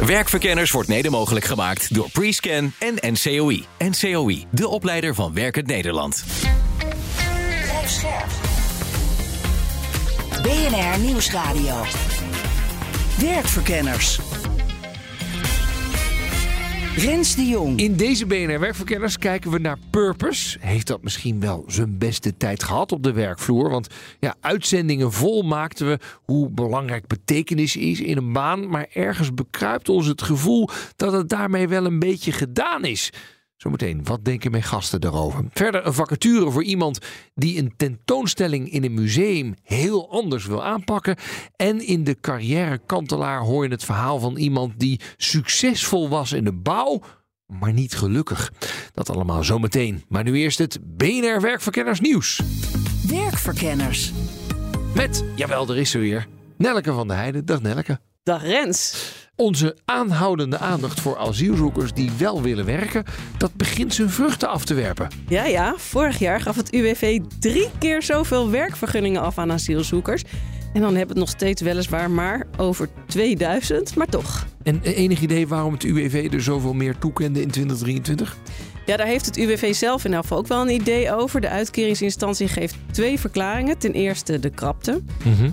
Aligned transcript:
Werkverkenners 0.00 0.70
wordt 0.70 0.88
mede 0.88 1.10
mogelijk 1.10 1.44
gemaakt 1.44 1.94
door 1.94 2.10
Prescan 2.10 2.72
en 2.78 3.12
NCOI. 3.12 3.64
NCOI, 3.78 4.46
de 4.50 4.68
opleider 4.68 5.14
van 5.14 5.34
Werkend 5.34 5.66
Nederland. 5.66 6.24
Blijf. 7.84 8.02
BNR 10.42 10.98
Nieuwsradio. 10.98 11.84
Werkverkenners. 13.18 14.20
Rens 16.96 17.36
de 17.36 17.46
Jong. 17.46 17.78
In 17.80 17.96
deze 17.96 18.26
BNR 18.26 18.60
Werkverkenners 18.60 19.18
kijken 19.18 19.50
we 19.50 19.58
naar 19.58 19.78
purpose. 19.90 20.58
Heeft 20.60 20.86
dat 20.86 21.02
misschien 21.02 21.40
wel 21.40 21.64
zijn 21.66 21.98
beste 21.98 22.36
tijd 22.36 22.62
gehad 22.62 22.92
op 22.92 23.02
de 23.02 23.12
werkvloer? 23.12 23.70
Want 23.70 23.86
ja, 24.20 24.34
uitzendingen 24.40 25.12
vol 25.12 25.42
maakten 25.42 25.88
we 25.88 25.98
hoe 26.24 26.50
belangrijk 26.50 27.06
betekenis 27.06 27.76
is 27.76 28.00
in 28.00 28.16
een 28.16 28.32
baan. 28.32 28.68
Maar 28.68 28.86
ergens 28.92 29.34
bekruipt 29.34 29.88
ons 29.88 30.06
het 30.06 30.22
gevoel 30.22 30.68
dat 30.96 31.12
het 31.12 31.28
daarmee 31.28 31.68
wel 31.68 31.84
een 31.84 31.98
beetje 31.98 32.32
gedaan 32.32 32.84
is. 32.84 33.10
Zometeen, 33.64 34.04
wat 34.04 34.24
denken 34.24 34.50
mijn 34.50 34.62
gasten 34.62 35.00
daarover? 35.00 35.44
Verder 35.52 35.86
een 35.86 35.94
vacature 35.94 36.50
voor 36.50 36.64
iemand 36.64 36.98
die 37.34 37.58
een 37.58 37.72
tentoonstelling 37.76 38.70
in 38.70 38.84
een 38.84 38.94
museum 38.94 39.54
heel 39.62 40.10
anders 40.10 40.46
wil 40.46 40.64
aanpakken. 40.64 41.16
En 41.56 41.86
in 41.86 42.04
de 42.04 42.20
carrière-kantelaar 42.20 43.40
hoor 43.40 43.64
je 43.64 43.70
het 43.70 43.84
verhaal 43.84 44.18
van 44.18 44.36
iemand 44.36 44.80
die 44.80 45.00
succesvol 45.16 46.08
was 46.08 46.32
in 46.32 46.44
de 46.44 46.52
bouw, 46.52 47.00
maar 47.46 47.72
niet 47.72 47.94
gelukkig. 47.94 48.52
Dat 48.92 49.10
allemaal 49.10 49.44
zometeen. 49.44 50.04
Maar 50.08 50.24
nu 50.24 50.34
eerst 50.34 50.58
het 50.58 50.78
BNR 50.96 51.40
Werkverkenners 51.40 52.00
nieuws. 52.00 52.40
Werkverkenners. 53.08 54.12
Met, 54.94 55.24
jawel, 55.34 55.68
er 55.68 55.78
is 55.78 55.90
ze 55.90 55.98
weer, 55.98 56.26
Nelke 56.56 56.92
van 56.92 57.08
der 57.08 57.16
Heijden. 57.16 57.44
Dag 57.44 57.62
Nelke. 57.62 58.00
Dag 58.22 58.42
Rens. 58.42 59.12
Onze 59.36 59.76
aanhoudende 59.84 60.58
aandacht 60.58 61.00
voor 61.00 61.16
asielzoekers 61.16 61.92
die 61.92 62.10
wel 62.18 62.42
willen 62.42 62.64
werken, 62.64 63.04
dat 63.38 63.54
begint 63.54 63.94
zijn 63.94 64.10
vruchten 64.10 64.48
af 64.48 64.64
te 64.64 64.74
werpen. 64.74 65.08
Ja, 65.28 65.44
ja. 65.44 65.74
Vorig 65.76 66.18
jaar 66.18 66.40
gaf 66.40 66.56
het 66.56 66.72
UWV 66.72 67.20
drie 67.38 67.70
keer 67.78 68.02
zoveel 68.02 68.50
werkvergunningen 68.50 69.20
af 69.20 69.38
aan 69.38 69.52
asielzoekers. 69.52 70.22
En 70.72 70.80
dan 70.80 70.94
hebben 70.94 71.14
we 71.14 71.20
het 71.20 71.28
nog 71.28 71.28
steeds 71.28 71.62
weliswaar 71.62 72.10
maar 72.10 72.46
over 72.56 72.88
2000, 73.06 73.96
maar 73.96 74.06
toch. 74.06 74.46
En 74.62 74.80
enig 74.82 75.20
idee 75.20 75.48
waarom 75.48 75.72
het 75.72 75.84
UWV 75.84 76.28
er 76.32 76.42
zoveel 76.42 76.72
meer 76.72 76.98
toekende 76.98 77.40
in 77.40 77.50
2023? 77.50 78.36
Ja, 78.86 78.96
daar 78.96 79.06
heeft 79.06 79.26
het 79.26 79.36
UWV 79.36 79.74
zelf 79.74 80.04
in 80.04 80.12
elk 80.14 80.22
geval 80.22 80.38
ook 80.38 80.46
wel 80.46 80.60
een 80.60 80.70
idee 80.74 81.12
over. 81.14 81.40
De 81.40 81.48
uitkeringsinstantie 81.48 82.48
geeft 82.48 82.74
twee 82.90 83.20
verklaringen. 83.20 83.78
Ten 83.78 83.92
eerste 83.92 84.38
de 84.40 84.50
krapte. 84.50 85.00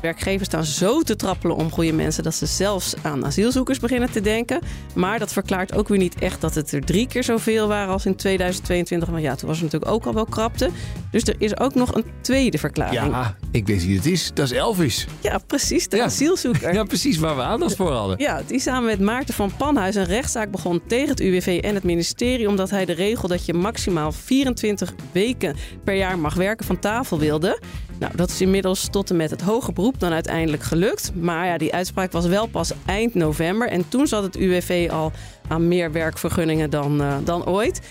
Werkgevers 0.01 0.47
staan 0.47 0.63
zo 0.65 1.01
te 1.01 1.15
trappelen 1.15 1.55
om 1.55 1.71
goede 1.71 1.93
mensen 1.93 2.23
dat 2.23 2.35
ze 2.35 2.45
zelfs 2.45 2.93
aan 3.01 3.25
asielzoekers 3.25 3.79
beginnen 3.79 4.11
te 4.11 4.21
denken. 4.21 4.59
Maar 4.95 5.19
dat 5.19 5.33
verklaart 5.33 5.75
ook 5.75 5.87
weer 5.87 5.97
niet 5.97 6.15
echt 6.19 6.41
dat 6.41 6.55
het 6.55 6.71
er 6.71 6.81
drie 6.85 7.07
keer 7.07 7.23
zoveel 7.23 7.67
waren 7.67 7.93
als 7.93 8.05
in 8.05 8.15
2022. 8.15 9.09
Want 9.09 9.21
ja, 9.21 9.35
toen 9.35 9.47
was 9.47 9.57
er 9.57 9.63
natuurlijk 9.63 9.91
ook 9.91 10.05
al 10.05 10.13
wel 10.13 10.25
krapte. 10.25 10.69
Dus 11.11 11.23
er 11.23 11.35
is 11.37 11.57
ook 11.59 11.75
nog 11.75 11.95
een 11.95 12.05
tweede 12.21 12.57
verklaring. 12.57 13.01
Ja, 13.11 13.35
ik 13.51 13.67
weet 13.67 13.85
wie 13.85 13.95
het 13.95 14.05
is. 14.05 14.31
Dat 14.33 14.45
is 14.45 14.57
Elvis. 14.57 15.07
Ja, 15.21 15.37
precies. 15.47 15.87
De 15.87 15.97
Ja. 15.97 16.03
asielzoeker. 16.03 16.73
Ja, 16.81 16.83
precies 16.83 17.17
waar 17.17 17.35
we 17.35 17.41
aandacht 17.41 17.75
voor 17.75 17.91
hadden. 17.91 18.19
Ja, 18.19 18.41
die 18.47 18.59
samen 18.59 18.85
met 18.85 18.99
Maarten 18.99 19.33
van 19.33 19.51
Panhuis 19.57 19.95
een 19.95 20.05
rechtszaak 20.05 20.51
begon 20.51 20.81
tegen 20.87 21.09
het 21.09 21.19
UWV 21.19 21.59
en 21.63 21.75
het 21.75 21.83
ministerie. 21.83 22.47
Omdat 22.47 22.69
hij 22.69 22.85
de 22.85 22.93
dat 23.29 23.45
je 23.45 23.53
maximaal 23.53 24.11
24 24.11 24.93
weken 25.11 25.55
per 25.83 25.95
jaar 25.95 26.19
mag 26.19 26.33
werken 26.33 26.65
van 26.65 26.79
tafel 26.79 27.19
wilde. 27.19 27.59
Nou, 28.01 28.15
dat 28.15 28.29
is 28.29 28.41
inmiddels 28.41 28.87
tot 28.91 29.09
en 29.09 29.15
met 29.15 29.29
het 29.29 29.41
hoger 29.41 29.73
beroep 29.73 29.99
dan 29.99 30.11
uiteindelijk 30.11 30.63
gelukt. 30.63 31.11
Maar 31.15 31.45
ja, 31.45 31.57
die 31.57 31.73
uitspraak 31.73 32.11
was 32.11 32.25
wel 32.25 32.47
pas 32.47 32.71
eind 32.85 33.13
november. 33.13 33.67
En 33.67 33.89
toen 33.89 34.07
zat 34.07 34.23
het 34.23 34.35
UWV 34.35 34.89
al 34.91 35.11
aan 35.47 35.67
meer 35.67 35.91
werkvergunningen 35.91 36.69
dan, 36.69 37.01
eh, 37.01 37.15
dan 37.23 37.45
ooit. 37.45 37.81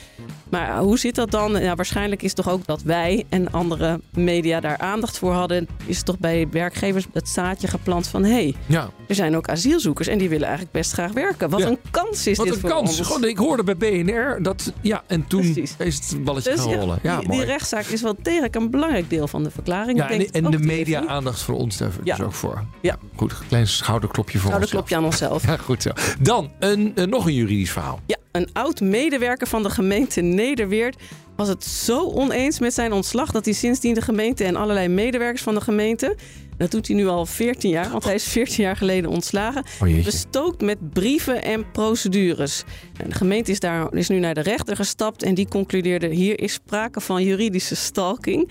Maar 0.48 0.78
hoe 0.78 0.98
zit 0.98 1.14
dat 1.14 1.30
dan? 1.30 1.62
Ja, 1.62 1.74
waarschijnlijk 1.74 2.22
is 2.22 2.34
toch 2.34 2.48
ook 2.50 2.66
dat 2.66 2.82
wij 2.82 3.24
en 3.28 3.52
andere 3.52 4.00
media 4.14 4.60
daar 4.60 4.78
aandacht 4.78 5.18
voor 5.18 5.32
hadden. 5.32 5.68
Is 5.86 6.02
toch 6.02 6.18
bij 6.18 6.48
werkgevers 6.50 7.06
het 7.12 7.28
zaadje 7.28 7.68
geplant 7.68 8.06
van... 8.06 8.24
hé, 8.24 8.30
hey, 8.32 8.54
Ja, 8.66 8.90
er 9.08 9.14
zijn 9.14 9.36
ook 9.36 9.48
asielzoekers 9.48 10.08
en 10.08 10.18
die 10.18 10.28
willen 10.28 10.46
eigenlijk 10.46 10.76
best 10.76 10.92
graag 10.92 11.12
werken. 11.12 11.50
Wat 11.50 11.60
Ja. 11.60 11.66
een 11.66 11.78
kans 11.90 12.26
is 12.26 12.36
wat 12.36 12.46
dit 12.46 12.54
een 12.54 12.60
voor 12.60 12.70
kans. 12.70 12.98
ons. 12.98 13.06
Gewoon, 13.06 13.24
ik 13.24 13.36
hoorde 13.38 13.62
bij 13.62 13.76
BNR 13.76 14.42
dat. 14.42 14.72
Ja, 14.80 15.02
en 15.06 15.26
toen 15.26 15.40
Precies. 15.40 15.74
is 15.78 15.94
het 16.10 16.24
balletje 16.24 16.50
Dus 16.50 16.60
gaan 16.60 16.74
rollen. 16.74 16.98
Ja, 17.02 17.18
die, 17.18 17.30
die 17.30 17.44
rechtszaak 17.44 17.84
is 17.84 18.02
wel 18.02 18.16
degelijk 18.22 18.54
een 18.54 18.70
belangrijk 18.70 19.10
deel 19.10 19.28
van 19.28 19.42
de 19.42 19.50
verklaring. 19.50 19.98
Ja, 20.08 20.24
en, 20.32 20.44
de 20.44 20.56
die 20.56 20.66
media 20.66 20.98
heeft- 20.98 21.10
aandacht 21.10 21.40
voor 21.42 21.54
ons 21.54 21.76
daar 21.76 21.90
Ja. 22.04 22.16
dus 22.16 22.24
ook 22.26 22.32
voor. 22.32 22.64
Ja. 22.80 22.96
Goed, 23.16 23.34
klein 23.48 23.66
schouderklopje 23.66 24.38
voor 24.38 24.50
Nou, 24.50 24.60
dat 24.62 24.74
onszelf. 24.74 24.86
klop 24.88 24.88
je 24.88 25.04
aan 25.04 25.10
onszelf. 25.10 25.46
Ja, 25.50 25.56
goed 25.56 25.82
zo. 25.82 25.90
Dan 26.20 26.50
een, 26.58 26.92
een- 26.94 27.08
nog 27.08 27.26
een 27.26 27.34
juridisch 27.34 27.70
verhaal. 27.72 28.00
Ja, 28.06 28.16
een 28.32 28.48
oud 28.52 28.80
medewerker 28.80 29.46
van 29.46 29.62
de 29.62 29.70
gemeente 29.70 30.20
Nederweert 30.20 30.96
was 31.36 31.48
het 31.48 31.64
zo 31.64 32.10
oneens 32.10 32.58
met 32.58 32.74
zijn 32.74 32.92
ontslag 32.92 33.30
dat 33.30 33.44
hij 33.44 33.54
sindsdien 33.54 33.94
de 33.94 34.00
gemeente 34.02 34.44
en 34.44 34.56
allerlei 34.56 34.88
medewerkers 34.88 35.42
van 35.42 35.54
de 35.54 35.60
gemeente, 35.60 36.16
dat 36.60 36.70
doet 36.70 36.86
hij 36.86 36.96
nu 36.96 37.06
al 37.06 37.26
14 37.26 37.70
jaar, 37.70 37.90
want 37.90 38.04
hij 38.04 38.14
is 38.14 38.24
14 38.24 38.64
jaar 38.64 38.76
geleden 38.76 39.10
ontslagen, 39.10 39.64
Oh 39.82 40.04
bestookt 40.04 40.60
met 40.62 40.92
brieven 40.92 41.42
en 41.42 41.70
procedures. 41.70 42.64
De 43.06 43.14
gemeente 43.14 43.50
is, 43.50 43.60
daar, 43.60 43.94
is 43.94 44.08
nu 44.08 44.18
naar 44.18 44.34
de 44.34 44.40
rechter 44.40 44.76
gestapt 44.76 45.22
en 45.22 45.34
die 45.34 45.48
concludeerde 45.48 46.08
hier 46.08 46.40
is 46.40 46.52
sprake 46.52 47.00
van 47.00 47.24
juridische 47.24 47.74
stalking. 47.76 48.48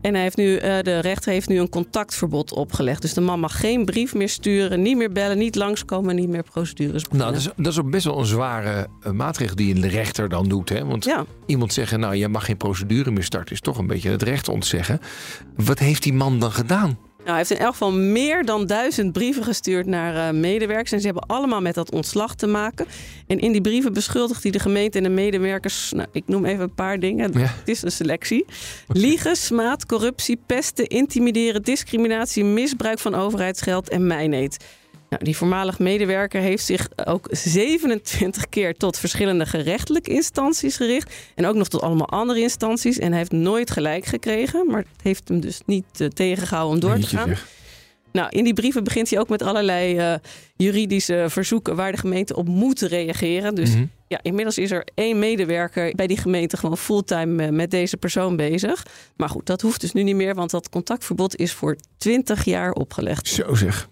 En 0.00 0.12
hij 0.14 0.22
heeft 0.22 0.36
nu, 0.36 0.56
eh, 0.56 0.78
de 0.82 0.98
rechter 0.98 1.32
heeft 1.32 1.48
nu 1.48 1.58
een 1.60 1.68
contactverbod 1.68 2.52
opgelegd. 2.52 3.02
Dus 3.02 3.14
de 3.14 3.20
man 3.20 3.40
mag 3.40 3.60
geen 3.60 3.84
brief 3.84 4.14
meer 4.14 4.28
sturen, 4.28 4.82
niet 4.82 4.96
meer 4.96 5.12
bellen, 5.12 5.38
niet 5.38 5.54
langskomen, 5.54 6.14
niet 6.16 6.28
meer 6.28 6.42
procedures 6.42 7.02
beginnen. 7.02 7.26
Nou, 7.32 7.32
dat 7.44 7.52
is, 7.56 7.62
dat 7.64 7.72
is 7.72 7.78
ook 7.78 7.90
best 7.90 8.04
wel 8.04 8.18
een 8.18 8.26
zware 8.26 8.86
eh, 9.02 9.12
maatregel 9.12 9.56
die 9.56 9.74
een 9.74 9.88
rechter 9.88 10.28
dan 10.28 10.48
doet. 10.48 10.68
Hè? 10.68 10.84
Want 10.84 11.04
Ja. 11.04 11.24
iemand 11.46 11.72
zeggen, 11.72 12.00
nou, 12.00 12.14
je 12.14 12.28
mag 12.28 12.44
geen 12.44 12.56
procedure 12.56 13.10
meer 13.10 13.24
starten, 13.24 13.54
is 13.54 13.60
toch 13.60 13.78
een 13.78 13.86
beetje 13.86 14.10
het 14.10 14.22
recht 14.22 14.48
ontzeggen. 14.48 15.00
Wat 15.56 15.78
heeft 15.78 16.02
die 16.02 16.12
man 16.12 16.38
dan 16.38 16.52
gedaan? 16.52 16.98
Nou, 17.28 17.40
hij 17.40 17.48
heeft 17.48 17.60
in 17.60 17.66
elk 17.66 17.76
geval 17.76 17.92
meer 17.92 18.44
dan 18.44 18.66
duizend 18.66 19.12
brieven 19.12 19.44
gestuurd 19.44 19.86
naar 19.86 20.28
eh, 20.28 20.34
medewerkers. 20.34 20.92
En 20.92 21.00
ze 21.00 21.06
hebben 21.06 21.26
allemaal 21.26 21.60
met 21.60 21.74
dat 21.74 21.90
ontslag 21.90 22.34
te 22.34 22.46
maken. 22.46 22.86
En 23.26 23.38
in 23.38 23.52
die 23.52 23.60
brieven 23.60 23.92
beschuldigt 23.92 24.42
hij 24.42 24.52
de 24.52 24.58
gemeente 24.58 24.98
en 24.98 25.04
de 25.04 25.10
medewerkers. 25.10 25.92
Nou, 25.92 26.08
ik 26.12 26.22
noem 26.26 26.44
even 26.44 26.62
een 26.62 26.74
paar 26.74 27.00
dingen. 27.00 27.32
Ja. 27.32 27.38
Het 27.38 27.68
is 27.68 27.82
een 27.82 27.92
selectie: 27.92 28.44
liegen, 28.88 29.36
smaad, 29.36 29.86
corruptie, 29.86 30.38
pesten, 30.46 30.86
intimideren, 30.86 31.62
discriminatie, 31.62 32.44
misbruik 32.44 32.98
van 32.98 33.14
overheidsgeld 33.14 33.88
en 33.88 34.06
mijneet. 34.06 34.64
Nou, 35.08 35.24
die 35.24 35.36
voormalig 35.36 35.78
medewerker 35.78 36.40
heeft 36.40 36.64
zich 36.64 36.88
ook 37.04 37.28
27 37.30 38.48
keer 38.48 38.74
tot 38.76 38.98
verschillende 38.98 39.46
gerechtelijke 39.46 40.10
instanties 40.10 40.76
gericht. 40.76 41.14
En 41.34 41.46
ook 41.46 41.54
nog 41.54 41.68
tot 41.68 41.80
allemaal 41.80 42.08
andere 42.08 42.40
instanties. 42.40 42.98
En 42.98 43.08
hij 43.08 43.18
heeft 43.18 43.32
nooit 43.32 43.70
gelijk 43.70 44.04
gekregen. 44.04 44.66
Maar 44.66 44.78
het 44.78 45.02
heeft 45.02 45.28
hem 45.28 45.40
dus 45.40 45.60
niet 45.66 46.00
eh, 46.00 46.08
tegengehouden 46.08 46.74
om 46.74 46.80
door 46.80 46.98
te 46.98 47.16
gaan. 47.16 47.28
zeg. 47.28 47.48
Nou, 48.12 48.28
in 48.30 48.44
die 48.44 48.52
brieven 48.54 48.84
begint 48.84 49.10
hij 49.10 49.18
ook 49.18 49.28
met 49.28 49.42
allerlei 49.42 49.96
eh, 49.98 50.14
juridische 50.56 51.24
verzoeken 51.28 51.76
waar 51.76 51.92
de 51.92 51.98
gemeente 51.98 52.36
op 52.36 52.48
moet 52.48 52.80
reageren. 52.80 53.54
Dus 53.54 53.70
Mhm. 53.74 53.84
ja, 54.08 54.18
inmiddels 54.22 54.58
is 54.58 54.70
er 54.70 54.86
één 54.94 55.18
medewerker 55.18 55.92
bij 55.94 56.06
die 56.06 56.16
gemeente 56.16 56.56
gewoon 56.56 56.78
fulltime 56.78 57.44
eh, 57.44 57.50
met 57.50 57.70
deze 57.70 57.96
persoon 57.96 58.36
bezig. 58.36 58.86
Maar 59.16 59.28
goed, 59.28 59.46
dat 59.46 59.60
hoeft 59.60 59.80
dus 59.80 59.92
nu 59.92 60.02
niet 60.02 60.16
meer, 60.16 60.34
want 60.34 60.50
dat 60.50 60.68
contactverbod 60.68 61.36
is 61.36 61.52
voor 61.52 61.76
20 61.98 62.44
jaar 62.44 62.72
opgelegd. 62.72 63.26
Zo 63.28 63.54
zeg. 63.54 63.88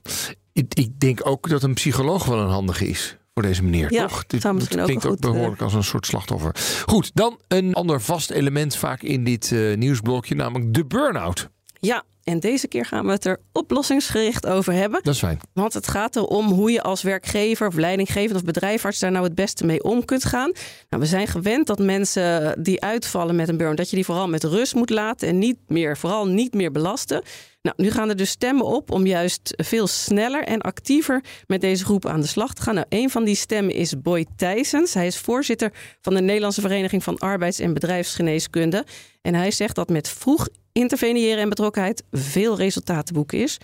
Ik, 0.56 0.74
ik 0.74 1.00
denk 1.00 1.26
ook 1.26 1.48
dat 1.48 1.62
een 1.62 1.74
psycholoog 1.74 2.24
wel 2.24 2.38
een 2.38 2.48
handige 2.48 2.88
is 2.88 3.16
voor 3.34 3.42
deze 3.42 3.62
meneer, 3.62 3.92
Ja, 3.92 4.06
toch? 4.06 4.24
misschien 4.54 4.78
ook 4.78 4.84
klinkt 4.84 5.06
ook 5.06 5.14
eh, 5.14 5.20
behoorlijk 5.20 5.62
als 5.62 5.74
een 5.74 5.84
soort 5.84 6.06
slachtoffer. 6.06 6.56
Goed, 6.86 7.10
dan 7.14 7.40
een 7.48 7.74
ander 7.74 8.00
vast 8.00 8.30
element 8.30 8.76
vaak 8.76 9.02
in 9.02 9.24
dit 9.24 9.52
eh, 9.52 9.76
nieuwsblokje, 9.76 10.34
namelijk 10.34 10.74
de 10.74 10.84
burn-out. 10.84 11.48
Ja, 11.80 12.04
en 12.24 12.40
deze 12.40 12.68
keer 12.68 12.84
gaan 12.84 13.06
we 13.06 13.12
het 13.12 13.24
er 13.24 13.40
oplossingsgericht 13.52 14.46
over 14.46 14.72
hebben. 14.72 15.00
Dat 15.02 15.14
is 15.14 15.20
fijn. 15.20 15.40
Want 15.52 15.72
het 15.72 15.88
gaat 15.88 16.16
erom 16.16 16.46
hoe 16.46 16.70
je 16.70 16.82
als 16.82 17.02
werkgever 17.02 17.66
of 17.66 17.74
leidinggevend 17.74 18.36
of 18.36 18.44
bedrijfarts 18.44 18.98
daar 18.98 19.10
nou 19.10 19.24
het 19.24 19.34
beste 19.34 19.66
mee 19.66 19.82
om 19.82 20.04
kunt 20.04 20.24
gaan. 20.24 20.52
Nou, 20.88 21.02
we 21.02 21.08
zijn 21.08 21.26
gewend 21.26 21.66
dat 21.66 21.78
mensen 21.78 22.62
die 22.62 22.82
uitvallen 22.82 23.36
met 23.36 23.48
een 23.48 23.56
burn, 23.56 23.76
dat 23.76 23.90
je 23.90 23.96
die 23.96 24.04
vooral 24.04 24.28
met 24.28 24.44
rust 24.44 24.74
moet 24.74 24.90
laten 24.90 25.28
en 25.28 25.38
niet 25.38 25.58
meer, 25.66 25.96
vooral 25.96 26.26
niet 26.26 26.54
meer 26.54 26.72
belasten. 26.72 27.22
Nou, 27.66 27.82
nu 27.82 27.90
gaan 27.90 28.08
er 28.08 28.16
dus 28.16 28.30
stemmen 28.30 28.66
op 28.66 28.90
om 28.90 29.06
juist 29.06 29.54
veel 29.56 29.86
sneller 29.86 30.44
en 30.44 30.60
actiever 30.60 31.24
met 31.46 31.60
deze 31.60 31.84
groep 31.84 32.06
aan 32.06 32.20
de 32.20 32.26
slag 32.26 32.54
te 32.54 32.62
gaan. 32.62 32.74
Nou, 32.74 32.86
een 32.88 33.10
van 33.10 33.24
die 33.24 33.34
stemmen 33.34 33.74
is 33.74 34.00
Boy 34.00 34.26
Thijsens. 34.36 34.94
Hij 34.94 35.06
is 35.06 35.18
voorzitter 35.18 35.72
van 36.00 36.14
de 36.14 36.20
Nederlandse 36.20 36.60
Vereniging 36.60 37.02
van 37.04 37.18
Arbeids- 37.18 37.58
en 37.58 37.72
Bedrijfsgeneeskunde. 37.72 38.84
En 39.22 39.34
hij 39.34 39.50
zegt 39.50 39.74
dat 39.74 39.88
met 39.88 40.08
vroeg 40.08 40.48
interveneren 40.72 41.38
en 41.38 41.48
betrokkenheid 41.48 42.02
veel 42.10 42.56
resultaten 42.56 43.14
boeken 43.14 43.38
is. 43.38 43.58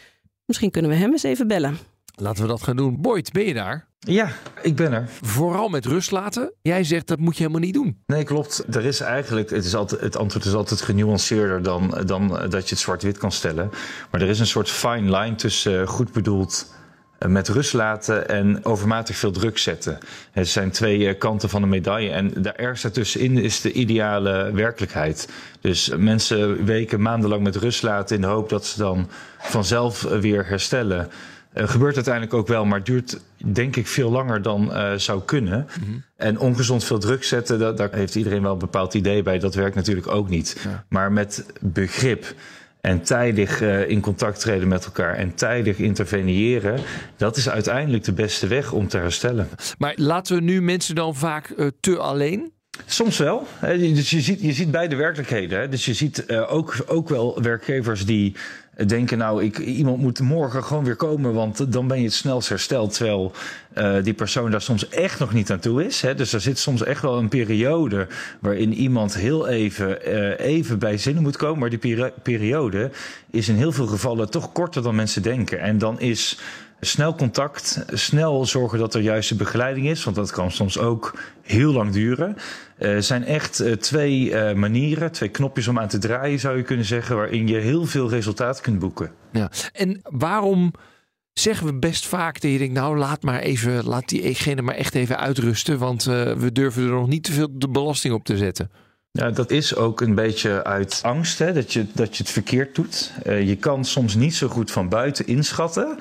Misschien 0.44 0.70
kunnen 0.70 0.90
we 0.90 0.96
hem 0.96 1.12
eens 1.12 1.22
even 1.22 1.46
bellen. 1.46 1.78
Laten 2.14 2.42
we 2.42 2.48
dat 2.48 2.62
gaan 2.62 2.76
doen. 2.76 3.00
Boyd, 3.00 3.32
ben 3.32 3.44
je 3.44 3.54
daar? 3.54 3.88
Ja, 4.08 4.28
ik 4.62 4.76
ben 4.76 4.92
er. 4.92 5.08
Vooral 5.20 5.68
met 5.68 5.86
rust 5.86 6.10
laten. 6.10 6.52
Jij 6.62 6.84
zegt 6.84 7.06
dat 7.06 7.18
moet 7.18 7.36
je 7.36 7.42
helemaal 7.42 7.64
niet 7.64 7.74
doen. 7.74 8.02
Nee, 8.06 8.24
klopt. 8.24 8.64
Er 8.76 8.84
is 8.84 9.00
eigenlijk, 9.00 9.50
het, 9.50 9.64
is 9.64 9.74
altijd, 9.74 10.00
het 10.00 10.16
antwoord 10.16 10.44
is 10.44 10.54
altijd 10.54 10.80
genuanceerder 10.80 11.62
dan, 11.62 12.02
dan 12.06 12.28
dat 12.28 12.68
je 12.68 12.74
het 12.74 12.78
zwart-wit 12.78 13.18
kan 13.18 13.32
stellen. 13.32 13.70
Maar 14.10 14.20
er 14.20 14.28
is 14.28 14.40
een 14.40 14.46
soort 14.46 14.70
fine 14.70 15.18
line 15.18 15.34
tussen 15.34 15.80
uh, 15.80 15.88
goed 15.88 16.12
bedoeld 16.12 16.74
uh, 17.18 17.28
met 17.28 17.48
rust 17.48 17.72
laten 17.72 18.28
en 18.28 18.64
overmatig 18.64 19.16
veel 19.16 19.32
druk 19.32 19.58
zetten. 19.58 19.98
Het 20.30 20.48
zijn 20.48 20.70
twee 20.70 20.98
uh, 20.98 21.18
kanten 21.18 21.48
van 21.48 21.62
een 21.62 21.68
medaille. 21.68 22.10
En 22.10 22.42
daar 22.42 22.56
ergens 22.56 22.82
daartussenin 22.82 23.38
is 23.38 23.60
de 23.60 23.72
ideale 23.72 24.50
werkelijkheid. 24.52 25.28
Dus 25.60 25.92
mensen 25.96 26.64
weken 26.64 27.02
maandenlang 27.02 27.42
met 27.42 27.56
rust 27.56 27.82
laten 27.82 28.16
in 28.16 28.22
de 28.22 28.28
hoop 28.28 28.48
dat 28.48 28.66
ze 28.66 28.78
dan 28.78 29.08
vanzelf 29.38 30.02
weer 30.02 30.46
herstellen. 30.46 31.10
Uh, 31.54 31.68
gebeurt 31.68 31.94
uiteindelijk 31.94 32.34
ook 32.34 32.46
wel, 32.46 32.64
maar 32.64 32.84
duurt 32.84 33.20
denk 33.44 33.76
ik 33.76 33.86
veel 33.86 34.10
langer 34.10 34.42
dan 34.42 34.68
uh, 34.70 34.92
zou 34.94 35.22
kunnen. 35.22 35.68
Mm-hmm. 35.80 36.04
En 36.16 36.38
ongezond 36.38 36.84
veel 36.84 36.98
druk 36.98 37.24
zetten, 37.24 37.58
dat, 37.58 37.76
daar 37.76 37.94
heeft 37.94 38.14
iedereen 38.14 38.42
wel 38.42 38.52
een 38.52 38.58
bepaald 38.58 38.94
idee 38.94 39.22
bij. 39.22 39.38
Dat 39.38 39.54
werkt 39.54 39.74
natuurlijk 39.74 40.08
ook 40.08 40.28
niet. 40.28 40.60
Ja. 40.64 40.84
Maar 40.88 41.12
met 41.12 41.46
begrip 41.60 42.34
en 42.80 43.02
tijdig 43.02 43.60
uh, 43.60 43.88
in 43.88 44.00
contact 44.00 44.40
treden 44.40 44.68
met 44.68 44.84
elkaar 44.84 45.14
en 45.14 45.34
tijdig 45.34 45.78
interveneren, 45.78 46.80
dat 47.16 47.36
is 47.36 47.48
uiteindelijk 47.48 48.04
de 48.04 48.12
beste 48.12 48.46
weg 48.46 48.72
om 48.72 48.88
te 48.88 48.96
herstellen. 48.96 49.48
Maar 49.78 49.92
laten 49.96 50.36
we 50.36 50.42
nu 50.42 50.62
mensen 50.62 50.94
dan 50.94 51.14
vaak 51.14 51.54
te 51.80 51.98
alleen? 51.98 52.52
Soms 52.86 53.18
wel. 53.18 53.46
Dus 53.60 54.10
je 54.10 54.20
ziet, 54.20 54.40
je 54.40 54.52
ziet 54.52 54.70
beide 54.70 54.96
werkelijkheden. 54.96 55.70
Dus 55.70 55.84
je 55.84 55.94
ziet 55.94 56.24
uh, 56.26 56.52
ook, 56.52 56.74
ook 56.86 57.08
wel 57.08 57.42
werkgevers 57.42 58.06
die 58.06 58.36
denken, 58.76 59.18
nou, 59.18 59.44
ik, 59.44 59.58
iemand 59.58 59.98
moet 59.98 60.20
morgen 60.20 60.64
gewoon 60.64 60.84
weer 60.84 60.96
komen, 60.96 61.32
want 61.32 61.72
dan 61.72 61.86
ben 61.86 61.98
je 61.98 62.04
het 62.04 62.12
snelst 62.12 62.48
hersteld. 62.48 62.94
Terwijl 62.94 63.32
uh, 63.78 64.02
die 64.02 64.14
persoon 64.14 64.50
daar 64.50 64.62
soms 64.62 64.88
echt 64.88 65.18
nog 65.18 65.32
niet 65.32 65.50
aan 65.50 65.58
toe 65.58 65.84
is. 65.84 66.00
Hè? 66.02 66.14
Dus 66.14 66.32
er 66.32 66.40
zit 66.40 66.58
soms 66.58 66.82
echt 66.82 67.02
wel 67.02 67.18
een 67.18 67.28
periode 67.28 68.06
waarin 68.40 68.74
iemand 68.74 69.14
heel 69.14 69.48
even, 69.48 70.08
uh, 70.08 70.38
even 70.38 70.78
bij 70.78 70.98
zinnen 70.98 71.22
moet 71.22 71.36
komen. 71.36 71.58
Maar 71.58 71.70
die 71.70 71.78
peri 71.78 72.10
periode 72.22 72.90
is 73.30 73.48
in 73.48 73.56
heel 73.56 73.72
veel 73.72 73.86
gevallen 73.86 74.30
toch 74.30 74.52
korter 74.52 74.82
dan 74.82 74.94
mensen 74.94 75.22
denken. 75.22 75.60
En 75.60 75.78
dan 75.78 76.00
is 76.00 76.38
snel 76.84 77.14
contact, 77.14 77.84
snel 77.92 78.46
zorgen 78.46 78.78
dat 78.78 78.94
er 78.94 79.00
juiste 79.00 79.34
begeleiding 79.34 79.88
is, 79.88 80.04
want 80.04 80.16
dat 80.16 80.30
kan 80.30 80.50
soms 80.50 80.78
ook 80.78 81.18
heel 81.42 81.72
lang 81.72 81.92
duren. 81.92 82.36
Uh, 82.78 82.98
zijn 82.98 83.24
echt 83.24 83.60
uh, 83.60 83.72
twee 83.72 84.30
uh, 84.30 84.52
manieren, 84.52 85.12
twee 85.12 85.28
knopjes 85.28 85.68
om 85.68 85.78
aan 85.78 85.88
te 85.88 85.98
draaien, 85.98 86.38
zou 86.38 86.56
je 86.56 86.62
kunnen 86.62 86.86
zeggen, 86.86 87.16
waarin 87.16 87.48
je 87.48 87.56
heel 87.56 87.86
veel 87.86 88.10
resultaat 88.10 88.60
kunt 88.60 88.78
boeken. 88.78 89.12
Ja, 89.32 89.50
en 89.72 90.00
waarom 90.02 90.72
zeggen 91.32 91.66
we 91.66 91.74
best 91.74 92.06
vaak 92.06 92.40
dat 92.40 92.50
je 92.50 92.58
denkt, 92.58 92.74
nou 92.74 92.98
laat 92.98 93.22
maar 93.22 93.40
even, 93.40 93.84
laat 93.84 94.08
diegene 94.08 94.62
maar 94.62 94.74
echt 94.74 94.94
even 94.94 95.18
uitrusten, 95.18 95.78
want 95.78 96.04
we 96.04 96.50
durven 96.52 96.82
er 96.82 96.90
nog 96.90 97.08
niet 97.08 97.24
te 97.24 97.32
veel 97.32 97.48
de 97.52 97.68
belasting 97.68 98.14
op 98.14 98.24
te 98.24 98.36
zetten. 98.36 98.70
Ja, 99.10 99.30
dat 99.30 99.50
is 99.50 99.76
ook 99.76 100.00
een 100.00 100.14
beetje 100.14 100.64
uit 100.64 101.00
angst, 101.02 101.38
hè, 101.38 101.52
dat, 101.52 101.72
je, 101.72 101.86
dat 101.94 102.16
je 102.16 102.22
het 102.22 102.32
verkeerd 102.32 102.74
doet. 102.74 103.12
je 103.24 103.56
kan 103.56 103.84
soms 103.84 104.14
niet 104.14 104.34
zo 104.34 104.48
goed 104.48 104.70
van 104.70 104.88
buiten 104.88 105.26
inschatten 105.26 105.98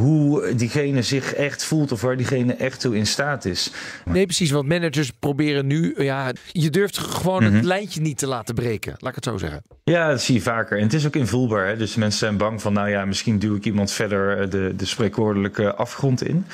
hoe 0.00 0.54
diegene 0.54 1.02
zich 1.02 1.34
echt 1.34 1.64
voelt 1.64 1.92
of 1.92 2.00
waar 2.00 2.16
diegene 2.16 2.54
echt 2.54 2.80
toe 2.80 2.96
in 2.96 3.06
staat 3.06 3.44
is. 3.44 3.70
Nee, 4.04 4.24
precies, 4.24 4.50
want 4.50 4.68
managers 4.68 5.10
proberen 5.10 5.66
nu, 5.66 5.94
ja, 6.02 6.32
je 6.52 6.70
durft 6.70 6.98
gewoon 6.98 7.40
mm 7.42 7.46
-hmm. 7.46 7.56
het 7.56 7.64
lijntje 7.64 8.00
niet 8.00 8.18
te 8.18 8.26
laten 8.26 8.54
breken, 8.54 8.94
laat 8.98 9.08
ik 9.08 9.14
het 9.14 9.24
zo 9.24 9.38
zeggen. 9.38 9.62
Ja, 9.84 10.08
dat 10.08 10.22
zie 10.22 10.34
je 10.34 10.40
vaker. 10.40 10.76
En 10.76 10.82
het 10.82 10.92
is 10.92 11.06
ook 11.06 11.16
invoelbaar. 11.16 11.66
Hè? 11.66 11.76
Dus 11.76 11.94
mensen 11.94 12.18
zijn 12.18 12.36
bang 12.36 12.62
van, 12.62 12.72
nou 12.72 12.88
ja, 12.88 13.04
misschien 13.04 13.38
duw 13.38 13.56
ik 13.56 13.64
iemand 13.64 13.92
verder 13.92 14.50
de, 14.50 14.72
de 14.76 14.86
spreekwoordelijke 14.86 15.74
afgrond 15.74 16.22
in. 16.22 16.46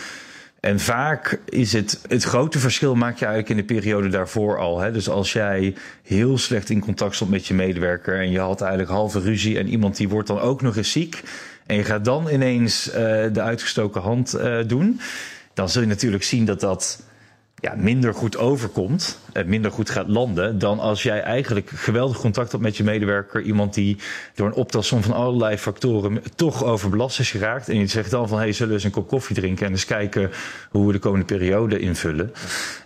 En 0.61 0.81
vaak 0.81 1.41
is 1.45 1.73
het, 1.73 2.01
het 2.09 2.23
grote 2.23 2.59
verschil 2.59 2.95
maak 2.95 3.19
je 3.19 3.25
eigenlijk 3.27 3.61
in 3.61 3.67
de 3.67 3.75
periode 3.75 4.09
daarvoor 4.09 4.59
al. 4.59 4.81
Hè? 4.81 4.93
Dus 4.93 5.09
als 5.09 5.33
jij 5.33 5.75
heel 6.03 6.39
slecht 6.39 6.71
in 6.71 6.81
contact 6.81 7.15
stond 7.15 7.31
met 7.31 7.47
je 7.47 7.55
medewerker 7.55 8.21
en 8.21 8.31
je 8.31 8.39
had 8.39 8.61
eigenlijk 8.61 8.91
halve 8.91 9.21
ruzie 9.21 9.59
en 9.59 9.69
iemand 9.69 9.97
die 9.97 10.09
wordt 10.09 10.29
dan 10.29 10.41
ook 10.41 10.63
nog 10.63 10.77
eens 10.77 10.93
ziek 10.93 11.23
en 11.67 11.77
je 11.77 11.85
gaat 11.85 12.05
dan 12.05 12.29
ineens 12.29 12.89
uh, 12.89 12.95
de 13.33 13.41
uitgestoken 13.41 14.01
hand 14.01 14.35
uh, 14.35 14.59
doen, 14.67 15.01
dan 15.55 15.69
zul 15.69 15.83
je 15.83 15.89
natuurlijk 15.89 16.25
zien 16.25 16.45
dat 16.45 16.61
dat 16.61 17.03
ja, 17.63 17.75
minder 17.77 18.15
goed 18.15 18.37
overkomt, 18.37 19.19
uh, 19.35 19.45
minder 19.45 19.71
goed 19.71 19.91
gaat 19.91 20.09
landen, 20.09 20.59
dan 20.59 20.79
als 20.79 21.03
jij 21.03 21.21
eigenlijk 21.21 21.71
geweldig 21.75 22.19
contact 22.19 22.51
hebt 22.51 22.63
met 22.63 22.77
je 22.77 22.85
medewerker, 22.85 23.43
iemand 23.43 23.75
die 23.75 23.97
door 24.35 24.47
een 24.47 24.55
optelsom 24.55 25.03
van 25.03 25.13
allerlei 25.13 25.57
factoren 25.57 26.23
toch 26.35 26.65
overbelast 26.65 27.19
is 27.19 27.31
geraakt. 27.31 27.69
En 27.69 27.79
je 27.79 27.87
zegt 27.87 28.11
dan 28.11 28.29
van, 28.29 28.39
hey, 28.39 28.53
zullen 28.53 28.69
we 28.69 28.75
eens 28.75 28.85
een 28.85 28.91
kop 28.91 29.09
koffie 29.09 29.37
drinken 29.37 29.67
en 29.67 29.73
eens 29.73 29.85
kijken 29.85 30.31
hoe 30.71 30.87
we 30.87 30.93
de 30.93 30.99
komende 30.99 31.25
periode 31.25 31.79
invullen. 31.79 32.33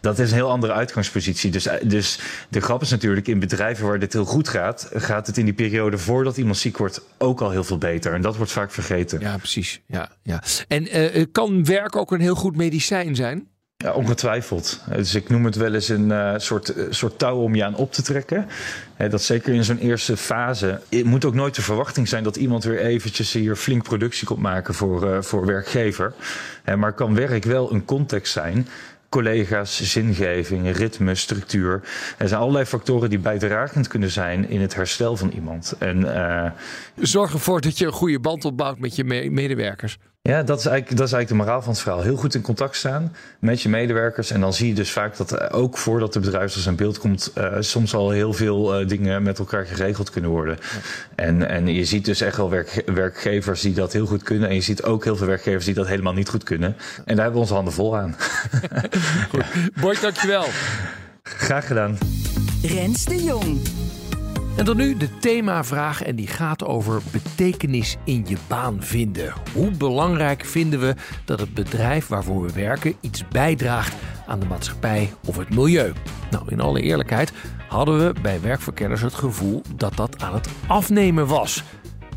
Dat 0.00 0.18
is 0.18 0.30
een 0.30 0.36
heel 0.36 0.50
andere 0.50 0.72
uitgangspositie. 0.72 1.50
Dus, 1.50 1.68
dus 1.82 2.18
de 2.48 2.60
grap 2.60 2.82
is 2.82 2.90
natuurlijk, 2.90 3.28
in 3.28 3.38
bedrijven 3.38 3.86
waar 3.86 3.98
dit 3.98 4.12
heel 4.12 4.24
goed 4.24 4.48
gaat, 4.48 4.90
gaat 4.94 5.26
het 5.26 5.36
in 5.36 5.44
die 5.44 5.54
periode 5.54 5.98
voordat 5.98 6.36
iemand 6.36 6.56
ziek 6.56 6.76
wordt 6.76 7.00
ook 7.18 7.40
al 7.40 7.50
heel 7.50 7.64
veel 7.64 7.78
beter. 7.78 8.12
En 8.12 8.20
dat 8.20 8.36
wordt 8.36 8.52
vaak 8.52 8.70
vergeten. 8.70 9.20
Ja, 9.20 9.36
precies. 9.36 9.80
Ja, 9.86 10.08
ja. 10.22 10.42
En 10.68 10.98
uh, 10.98 11.24
kan 11.32 11.64
werk 11.64 11.96
ook 11.96 12.12
een 12.12 12.20
heel 12.20 12.34
goed 12.34 12.56
medicijn 12.56 13.14
zijn? 13.14 13.48
Ja, 13.76 13.92
ongetwijfeld. 13.92 14.80
Dus 14.88 15.14
ik 15.14 15.28
noem 15.28 15.44
het 15.44 15.56
wel 15.56 15.74
eens 15.74 15.88
een 15.88 16.08
uh, 16.08 16.34
soort, 16.36 16.76
uh, 16.76 16.84
soort 16.90 17.18
touw 17.18 17.36
om 17.36 17.54
je 17.54 17.64
aan 17.64 17.74
op 17.74 17.92
te 17.92 18.02
trekken. 18.02 18.46
Dat 19.10 19.22
zeker 19.22 19.54
in 19.54 19.64
zo'n 19.64 19.78
eerste 19.78 20.16
fase. 20.16 20.80
Het 20.88 21.04
moet 21.04 21.24
ook 21.24 21.34
nooit 21.34 21.54
de 21.54 21.62
verwachting 21.62 22.08
zijn 22.08 22.24
dat 22.24 22.36
iemand 22.36 22.64
weer 22.64 22.78
eventjes 22.78 23.32
hier 23.32 23.56
flink 23.56 23.82
productie 23.82 24.26
komt 24.26 24.40
maken 24.40 24.74
voor, 24.74 25.24
voor 25.24 25.46
werkgever. 25.46 26.12
maar 26.76 26.92
kan 26.92 27.14
werk 27.14 27.44
wel 27.44 27.72
een 27.72 27.84
context 27.84 28.32
zijn 28.32 28.68
collega's, 29.08 29.92
zingeving, 29.92 30.76
ritme, 30.76 31.14
structuur. 31.14 31.82
Er 32.18 32.28
zijn 32.28 32.40
allerlei 32.40 32.64
factoren 32.64 33.10
die 33.10 33.18
bijdragend 33.18 33.88
kunnen 33.88 34.10
zijn 34.10 34.48
in 34.48 34.60
het 34.60 34.74
herstel 34.74 35.16
van 35.16 35.30
iemand. 35.30 35.74
En, 35.78 36.54
Zorg 36.96 37.32
ervoor 37.32 37.60
dat 37.60 37.78
je 37.78 37.86
een 37.86 37.92
goede 37.92 38.20
band 38.20 38.44
opbouwt 38.44 38.78
met 38.78 38.96
je 38.96 39.04
me 39.04 39.30
medewerkers. 39.30 39.98
Ja, 40.26 40.42
dat 40.42 40.58
is, 40.58 40.66
eigenlijk, 40.66 40.98
dat 40.98 41.06
is 41.06 41.12
eigenlijk 41.12 41.28
de 41.28 41.34
moraal 41.34 41.62
van 41.62 41.72
het 41.72 41.82
verhaal. 41.82 42.02
Heel 42.02 42.16
goed 42.16 42.34
in 42.34 42.40
contact 42.40 42.76
staan 42.76 43.14
met 43.38 43.62
je 43.62 43.68
medewerkers. 43.68 44.30
En 44.30 44.40
dan 44.40 44.54
zie 44.54 44.68
je 44.68 44.74
dus 44.74 44.90
vaak 44.90 45.16
dat 45.16 45.52
ook 45.52 45.78
voordat 45.78 46.12
de 46.12 46.20
bedrijfsarts 46.20 46.68
aan 46.68 46.76
beeld 46.76 46.98
komt, 46.98 47.32
uh, 47.38 47.56
soms 47.60 47.94
al 47.94 48.10
heel 48.10 48.32
veel 48.32 48.80
uh, 48.80 48.88
dingen 48.88 49.22
met 49.22 49.38
elkaar 49.38 49.66
geregeld 49.66 50.10
kunnen 50.10 50.30
worden. 50.30 50.58
Ja. 50.60 50.66
En, 51.14 51.48
en 51.48 51.66
je 51.66 51.84
ziet 51.84 52.04
dus 52.04 52.20
echt 52.20 52.36
wel 52.36 52.50
werk, 52.50 52.82
werkgevers 52.86 53.60
die 53.60 53.74
dat 53.74 53.92
heel 53.92 54.06
goed 54.06 54.22
kunnen. 54.22 54.48
En 54.48 54.54
je 54.54 54.60
ziet 54.60 54.82
ook 54.82 55.04
heel 55.04 55.16
veel 55.16 55.26
werkgevers 55.26 55.64
die 55.64 55.74
dat 55.74 55.86
helemaal 55.86 56.14
niet 56.14 56.28
goed 56.28 56.42
kunnen. 56.42 56.76
En 57.04 57.16
daar 57.16 57.24
hebben 57.24 57.32
we 57.32 57.38
onze 57.38 57.54
handen 57.54 57.72
vol 57.72 57.96
aan. 57.96 58.16
goed. 59.30 59.44
Boy, 59.80 59.96
dankjewel. 60.00 60.44
Graag 61.22 61.66
gedaan. 61.66 61.98
Rens 62.62 63.04
de 63.04 63.22
Jong. 63.22 63.60
En 64.56 64.64
dan 64.64 64.76
nu 64.76 64.96
de 64.96 65.18
themavraag 65.18 66.02
en 66.02 66.16
die 66.16 66.26
gaat 66.26 66.64
over 66.64 67.02
betekenis 67.10 67.96
in 68.04 68.24
je 68.28 68.36
baan 68.46 68.82
vinden. 68.82 69.32
Hoe 69.52 69.70
belangrijk 69.70 70.44
vinden 70.44 70.80
we 70.80 70.94
dat 71.24 71.40
het 71.40 71.54
bedrijf 71.54 72.06
waarvoor 72.06 72.42
we 72.42 72.52
werken 72.52 72.94
iets 73.00 73.28
bijdraagt 73.28 73.94
aan 74.26 74.40
de 74.40 74.46
maatschappij 74.46 75.12
of 75.26 75.36
het 75.36 75.54
milieu? 75.54 75.92
Nou, 76.30 76.44
in 76.48 76.60
alle 76.60 76.80
eerlijkheid 76.80 77.32
hadden 77.68 77.98
we 77.98 78.20
bij 78.22 78.40
werkverkenners 78.40 79.00
het 79.00 79.14
gevoel 79.14 79.62
dat 79.74 79.96
dat 79.96 80.22
aan 80.22 80.34
het 80.34 80.48
afnemen 80.66 81.26
was. 81.26 81.64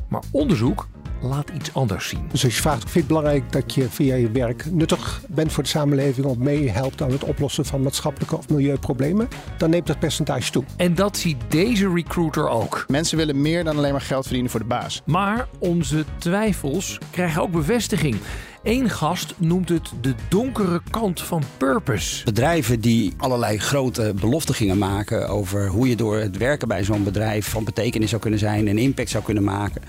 Maar 0.07 0.23
onderzoek 0.31 0.87
laat 1.21 1.49
iets 1.49 1.73
anders 1.73 2.07
zien. 2.07 2.27
Dus 2.31 2.43
als 2.43 2.55
je 2.55 2.61
vraagt, 2.61 2.79
vind 2.79 2.93
je 2.93 2.99
het 2.99 3.07
belangrijk 3.07 3.51
dat 3.51 3.73
je 3.73 3.89
via 3.89 4.15
je 4.15 4.31
werk 4.31 4.71
nuttig 4.71 5.21
bent 5.27 5.51
voor 5.51 5.63
de 5.63 5.69
samenleving 5.69 6.25
of 6.25 6.37
meehelpt 6.37 7.01
aan 7.01 7.11
het 7.11 7.23
oplossen 7.23 7.65
van 7.65 7.81
maatschappelijke 7.81 8.37
of 8.37 8.49
milieuproblemen, 8.49 9.27
dan 9.57 9.69
neemt 9.69 9.87
dat 9.87 9.99
percentage 9.99 10.51
toe. 10.51 10.63
En 10.77 10.95
dat 10.95 11.17
ziet 11.17 11.37
deze 11.47 11.93
recruiter 11.93 12.49
ook. 12.49 12.85
Mensen 12.87 13.17
willen 13.17 13.41
meer 13.41 13.63
dan 13.63 13.77
alleen 13.77 13.91
maar 13.91 14.01
geld 14.01 14.23
verdienen 14.23 14.51
voor 14.51 14.59
de 14.59 14.65
baas. 14.65 15.01
Maar 15.05 15.47
onze 15.59 16.05
twijfels 16.17 16.97
krijgen 17.11 17.41
ook 17.41 17.51
bevestiging. 17.51 18.15
Eén 18.63 18.89
gast 18.89 19.33
noemt 19.37 19.69
het 19.69 19.91
de 20.01 20.15
donkere 20.29 20.81
kant 20.89 21.21
van 21.21 21.43
purpose. 21.57 22.23
Bedrijven 22.23 22.79
die 22.79 23.13
allerlei 23.17 23.57
grote 23.57 24.13
beloften 24.19 24.55
gingen 24.55 24.77
maken 24.77 25.29
over 25.29 25.67
hoe 25.67 25.89
je 25.89 25.95
door 25.95 26.17
het 26.17 26.37
werken 26.37 26.67
bij 26.67 26.83
zo'n 26.83 27.03
bedrijf 27.03 27.49
van 27.49 27.63
betekenis 27.63 28.09
zou 28.09 28.21
kunnen 28.21 28.39
zijn 28.39 28.67
en 28.67 28.77
impact 28.77 29.09
zou 29.09 29.23
kunnen 29.23 29.43
maken. 29.43 29.81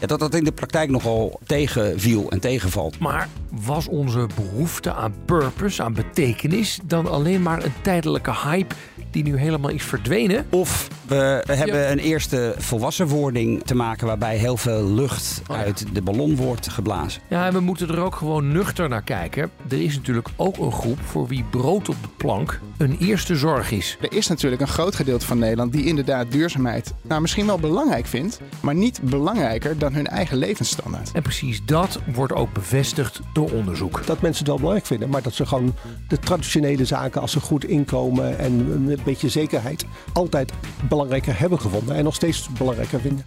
ja, 0.00 0.06
dat 0.06 0.18
dat 0.18 0.34
in 0.34 0.44
de 0.44 0.52
praktijk 0.52 0.90
nogal 0.90 1.40
tegenviel 1.46 2.30
en 2.30 2.40
tegenvalt. 2.40 2.98
Maar 2.98 3.28
was 3.50 3.88
onze 3.88 4.28
behoefte 4.34 4.94
aan 4.94 5.14
purpose, 5.24 5.82
aan 5.82 5.94
betekenis, 5.94 6.78
dan 6.84 7.10
alleen 7.10 7.42
maar 7.42 7.64
een 7.64 7.74
tijdelijke 7.82 8.32
hype 8.32 8.74
die 9.22 9.32
nu 9.32 9.38
helemaal 9.38 9.70
is 9.70 9.82
verdwenen? 9.82 10.46
Of 10.50 10.88
we 11.06 11.42
hebben 11.46 11.90
een 11.90 11.98
eerste 11.98 12.54
volwassenwording 12.58 13.62
te 13.64 13.74
maken 13.74 14.06
waarbij 14.06 14.36
heel 14.36 14.56
veel 14.56 14.84
lucht 14.84 15.42
uit 15.46 15.86
de 15.92 16.02
ballon 16.02 16.36
wordt 16.36 16.68
geblazen. 16.68 17.22
Ja, 17.28 17.46
en 17.46 17.52
we 17.52 17.60
moeten 17.60 17.88
er 17.88 18.00
ook 18.00 18.14
gewoon 18.14 18.52
nuchter 18.52 18.88
naar 18.88 19.02
kijken. 19.02 19.50
Er 19.68 19.82
is 19.82 19.96
natuurlijk 19.96 20.28
ook 20.36 20.56
een 20.58 20.72
groep 20.72 20.98
voor 21.04 21.26
wie 21.26 21.44
brood 21.50 21.88
op 21.88 21.96
de 22.02 22.08
plank 22.16 22.60
een 22.76 22.96
eerste 22.98 23.36
zorg 23.36 23.70
is. 23.70 23.96
Er 24.00 24.12
is 24.12 24.26
natuurlijk 24.26 24.62
een 24.62 24.68
groot 24.68 24.94
gedeelte 24.94 25.26
van 25.26 25.38
Nederland 25.38 25.72
die 25.72 25.84
inderdaad 25.84 26.32
duurzaamheid 26.32 26.94
nou, 27.02 27.20
misschien 27.20 27.46
wel 27.46 27.58
belangrijk 27.58 28.06
vindt, 28.06 28.40
maar 28.60 28.74
niet 28.74 29.00
belangrijker 29.02 29.78
dan 29.78 29.94
hun 29.94 30.06
eigen 30.06 30.36
levensstandaard. 30.36 31.12
En 31.12 31.22
precies 31.22 31.64
dat 31.64 32.00
wordt 32.14 32.32
ook 32.32 32.52
bevestigd 32.52 33.20
door 33.32 33.50
onderzoek. 33.50 34.06
Dat 34.06 34.20
mensen 34.20 34.38
het 34.38 34.46
wel 34.46 34.56
belangrijk 34.56 34.86
vinden, 34.86 35.08
maar 35.08 35.22
dat 35.22 35.34
ze 35.34 35.46
gewoon 35.46 35.74
de 36.08 36.18
traditionele 36.18 36.84
zaken 36.84 37.20
als 37.20 37.34
een 37.34 37.40
goed 37.40 37.64
inkomen 37.64 38.38
en 38.38 38.84
beetje 39.06 39.28
zekerheid 39.28 39.84
altijd 40.12 40.52
belangrijker 40.88 41.38
hebben 41.38 41.60
gevonden 41.60 41.96
en 41.96 42.04
nog 42.04 42.14
steeds 42.14 42.48
belangrijker 42.48 43.00
vinden. 43.00 43.24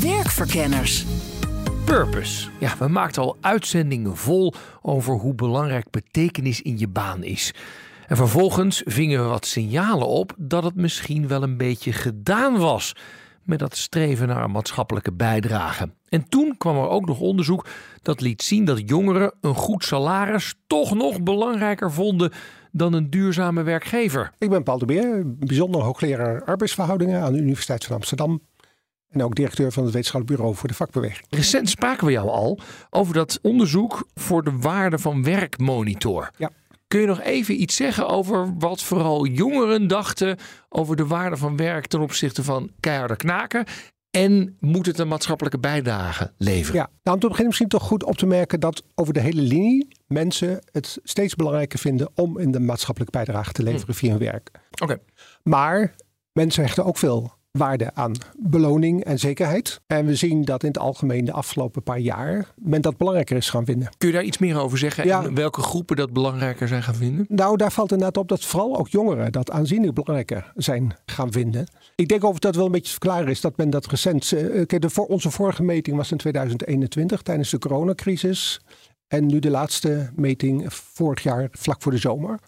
Werkverkenners. 0.00 1.04
Purpose. 1.84 2.48
Ja, 2.60 2.76
we 2.78 2.88
maakten 2.88 3.22
al 3.22 3.36
uitzendingen 3.40 4.16
vol 4.16 4.54
over 4.82 5.14
hoe 5.14 5.34
belangrijk 5.34 5.90
betekenis 5.90 6.62
in 6.62 6.78
je 6.78 6.88
baan 6.88 7.24
is. 7.24 7.54
En 8.06 8.16
vervolgens 8.16 8.82
vingen 8.84 9.22
we 9.22 9.28
wat 9.28 9.46
signalen 9.46 10.06
op 10.06 10.34
dat 10.36 10.64
het 10.64 10.74
misschien 10.74 11.28
wel 11.28 11.42
een 11.42 11.56
beetje 11.56 11.92
gedaan 11.92 12.58
was 12.58 12.94
met 13.42 13.58
dat 13.58 13.76
streven 13.76 14.28
naar 14.28 14.44
een 14.44 14.50
maatschappelijke 14.50 15.12
bijdrage. 15.12 15.90
En 16.08 16.28
toen 16.28 16.54
kwam 16.58 16.76
er 16.76 16.88
ook 16.88 17.06
nog 17.06 17.20
onderzoek 17.20 17.66
dat 18.02 18.20
liet 18.20 18.42
zien 18.42 18.64
dat 18.64 18.88
jongeren 18.88 19.34
een 19.40 19.54
goed 19.54 19.84
salaris 19.84 20.54
toch 20.66 20.94
nog 20.94 21.22
belangrijker 21.22 21.92
vonden 21.92 22.32
dan 22.72 22.92
een 22.92 23.10
duurzame 23.10 23.62
werkgever. 23.62 24.32
Ik 24.38 24.50
ben 24.50 24.62
Paul 24.62 24.78
de 24.78 24.84
Beer, 24.84 25.22
bijzonder 25.24 25.82
hoogleraar 25.82 26.44
arbeidsverhoudingen 26.44 27.22
aan 27.22 27.32
de 27.32 27.38
Universiteit 27.38 27.84
van 27.84 27.96
Amsterdam. 27.96 28.42
En 29.08 29.22
ook 29.22 29.34
directeur 29.34 29.72
van 29.72 29.82
het 29.82 29.92
wetenschappelijk 29.92 30.38
bureau 30.38 30.58
voor 30.58 30.68
de 30.68 30.74
vakbeweging. 30.74 31.26
Recent 31.30 31.68
spraken 31.68 32.06
we 32.06 32.12
jou 32.12 32.28
al 32.28 32.58
over 32.90 33.14
dat 33.14 33.38
onderzoek 33.42 34.08
voor 34.14 34.44
de 34.44 34.58
waarde 34.58 34.98
van 34.98 35.24
werkmonitor. 35.24 36.30
Ja. 36.36 36.50
Kun 36.88 37.00
je 37.00 37.06
nog 37.06 37.20
even 37.20 37.60
iets 37.60 37.76
zeggen 37.76 38.08
over 38.08 38.54
wat 38.58 38.82
vooral 38.82 39.26
jongeren 39.26 39.86
dachten 39.86 40.38
over 40.68 40.96
de 40.96 41.06
waarde 41.06 41.36
van 41.36 41.56
werk 41.56 41.86
ten 41.86 42.00
opzichte 42.00 42.44
van 42.44 42.70
keiharde 42.80 43.16
knaken? 43.16 43.64
En 44.18 44.56
moet 44.60 44.86
het 44.86 44.98
een 44.98 45.08
maatschappelijke 45.08 45.58
bijdrage 45.58 46.32
leveren? 46.38 46.80
Ja, 46.80 46.90
nou, 47.02 47.16
om 47.16 47.22
te 47.22 47.26
beginnen 47.26 47.46
misschien 47.46 47.68
toch 47.68 47.82
goed 47.82 48.04
op 48.04 48.16
te 48.16 48.26
merken 48.26 48.60
dat 48.60 48.84
over 48.94 49.12
de 49.12 49.20
hele 49.20 49.42
linie 49.42 49.88
mensen 50.06 50.62
het 50.72 50.98
steeds 51.02 51.34
belangrijker 51.34 51.78
vinden 51.78 52.10
om 52.14 52.38
in 52.38 52.50
de 52.50 52.60
maatschappelijke 52.60 53.18
bijdrage 53.18 53.52
te 53.52 53.62
leveren 53.62 53.94
via 53.94 54.10
hun 54.10 54.18
werk. 54.18 54.50
Oké. 54.82 54.98
Maar 55.42 55.94
mensen 56.32 56.62
hechten 56.62 56.84
ook 56.84 56.98
veel 56.98 57.32
waarde 57.52 57.94
aan 57.94 58.12
beloning 58.38 59.04
en 59.04 59.18
zekerheid. 59.18 59.80
En 59.86 60.06
we 60.06 60.14
zien 60.14 60.42
dat 60.44 60.62
in 60.62 60.68
het 60.68 60.78
algemeen 60.78 61.24
de 61.24 61.32
afgelopen 61.32 61.82
paar 61.82 61.98
jaar 61.98 62.52
men 62.56 62.82
dat 62.82 62.96
belangrijker 62.96 63.36
is 63.36 63.50
gaan 63.50 63.64
vinden. 63.64 63.88
Kun 63.98 64.08
je 64.08 64.14
daar 64.14 64.24
iets 64.24 64.38
meer 64.38 64.58
over 64.58 64.78
zeggen? 64.78 65.06
Ja. 65.06 65.24
En 65.24 65.34
welke 65.34 65.60
groepen 65.60 65.96
dat 65.96 66.12
belangrijker 66.12 66.68
zijn 66.68 66.82
gaan 66.82 66.94
vinden? 66.94 67.24
Nou, 67.28 67.56
daar 67.56 67.72
valt 67.72 67.92
inderdaad 67.92 68.16
op 68.16 68.28
dat 68.28 68.44
vooral 68.44 68.76
ook 68.78 68.88
jongeren 68.88 69.32
dat 69.32 69.50
aanzienlijk 69.50 69.94
belangrijker 69.94 70.52
zijn 70.54 70.96
gaan 71.06 71.32
vinden. 71.32 71.66
Ik 71.94 72.08
denk 72.08 72.24
over 72.24 72.40
dat 72.40 72.54
wel 72.54 72.64
een 72.66 72.70
beetje 72.72 72.92
te 72.92 73.00
verklaren 73.00 73.28
is 73.28 73.40
dat 73.40 73.56
men 73.56 73.70
dat 73.70 73.86
recent. 73.86 74.32
eh, 74.32 74.66
kijk, 74.66 74.80
de, 74.80 74.90
voor 74.90 75.06
onze 75.06 75.30
vorige 75.30 75.62
meting 75.62 75.96
was 75.96 76.10
in 76.10 76.16
2021 76.16 77.22
tijdens 77.22 77.50
de 77.50 77.58
coronacrisis. 77.58 78.60
En 79.08 79.26
nu 79.26 79.38
de 79.38 79.50
laatste 79.50 80.10
meting 80.16 80.64
vorig 80.74 81.22
jaar 81.22 81.48
vlak 81.50 81.82
voor 81.82 81.92
de 81.92 81.98
zomer. 81.98 82.38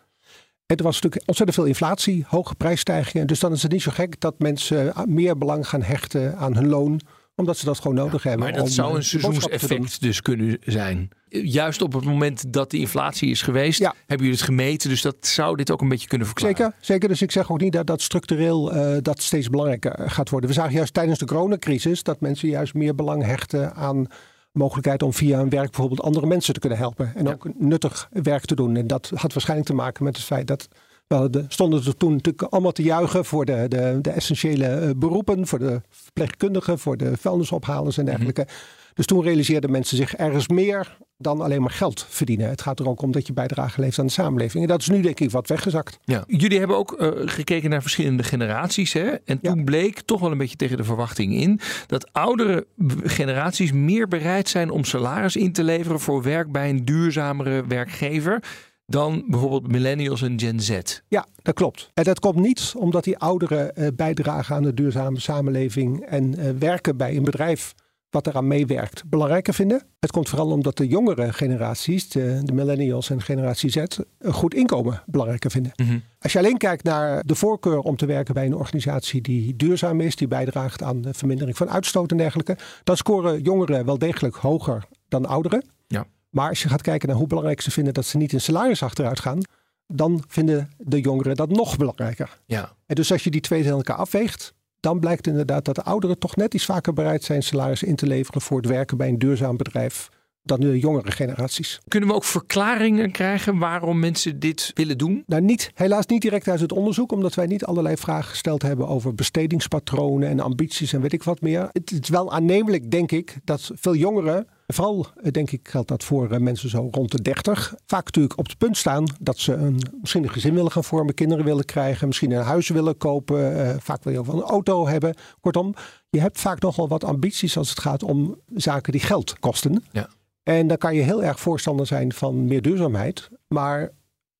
Er 0.66 0.82
was 0.82 0.94
natuurlijk 0.94 1.22
ontzettend 1.26 1.58
veel 1.58 1.68
inflatie, 1.68 2.24
hoge 2.28 2.54
prijsstijgingen. 2.54 3.26
Dus 3.26 3.40
dan 3.40 3.52
is 3.52 3.62
het 3.62 3.72
niet 3.72 3.82
zo 3.82 3.90
gek 3.94 4.20
dat 4.20 4.38
mensen 4.38 4.92
meer 5.06 5.38
belang 5.38 5.68
gaan 5.68 5.82
hechten 5.82 6.36
aan 6.36 6.54
hun 6.54 6.68
loon 6.68 7.00
omdat 7.36 7.58
ze 7.58 7.64
dat 7.64 7.78
gewoon 7.78 7.94
nodig 7.96 8.22
hebben. 8.22 8.40
Maar 8.40 8.52
dat 8.52 8.70
zou 8.70 8.88
eh, 8.88 8.94
een 8.94 9.00
de 9.00 9.06
seizoenseffect 9.06 10.00
dus 10.00 10.22
kunnen 10.22 10.58
zijn. 10.64 11.08
Juist 11.28 11.82
op 11.82 11.92
het 11.92 12.04
moment 12.04 12.52
dat 12.52 12.70
die 12.70 12.80
inflatie 12.80 13.30
is 13.30 13.42
geweest, 13.42 13.78
Ja. 13.78 13.94
hebben 13.98 14.26
jullie 14.26 14.32
het 14.40 14.48
gemeten. 14.48 14.88
Dus 14.88 15.02
dat 15.02 15.16
zou 15.20 15.56
dit 15.56 15.70
ook 15.70 15.80
een 15.80 15.88
beetje 15.88 16.08
kunnen 16.08 16.26
verklaren. 16.26 16.56
Zeker, 16.56 16.74
zeker. 16.80 17.08
Dus 17.08 17.22
ik 17.22 17.30
zeg 17.30 17.50
ook 17.50 17.60
niet 17.60 17.72
dat 17.72 17.86
dat 17.86 18.02
structureel 18.02 18.72
eh, 18.72 18.96
dat 19.02 19.22
steeds 19.22 19.48
belangrijker 19.48 20.10
gaat 20.10 20.30
worden. 20.30 20.48
We 20.48 20.54
zagen 20.54 20.72
juist 20.72 20.94
tijdens 20.94 21.18
de 21.18 21.26
coronacrisis 21.26 22.02
dat 22.02 22.20
mensen 22.20 22.48
juist 22.48 22.74
meer 22.74 22.94
belang 22.94 23.24
hechten 23.24 23.74
aan 23.74 24.06
mogelijkheid 24.54 25.02
om 25.02 25.12
via 25.12 25.38
hun 25.38 25.48
werk 25.48 25.70
bijvoorbeeld 25.70 26.02
andere 26.02 26.26
mensen 26.26 26.54
te 26.54 26.60
kunnen 26.60 26.78
helpen. 26.78 27.12
En 27.14 27.28
ook 27.28 27.48
nuttig 27.58 28.08
werk 28.12 28.44
te 28.44 28.54
doen. 28.54 28.76
En 28.76 28.86
dat 28.86 29.10
had 29.14 29.32
waarschijnlijk 29.32 29.68
te 29.68 29.74
maken 29.74 30.04
met 30.04 30.16
het 30.16 30.24
feit 30.24 30.46
dat 30.46 30.68
wel, 31.06 31.30
de, 31.30 31.44
stonden 31.48 31.84
er 31.84 31.96
toen 31.96 32.12
natuurlijk 32.12 32.52
allemaal 32.52 32.72
te 32.72 32.82
juichen 32.82 33.24
voor 33.24 33.44
de, 33.44 33.66
de, 33.68 33.98
de 34.00 34.10
essentiële 34.10 34.66
eh, 34.66 34.90
beroepen, 34.96 35.46
voor 35.46 35.58
de 35.58 35.80
verpleegkundigen, 35.90 36.78
voor 36.78 36.96
de 36.96 37.16
vuilnisophalers 37.16 37.98
en 37.98 38.04
dergelijke. 38.04 38.46
Dus 38.94 39.06
toen 39.06 39.22
realiseerden 39.22 39.70
mensen 39.70 39.96
zich 39.96 40.14
ergens 40.14 40.48
meer 40.48 40.96
dan 41.18 41.40
alleen 41.40 41.60
maar 41.60 41.70
geld 41.70 42.06
verdienen. 42.08 42.48
Het 42.48 42.62
gaat 42.62 42.80
er 42.80 42.88
ook 42.88 43.02
om 43.02 43.12
dat 43.12 43.26
je 43.26 43.32
bijdrage 43.32 43.80
levert 43.80 43.98
aan 43.98 44.06
de 44.06 44.12
samenleving. 44.12 44.62
En 44.62 44.68
dat 44.68 44.80
is 44.80 44.88
nu 44.88 45.00
denk 45.00 45.20
ik 45.20 45.30
wat 45.30 45.48
weggezakt. 45.48 45.98
Ja. 46.04 46.24
Jullie 46.26 46.58
hebben 46.58 46.76
ook 46.76 46.92
eh, 46.92 47.10
gekeken 47.24 47.70
naar 47.70 47.82
verschillende 47.82 48.22
generaties. 48.22 48.92
Hè? 48.92 49.10
En 49.24 49.40
toen 49.40 49.64
bleek 49.64 50.00
toch 50.00 50.20
wel 50.20 50.30
een 50.30 50.38
beetje 50.38 50.56
tegen 50.56 50.76
de 50.76 50.84
verwachting 50.84 51.34
in 51.34 51.60
dat 51.86 52.12
oudere 52.12 52.66
generaties 53.04 53.72
meer 53.72 54.08
bereid 54.08 54.48
zijn 54.48 54.70
om 54.70 54.84
salaris 54.84 55.36
in 55.36 55.52
te 55.52 55.64
leveren 55.64 56.00
voor 56.00 56.22
werk 56.22 56.52
bij 56.52 56.70
een 56.70 56.84
duurzamere 56.84 57.66
werkgever 57.66 58.42
dan 58.86 59.24
bijvoorbeeld 59.26 59.68
millennials 59.68 60.22
en 60.22 60.40
Gen 60.40 60.60
Z. 60.60 60.80
Ja, 61.08 61.26
dat 61.42 61.54
klopt. 61.54 61.90
En 61.94 62.04
dat 62.04 62.20
komt 62.20 62.36
niet 62.36 62.72
omdat 62.76 63.04
die 63.04 63.18
ouderen 63.18 63.76
eh, 63.76 63.88
bijdragen 63.96 64.56
aan 64.56 64.62
de 64.62 64.74
duurzame 64.74 65.20
samenleving 65.20 66.00
en 66.00 66.38
eh, 66.38 66.50
werken 66.58 66.96
bij 66.96 67.16
een 67.16 67.24
bedrijf 67.24 67.74
wat 68.14 68.26
eraan 68.26 68.46
meewerkt 68.46 69.02
belangrijker 69.06 69.54
vinden. 69.54 69.82
Het 70.00 70.10
komt 70.10 70.28
vooral 70.28 70.50
omdat 70.50 70.76
de 70.76 70.86
jongere 70.86 71.32
generaties, 71.32 72.08
de, 72.08 72.40
de 72.42 72.52
millennials 72.52 73.10
en 73.10 73.22
generatie 73.22 73.70
Z, 73.70 73.76
een 74.18 74.32
goed 74.32 74.54
inkomen 74.54 75.02
belangrijker 75.06 75.50
vinden. 75.50 75.72
Als 76.20 76.32
je 76.32 76.38
alleen 76.38 76.56
kijkt 76.56 76.84
naar 76.84 77.22
de 77.26 77.34
voorkeur 77.34 77.78
om 77.78 77.96
te 77.96 78.06
werken 78.06 78.34
bij 78.34 78.46
een 78.46 78.54
organisatie 78.54 79.20
die 79.20 79.56
duurzaam 79.56 80.00
is, 80.00 80.16
die 80.16 80.28
bijdraagt 80.28 80.82
aan 80.82 81.00
de 81.00 81.14
vermindering 81.14 81.56
van 81.56 81.70
uitstoot 81.70 82.10
en 82.10 82.16
dergelijke, 82.16 82.56
dan 82.84 82.96
scoren 82.96 83.42
jongeren 83.42 83.84
wel 83.84 83.98
degelijk 83.98 84.34
hoger 84.34 84.84
dan 85.08 85.26
ouderen. 85.26 85.64
Ja. 85.86 86.06
Maar 86.30 86.48
als 86.48 86.62
je 86.62 86.68
gaat 86.68 86.82
kijken 86.82 87.08
naar 87.08 87.16
hoe 87.16 87.26
belangrijk 87.26 87.60
ze 87.60 87.70
vinden 87.70 87.94
dat 87.94 88.06
ze 88.06 88.16
niet 88.16 88.32
in 88.32 88.40
salaris 88.40 88.82
achteruit 88.82 89.20
gaan, 89.20 89.40
dan 89.86 90.24
vinden 90.28 90.70
de 90.78 91.00
jongeren 91.00 91.36
dat 91.36 91.50
nog 91.50 91.76
belangrijker. 91.76 92.38
Ja. 92.46 92.72
En 92.86 92.94
dus 92.94 93.12
als 93.12 93.24
je 93.24 93.30
die 93.30 93.40
twee 93.40 93.60
tegen 93.60 93.76
elkaar 93.76 93.96
afweegt, 93.96 94.54
dan 94.84 95.00
blijkt 95.00 95.26
inderdaad 95.26 95.64
dat 95.64 95.74
de 95.74 95.82
ouderen 95.82 96.18
toch 96.18 96.36
net 96.36 96.54
iets 96.54 96.64
vaker 96.64 96.92
bereid 96.92 97.24
zijn 97.24 97.42
salaris 97.42 97.82
in 97.82 97.96
te 97.96 98.06
leveren 98.06 98.40
voor 98.40 98.56
het 98.56 98.66
werken 98.66 98.96
bij 98.96 99.08
een 99.08 99.18
duurzaam 99.18 99.56
bedrijf 99.56 100.10
dan 100.44 100.60
de 100.60 100.78
jongere 100.78 101.10
generaties. 101.10 101.80
Kunnen 101.88 102.08
we 102.08 102.14
ook 102.14 102.24
verklaringen 102.24 103.10
krijgen 103.10 103.58
waarom 103.58 103.98
mensen 103.98 104.38
dit 104.38 104.70
willen 104.74 104.98
doen? 104.98 105.22
Nou, 105.26 105.42
niet, 105.42 105.70
helaas 105.74 106.06
niet 106.06 106.22
direct 106.22 106.48
uit 106.48 106.60
het 106.60 106.72
onderzoek, 106.72 107.12
omdat 107.12 107.34
wij 107.34 107.46
niet 107.46 107.64
allerlei 107.64 107.96
vragen 107.96 108.30
gesteld 108.30 108.62
hebben 108.62 108.88
over 108.88 109.14
bestedingspatronen 109.14 110.28
en 110.28 110.40
ambities 110.40 110.92
en 110.92 111.00
weet 111.00 111.12
ik 111.12 111.22
wat 111.22 111.40
meer. 111.40 111.68
Het 111.72 111.90
is 112.02 112.08
wel 112.08 112.32
aannemelijk, 112.32 112.90
denk 112.90 113.12
ik, 113.12 113.36
dat 113.44 113.70
veel 113.74 113.94
jongeren, 113.94 114.46
vooral 114.66 115.06
eh, 115.22 115.30
denk 115.30 115.50
ik 115.50 115.68
geldt 115.68 115.88
dat 115.88 116.04
voor 116.04 116.30
eh, 116.30 116.40
mensen 116.40 116.68
zo 116.68 116.88
rond 116.90 117.10
de 117.10 117.22
30, 117.22 117.74
vaak 117.86 118.04
natuurlijk 118.04 118.38
op 118.38 118.46
het 118.46 118.58
punt 118.58 118.76
staan 118.76 119.04
dat 119.20 119.38
ze 119.38 119.52
een, 119.52 119.80
misschien 120.00 120.22
een 120.22 120.32
gezin 120.32 120.54
willen 120.54 120.72
gaan 120.72 120.84
vormen, 120.84 121.14
kinderen 121.14 121.44
willen 121.44 121.64
krijgen, 121.64 122.06
misschien 122.06 122.30
een 122.30 122.42
huis 122.42 122.68
willen 122.68 122.96
kopen, 122.96 123.66
eh, 123.66 123.76
vaak 123.78 124.04
wil 124.04 124.12
je 124.12 124.18
ook 124.18 124.26
wel 124.26 124.36
een 124.36 124.48
auto 124.48 124.86
hebben. 124.86 125.14
Kortom, 125.40 125.74
je 126.10 126.20
hebt 126.20 126.40
vaak 126.40 126.60
nogal 126.60 126.88
wat 126.88 127.04
ambities 127.04 127.56
als 127.56 127.68
het 127.68 127.80
gaat 127.80 128.02
om 128.02 128.40
zaken 128.54 128.92
die 128.92 129.00
geld 129.00 129.38
kosten. 129.38 129.84
Ja. 129.92 130.08
En 130.44 130.66
dan 130.66 130.76
kan 130.76 130.94
je 130.94 131.02
heel 131.02 131.22
erg 131.22 131.40
voorstander 131.40 131.86
zijn 131.86 132.12
van 132.12 132.44
meer 132.44 132.62
duurzaamheid. 132.62 133.28
Maar 133.48 133.90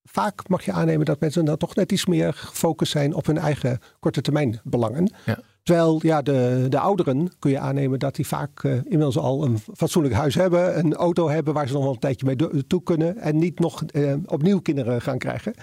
vaak 0.03 0.49
mag 0.49 0.65
je 0.65 0.73
aannemen 0.73 1.07
dat 1.07 1.21
mensen 1.21 1.45
dan 1.45 1.57
toch 1.57 1.75
net 1.75 1.93
iets 1.93 2.07
meer 2.07 2.33
gefocust 2.33 2.93
zijn 2.93 3.15
op 3.15 3.27
hun 3.27 3.39
eigen 3.39 3.79
korte 4.01 4.21
termijn 4.21 4.61
belangen. 4.65 5.13
Ja. 5.25 5.39
Terwijl 5.63 6.01
ja, 6.03 6.23
de, 6.23 6.67
de 6.69 6.79
ouderen 6.79 7.33
kun 7.39 7.51
je 7.51 7.59
aannemen 7.59 7.99
dat 7.99 8.15
die 8.15 8.27
vaak 8.27 8.65
eh, 8.65 8.73
inmiddels 8.75 9.19
al 9.19 9.45
een 9.45 9.59
fatsoenlijk 9.75 10.15
huis 10.15 10.35
hebben, 10.35 10.79
een 10.79 10.95
auto 10.95 11.29
hebben 11.29 11.55
waar 11.55 11.67
ze 11.67 11.73
nog 11.73 11.83
wel 11.83 11.93
een 11.93 11.99
tijdje 11.99 12.27
mee 12.27 12.67
toe 12.67 12.83
kunnen 12.83 13.19
en 13.19 13.37
niet 13.37 13.59
nog 13.59 13.85
eh, 13.85 14.15
opnieuw 14.27 14.61
kinderen 14.61 15.03
gaan 15.03 15.19
krijgen. 15.19 15.55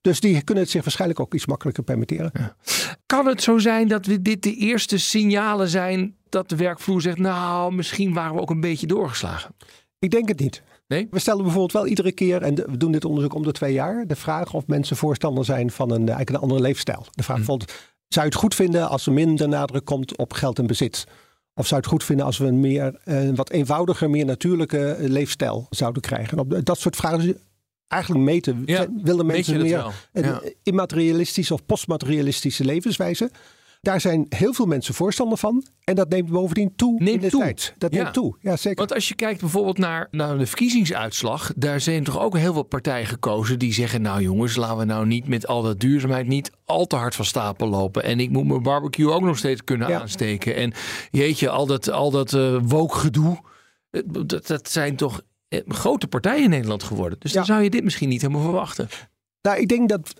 Dus 0.00 0.20
die 0.20 0.42
kunnen 0.42 0.62
het 0.62 0.72
zich 0.72 0.82
waarschijnlijk 0.82 1.20
ook 1.20 1.34
iets 1.34 1.46
makkelijker 1.46 1.84
permitteren. 1.84 2.32
Kan 3.06 3.26
het 3.26 3.42
zo 3.42 3.58
zijn 3.58 3.88
dat 3.88 4.06
we 4.06 4.22
dit 4.22 4.42
de 4.42 4.54
eerste 4.54 4.98
signalen 4.98 5.68
zijn 5.68 6.16
dat 6.28 6.48
de 6.48 6.56
werkvloer 6.56 7.00
zegt, 7.00 7.18
nou, 7.18 7.74
misschien 7.74 8.14
waren 8.14 8.34
we 8.34 8.40
ook 8.40 8.50
een 8.50 8.60
beetje 8.60 8.86
doorgeslagen? 8.86 9.54
Ik 10.02 10.10
denk 10.10 10.28
het 10.28 10.40
niet. 10.40 10.62
Nee? 10.88 11.06
We 11.10 11.18
stellen 11.18 11.42
bijvoorbeeld 11.42 11.72
wel 11.72 11.86
iedere 11.86 12.12
keer, 12.12 12.42
en 12.42 12.54
we 12.54 12.76
doen 12.76 12.92
dit 12.92 13.04
onderzoek 13.04 13.34
om 13.34 13.42
de 13.42 13.52
twee 13.52 13.72
jaar, 13.72 14.06
de 14.06 14.16
vraag 14.16 14.54
of 14.54 14.66
mensen 14.66 14.96
voorstander 14.96 15.44
zijn 15.44 15.70
van 15.70 15.90
een, 15.90 15.98
eigenlijk 16.08 16.30
een 16.30 16.40
andere 16.40 16.60
leefstijl. 16.60 17.06
De 17.10 17.22
vraag 17.22 17.36
bijvoorbeeld, 17.36 17.72
zou 18.08 18.26
je 18.26 18.30
het 18.32 18.40
goed 18.40 18.54
vinden 18.54 18.88
als 18.88 19.06
er 19.06 19.12
minder 19.12 19.48
nadruk 19.48 19.84
komt 19.84 20.16
op 20.16 20.32
geld 20.32 20.58
en 20.58 20.66
bezit? 20.66 21.06
Of 21.54 21.66
zou 21.66 21.80
je 21.80 21.86
het 21.86 21.86
goed 21.86 22.04
vinden 22.04 22.26
als 22.26 22.38
we 22.38 22.46
een 22.46 22.60
meer, 22.60 23.00
een 23.04 23.34
wat 23.34 23.50
eenvoudiger, 23.50 24.10
meer 24.10 24.24
natuurlijke 24.24 24.90
eh, 24.90 25.08
leefstijl 25.08 25.66
zouden 25.70 26.02
krijgen? 26.02 26.38
En 26.38 26.38
op 26.38 26.64
dat 26.64 26.78
soort 26.78 26.96
vragen 26.96 27.40
eigenlijk 27.88 28.24
meten. 28.24 28.62
Ja, 28.66 28.86
Willen 29.02 29.26
mensen 29.26 29.60
meer 29.60 29.92
Ja. 30.12 30.40
immaterialistische 30.62 31.54
of 31.54 31.66
postmaterialistische 31.66 32.64
levenswijze? 32.64 33.30
Daar 33.82 34.00
zijn 34.00 34.26
heel 34.28 34.52
veel 34.52 34.66
mensen 34.66 34.94
voorstander 34.94 35.38
van. 35.38 35.64
En 35.84 35.94
dat 35.94 36.08
neemt 36.08 36.30
bovendien 36.30 36.72
toe 36.76 36.92
Neemt 36.98 37.10
in 37.10 37.20
de 37.20 37.28
toe. 37.28 37.40
tijd. 37.40 37.74
Dat 37.78 37.94
Ja. 37.94 38.02
neemt 38.02 38.14
toe, 38.14 38.36
ja 38.40 38.56
zeker. 38.56 38.78
Want 38.78 38.94
als 38.94 39.08
je 39.08 39.14
kijkt 39.14 39.40
bijvoorbeeld 39.40 39.78
naar, 39.78 40.08
naar 40.10 40.38
de 40.38 40.46
verkiezingsuitslag, 40.46 41.52
daar 41.56 41.80
zijn 41.80 42.04
toch 42.04 42.20
ook 42.20 42.36
heel 42.36 42.52
veel 42.52 42.62
partijen 42.62 43.06
gekozen 43.06 43.58
die 43.58 43.72
zeggen: 43.72 44.02
Nou 44.02 44.22
jongens, 44.22 44.56
laten 44.56 44.76
we 44.78 44.84
nou 44.84 45.06
niet 45.06 45.28
met 45.28 45.46
al 45.46 45.62
dat 45.62 45.80
duurzaamheid 45.80 46.26
niet 46.26 46.50
al 46.64 46.86
te 46.86 46.96
hard 46.96 47.14
van 47.14 47.24
stapel 47.24 47.68
lopen. 47.68 48.02
En 48.02 48.20
ik 48.20 48.30
moet 48.30 48.46
mijn 48.46 48.62
barbecue 48.62 49.10
ook 49.12 49.22
nog 49.22 49.38
steeds 49.38 49.64
kunnen 49.64 49.88
Ja. 49.88 50.00
aansteken. 50.00 50.54
En 50.56 50.72
jeetje, 51.10 51.48
al 51.48 51.66
dat, 51.66 51.90
al 51.90 52.10
dat 52.10 52.32
eh, 52.32 52.56
dat, 54.06 54.46
dat 54.46 54.70
zijn 54.70 54.96
toch 54.96 55.22
eh, 55.48 55.60
grote 55.68 56.06
partijen 56.06 56.44
in 56.44 56.50
Nederland 56.50 56.82
geworden. 56.82 57.18
Dus 57.20 57.32
dan 57.32 57.44
zou 57.44 57.62
je 57.62 57.70
dit 57.70 57.84
misschien 57.84 58.08
niet 58.08 58.20
helemaal 58.20 58.42
verwachten. 58.42 58.88
Nou, 59.42 59.58
ik 59.60 59.68
denk 59.68 59.88
dat 59.88 60.14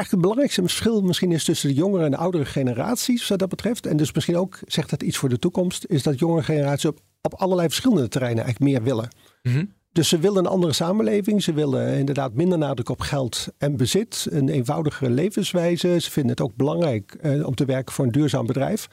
eigenlijk 0.00 0.10
het 0.10 0.20
belangrijkste 0.20 0.60
verschil 0.60 1.02
misschien 1.02 1.32
is 1.32 1.44
tussen 1.44 1.68
de 1.68 1.74
jongere 1.74 2.04
en 2.04 2.10
de 2.10 2.16
oudere 2.16 2.44
generaties, 2.44 3.28
wat 3.28 3.38
dat 3.38 3.48
betreft. 3.48 3.86
En 3.86 3.96
dus 3.96 4.12
misschien 4.12 4.36
ook 4.36 4.58
zegt 4.66 4.90
dat 4.90 5.02
iets 5.02 5.16
voor 5.16 5.28
de 5.28 5.38
toekomst, 5.38 5.84
is 5.88 6.02
dat 6.02 6.18
jongere 6.18 6.42
generaties 6.42 6.84
op, 6.84 6.98
op 7.22 7.34
allerlei 7.34 7.68
verschillende 7.68 8.08
terreinen 8.08 8.44
eigenlijk 8.44 8.72
meer 8.72 8.82
willen. 8.82 9.08
Mhm. 9.42 9.64
Dus 9.92 10.08
ze 10.08 10.18
willen 10.18 10.38
een 10.38 10.50
andere 10.50 10.72
samenleving. 10.72 11.42
Ze 11.42 11.52
willen 11.52 11.98
inderdaad 11.98 12.34
minder 12.34 12.58
nadruk 12.58 12.88
op 12.88 13.00
geld 13.00 13.48
en 13.58 13.76
bezit. 13.76 14.26
Een 14.30 14.48
eenvoudigere 14.48 15.10
levenswijze. 15.10 16.00
Ze 16.00 16.10
vinden 16.10 16.30
het 16.30 16.40
ook 16.40 16.54
belangrijk 16.54 17.14
eh, 17.14 17.46
om 17.46 17.54
te 17.54 17.64
werken 17.64 17.94
voor 17.94 18.04
een 18.04 18.12
duurzaam 18.12 18.46
bedrijf. 18.46 18.88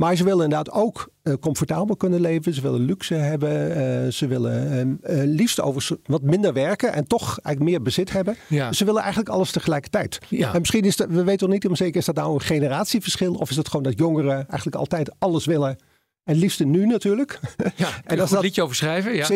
Maar 0.00 0.16
ze 0.16 0.24
willen 0.24 0.44
inderdaad 0.44 0.74
ook 0.74 1.08
eh, 1.22 1.34
comfortabel 1.40 1.96
kunnen 1.96 2.20
leven. 2.20 2.54
Ze 2.54 2.60
willen 2.60 2.80
luxe 2.80 3.14
hebben. 3.14 3.74
eh, 3.76 4.12
ze 4.12 4.26
willen 4.26 4.70
eh, 5.02 5.20
eh, 5.22 5.28
liefst 5.28 5.60
over 5.60 5.96
wat 6.06 6.22
minder 6.22 6.52
werken 6.52 6.92
en 6.92 7.06
toch 7.06 7.26
eigenlijk 7.26 7.60
meer 7.60 7.82
bezit 7.82 8.12
hebben. 8.12 8.36
Ja. 8.48 8.68
Dus 8.68 8.78
ze 8.78 8.84
willen 8.84 9.00
eigenlijk 9.00 9.30
alles 9.30 9.50
tegelijkertijd. 9.50 10.18
Ja. 10.28 10.52
En 10.54 10.58
misschien 10.60 10.84
is 10.84 10.96
dat, 10.96 11.08
we 11.08 11.24
weten 11.24 11.40
nog 11.46 11.52
niet 11.54 11.62
helemaal 11.62 11.76
zeker, 11.76 11.96
is 12.00 12.04
dat 12.06 12.14
nou 12.14 12.34
een 12.34 12.40
generatieverschil? 12.40 13.34
Of 13.34 13.50
is 13.50 13.56
het 13.56 13.68
gewoon 13.68 13.82
dat 13.82 13.98
jongeren 13.98 14.34
eigenlijk 14.34 14.76
altijd 14.76 15.10
alles 15.18 15.44
willen? 15.46 15.76
En 16.24 16.34
liefst 16.36 16.64
nu 16.64 16.86
natuurlijk. 16.86 17.40
Ja, 17.76 17.88
en 18.04 18.20
als 18.20 18.30
dat- 18.30 18.38
een 18.38 18.44
liedje 18.44 18.62
over 18.62 18.76
schrijven. 18.76 19.14
Ja. 19.14 19.28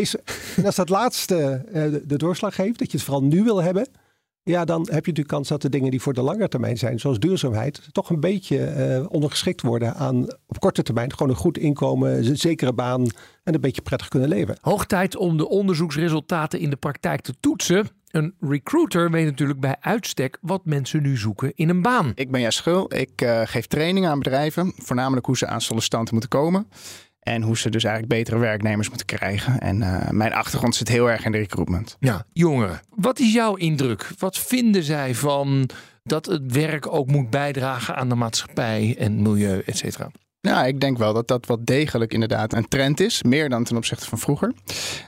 En 0.57 0.67
als 0.67 0.77
dat 0.77 0.89
laatste 0.89 1.65
de, 1.73 2.03
de 2.07 2.17
doorslag 2.19 2.55
geeft, 2.55 2.79
dat 2.79 2.91
je 2.91 2.97
het 2.97 3.07
vooral 3.07 3.23
nu 3.25 3.43
wil 3.43 3.63
hebben, 3.63 3.87
ja, 4.45 4.65
dan 4.65 4.81
heb 4.81 4.91
je 4.91 4.95
natuurlijk 4.95 5.29
kans 5.29 5.49
dat 5.49 5.63
de 5.63 5.69
dingen 5.69 5.91
die 5.91 6.01
voor 6.01 6.13
de 6.13 6.23
lange 6.23 6.49
termijn 6.49 6.79
zijn, 6.79 7.01
zoals 7.01 7.19
duurzaamheid, 7.19 7.89
toch 7.93 8.11
een 8.11 8.21
beetje 8.21 8.65
eh, 8.65 9.07
ondergeschikt 9.09 9.63
worden 9.63 9.95
aan 9.95 10.27
op 10.47 10.61
korte 10.61 10.83
termijn 10.83 11.13
gewoon 11.13 11.29
een 11.29 11.37
goed 11.37 11.59
inkomen, 11.59 12.17
een 12.17 12.37
zekere 12.37 12.73
baan 12.73 13.07
en 13.45 13.55
een 13.55 13.61
beetje 13.61 13.83
prettig 13.83 14.09
kunnen 14.09 14.29
leven. 14.29 14.57
Hoog 14.61 14.87
tijd 14.87 15.17
om 15.17 15.37
de 15.37 15.49
onderzoeksresultaten 15.49 16.59
in 16.59 16.71
de 16.71 16.77
praktijk 16.77 17.21
te 17.21 17.35
toetsen. 17.41 17.89
Een 18.11 18.35
recruiter 18.41 19.11
weet 19.11 19.25
natuurlijk 19.25 19.61
bij 19.61 19.77
uitstek 19.81 20.39
wat 20.41 20.65
mensen 20.65 21.03
nu 21.03 21.17
zoeken 21.17 21.53
in 21.55 21.69
een 21.69 21.83
baan. 21.83 22.13
Ik 22.15 22.31
ben 22.31 22.41
Jas 22.41 22.57
Schul. 22.57 22.95
Ik 22.95 23.21
eh, 23.21 23.41
geef 23.45 23.67
trainingen 23.67 24.11
aan 24.11 24.19
bedrijven. 24.19 24.73
Voornamelijk 24.77 25.27
hoe 25.27 25.37
ze 25.37 25.47
aan 25.47 25.61
sollicitanten 25.61 26.13
moeten 26.15 26.31
komen. 26.31 26.67
En 27.23 27.43
hoe 27.43 27.59
ze 27.59 27.71
dus 27.71 27.85
eigenlijk 27.85 28.15
betere 28.15 28.39
werknemers 28.39 28.89
moeten 28.89 29.07
krijgen. 29.07 29.59
En 29.61 29.83
eh, 29.83 30.11
mijn 30.11 30.33
achtergrond 30.33 30.75
zit 30.75 30.89
heel 30.89 31.11
erg 31.11 31.25
in 31.25 31.33
de 31.33 31.39
recruitment. 31.39 31.97
Ja, 32.01 32.25
jongeren. 32.33 32.81
Wat 32.95 33.19
is 33.19 33.33
jouw 33.33 33.55
indruk? 33.55 34.11
Wat 34.19 34.39
vinden 34.39 34.83
zij 34.83 35.15
van 35.15 35.69
dat 36.05 36.27
het 36.27 36.53
werk 36.53 36.93
ook 36.95 37.07
moet 37.07 37.31
bijdragen 37.31 37.97
aan 37.97 38.09
de 38.09 38.15
maatschappij 38.15 38.97
en 38.99 39.23
milieu, 39.23 39.63
et 39.67 39.77
cetera? 39.77 40.11
Nou, 40.43 40.67
ik 40.67 40.81
denk 40.81 40.99
wel 40.99 41.13
dat 41.13 41.29
dat 41.29 41.47
wel 41.47 41.59
degelijk 41.65 42.13
inderdaad 42.13 42.53
een 42.53 42.69
trend 42.69 43.01
is. 43.01 43.23
Meer 43.23 43.49
dan 43.49 43.65
ten 43.65 43.77
opzichte 43.77 44.07
van 44.07 44.19
vroeger. 44.19 44.53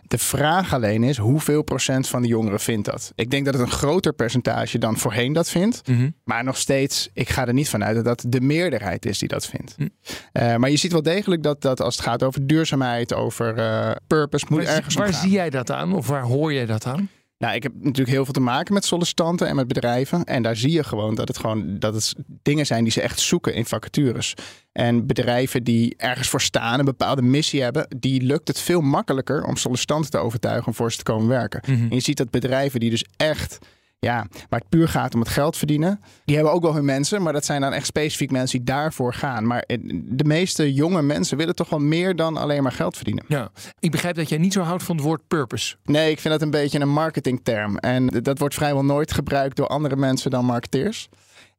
De 0.06 0.18
vraag 0.18 0.74
alleen 0.74 1.02
is, 1.02 1.16
hoeveel 1.16 1.62
procent 1.62 2.08
van 2.08 2.22
de 2.22 2.28
jongeren 2.28 2.60
vindt 2.60 2.90
dat? 2.90 3.12
Ik 3.14 3.30
denk 3.30 3.44
dat 3.44 3.54
het 3.54 3.62
een 3.62 3.70
groter 3.70 4.12
percentage 4.12 4.78
dan 4.78 4.96
voorheen 4.96 5.32
dat 5.32 5.50
vindt. 5.50 5.82
Maar 6.24 6.44
nog 6.44 6.56
steeds, 6.56 7.08
ik 7.12 7.28
ga 7.28 7.46
er 7.46 7.52
niet 7.52 7.68
van 7.68 7.84
uit 7.84 7.94
dat 7.94 8.04
dat 8.04 8.24
de 8.28 8.40
meerderheid 8.40 9.06
is 9.06 9.18
die 9.18 9.28
dat 9.28 9.46
vindt. 9.46 9.74
Hm. 9.76 9.88
Eh, 10.32 10.56
maar 10.56 10.70
je 10.70 10.76
ziet 10.76 10.92
wel 10.92 11.02
degelijk 11.02 11.42
dat, 11.42 11.62
dat 11.62 11.80
als 11.80 11.96
het 11.96 12.04
gaat 12.04 12.22
over 12.22 12.46
duurzaamheid, 12.46 13.14
over 13.14 13.58
eh, 13.58 13.90
purpose, 14.06 14.46
moet 14.48 14.64
Waar, 14.64 14.74
ergens 14.74 14.94
waar 14.94 15.14
zie 15.14 15.30
jij 15.30 15.50
dat 15.50 15.70
aan? 15.70 15.92
Of 15.94 16.06
waar 16.06 16.22
hoor 16.22 16.52
jij 16.52 16.66
dat 16.66 16.86
aan? 16.86 17.08
Nou, 17.38 17.54
ik 17.54 17.62
heb 17.62 17.72
natuurlijk 17.74 18.08
heel 18.08 18.24
veel 18.24 18.32
te 18.32 18.40
maken 18.40 18.74
met 18.74 18.84
sollicitanten 18.84 19.48
en 19.48 19.56
met 19.56 19.68
bedrijven. 19.68 20.24
En 20.24 20.42
daar 20.42 20.56
zie 20.56 20.72
je 20.72 20.84
gewoon 20.84 21.14
dat 21.14 21.28
het 21.28 21.38
gewoon 21.38 21.78
dat 21.78 21.94
het 21.94 22.14
dingen 22.42 22.66
zijn 22.66 22.82
die 22.82 22.92
ze 22.92 23.00
echt 23.00 23.20
zoeken 23.20 23.54
in 23.54 23.66
vacatures. 23.66 24.34
En 24.72 25.06
bedrijven 25.06 25.64
die 25.64 25.94
ergens 25.96 26.28
voor 26.28 26.40
staan, 26.40 26.78
een 26.78 26.84
bepaalde 26.84 27.22
missie 27.22 27.62
hebben, 27.62 27.86
die 27.96 28.22
lukt 28.22 28.48
het 28.48 28.61
veel 28.61 28.80
makkelijker 28.80 29.44
om 29.44 29.56
sollicitanten 29.56 30.11
te 30.11 30.18
overtuigen 30.18 30.66
om 30.66 30.74
voor 30.74 30.90
ze 30.92 30.98
te 30.98 31.02
komen 31.02 31.28
werken. 31.28 31.61
En 31.62 31.94
je 31.94 32.00
ziet 32.00 32.16
dat 32.16 32.30
bedrijven 32.30 32.80
die 32.80 32.90
dus 32.90 33.04
echt, 33.16 33.59
ja, 33.98 34.26
waar 34.48 34.61
het 34.61 34.68
puur 34.68 34.88
gaat 34.88 35.14
om 35.14 35.20
het 35.20 35.28
geld 35.28 35.57
verdienen, 35.57 36.00
die 36.24 36.35
hebben 36.35 36.54
ook 36.54 36.62
wel 36.62 36.74
hun 36.74 36.85
mensen, 36.85 37.22
maar 37.22 37.33
dat 37.33 37.44
zijn 37.44 37.61
dan 37.61 37.72
echt 37.72 37.87
specifiek 37.87 38.30
mensen 38.30 38.59
die 38.59 38.66
daarvoor 38.66 39.14
gaan. 39.14 39.46
Maar 39.46 39.61
eh, 39.61 39.78
de 40.04 40.24
meeste 40.24 40.72
jonge 40.72 41.02
mensen 41.02 41.37
willen 41.37 41.54
toch 41.54 41.68
wel 41.68 41.78
meer 41.78 42.16
dan 42.16 42.37
alleen 42.37 42.62
maar 42.62 42.72
geld 42.72 42.96
verdienen. 42.96 43.24
Ja, 43.28 43.50
ik 43.78 43.90
begrijp 43.90 44.16
dat 44.16 44.28
jij 44.28 44.38
niet 44.38 44.52
zo 44.52 44.62
houdt 44.62 44.83
van 44.83 44.96
het 44.96 45.04
woord 45.04 45.26
purpose. 45.28 45.76
Nee, 45.85 46.11
ik 46.11 46.20
vind 46.20 46.35
dat 46.35 46.42
een 46.42 46.50
beetje 46.50 46.80
een 46.80 46.92
marketingterm. 46.92 47.78
En 47.78 48.07
dat 48.07 48.38
wordt 48.38 48.54
vrijwel 48.54 48.85
nooit 48.85 49.12
gebruikt 49.12 49.57
door 49.57 49.66
andere 49.66 49.96
mensen 49.96 50.30
dan 50.30 50.44
marketeers. 50.44 51.09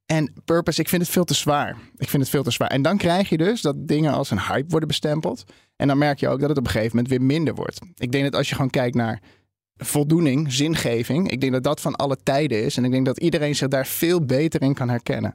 En 0.06 0.34
purpose, 0.46 0.82
ik 0.82 0.90
vind 0.90 1.02
het 1.02 1.12
veel 1.12 1.24
te 1.24 1.34
zwaar. 1.34 1.78
Ik 1.98 2.10
vind 2.10 2.22
het 2.22 2.32
veel 2.32 2.44
te 2.44 2.52
zwaar. 2.52 2.70
En 2.70 2.82
dan 2.82 2.98
krijg 2.98 3.30
je 3.30 3.38
dus 3.38 3.62
dat 3.62 3.88
dingen 3.88 4.14
als 4.14 4.32
een 4.32 4.42
hype 4.42 4.70
worden 4.70 4.88
bestempeld. 4.88 5.44
En 5.76 5.88
dan 5.88 5.98
merk 5.98 6.20
je 6.20 6.28
ook 6.28 6.40
dat 6.40 6.50
het 6.50 6.58
op 6.58 6.66
een 6.66 6.72
gegeven 6.72 6.96
moment 6.96 7.14
weer 7.14 7.22
minder 7.22 7.56
wordt. 7.56 7.80
Ik 7.96 8.12
denk 8.12 8.24
dat 8.24 8.36
als 8.36 8.50
je 8.50 8.56
gewoon 8.56 8.70
kijkt 8.70 8.96
naar 8.96 9.22
voldoening, 9.78 10.54
zingeving. 10.54 11.32
Ik 11.32 11.42
denk 11.42 11.54
dat 11.54 11.64
dat 11.64 11.82
van 11.82 11.96
alle 11.96 12.18
tijden 12.24 12.64
is. 12.64 12.78
En 12.78 12.86
ik 12.86 12.92
denk 12.92 13.06
dat 13.06 13.20
iedereen 13.20 13.56
zich 13.56 13.68
daar 13.68 13.88
veel 13.88 14.26
beter 14.26 14.62
in 14.62 14.74
kan 14.74 14.90
herkennen. 14.90 15.34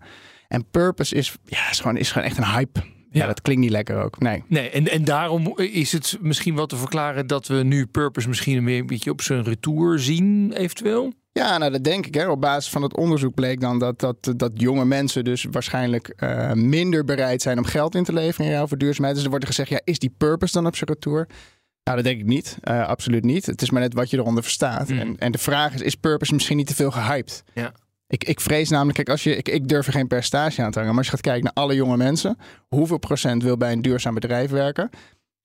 En 0.49 0.65
purpose 0.71 1.15
is, 1.15 1.37
ja, 1.45 1.71
is, 1.71 1.81
gewoon, 1.81 1.97
is 1.97 2.13
gewoon 2.13 2.27
echt 2.29 2.37
een 2.39 2.47
hype. 2.53 2.81
Ja, 3.11 3.21
Ja. 3.21 3.27
dat 3.27 3.43
klinkt 3.43 3.63
niet 3.63 3.71
lekker 3.71 4.03
ook. 4.03 4.19
Nee. 4.21 4.43
Nee, 4.47 4.71
en, 4.71 4.89
en 4.89 5.05
daarom 5.05 5.59
is 5.59 5.93
het 5.93 6.19
misschien 6.21 6.55
wel 6.55 6.67
te 6.67 6.77
verklaren 6.77 7.27
dat 7.27 7.47
we 7.47 7.55
nu 7.55 7.87
purpose 7.87 8.29
misschien 8.29 8.65
weer 8.65 8.79
een 8.79 8.87
beetje 8.87 9.11
op 9.11 9.23
zijn 9.23 9.43
retour 9.43 9.99
zien, 9.99 10.53
eventueel. 10.53 11.13
Ja, 11.33 11.59
nou 11.59 11.73
dat 11.73 11.85
denk 11.85 12.07
ik. 12.07 12.15
Hè. 12.15 12.29
Op 12.29 12.41
basis 12.41 12.71
van 12.71 12.83
het 12.83 12.97
onderzoek 12.97 13.35
bleek 13.35 13.61
dan 13.61 13.79
dat, 13.79 14.01
dat, 14.01 14.33
dat 14.37 14.51
jonge 14.55 14.85
mensen 14.85 15.25
dus 15.25 15.47
waarschijnlijk 15.51 16.09
eh, 16.09 16.53
minder 16.53 17.05
bereid 17.05 17.43
zijn 17.43 17.59
om 17.59 17.65
geld 17.65 17.95
in 17.95 18.05
te 18.05 18.13
leveren 18.13 18.47
in 18.47 18.53
ruil 18.53 18.69
voor 18.69 18.79
duurzaamheid. 18.79 19.15
Dus 19.15 19.25
er 19.25 19.31
wordt 19.31 19.47
gezegd, 19.47 19.69
ja, 19.69 19.81
is 19.85 19.99
die 19.99 20.15
purpose 20.19 20.53
dan 20.53 20.67
op 20.67 20.77
zijn 20.77 20.91
retour? 20.91 21.29
Nou, 21.85 21.97
dat 21.97 22.05
denk 22.05 22.21
ik 22.21 22.27
niet. 22.27 22.59
Eh, 22.63 22.87
absoluut 22.87 23.25
niet. 23.25 23.47
Het 23.47 23.63
is 23.63 23.71
maar 23.71 23.81
net 23.81 23.95
wat 23.95 24.11
je 24.11 24.17
eronder 24.17 24.43
verstaat. 24.43 24.89
Mm. 24.89 24.99
En, 24.99 25.19
en 25.19 25.33
de 25.33 25.39
vraag 25.39 25.75
is, 25.75 25.81
is 25.81 25.95
purpose 25.95 26.35
misschien 26.35 26.57
niet 26.57 26.67
te 26.67 26.75
veel 26.75 26.91
gehyped? 26.91 27.43
Ja. 27.55 27.73
Ik, 28.07 28.25
ik 28.25 28.41
vrees 28.41 28.69
namelijk, 28.69 28.97
kijk, 28.97 29.09
als 29.09 29.23
je, 29.23 29.37
ik, 29.37 29.49
ik 29.49 29.69
durf 29.69 29.87
er 29.87 29.93
geen 29.93 30.07
percentage 30.07 30.63
aan 30.63 30.71
te 30.71 30.79
hangen, 30.79 30.95
maar 30.95 31.03
als 31.03 31.07
je 31.07 31.13
gaat 31.13 31.21
kijken 31.21 31.45
naar 31.45 31.65
alle 31.65 31.75
jonge 31.75 31.97
mensen, 31.97 32.39
hoeveel 32.69 32.99
procent 32.99 33.43
wil 33.43 33.57
bij 33.57 33.73
een 33.73 33.83
duurzaam 33.83 34.15
bedrijf 34.15 34.51
werken? 34.51 34.91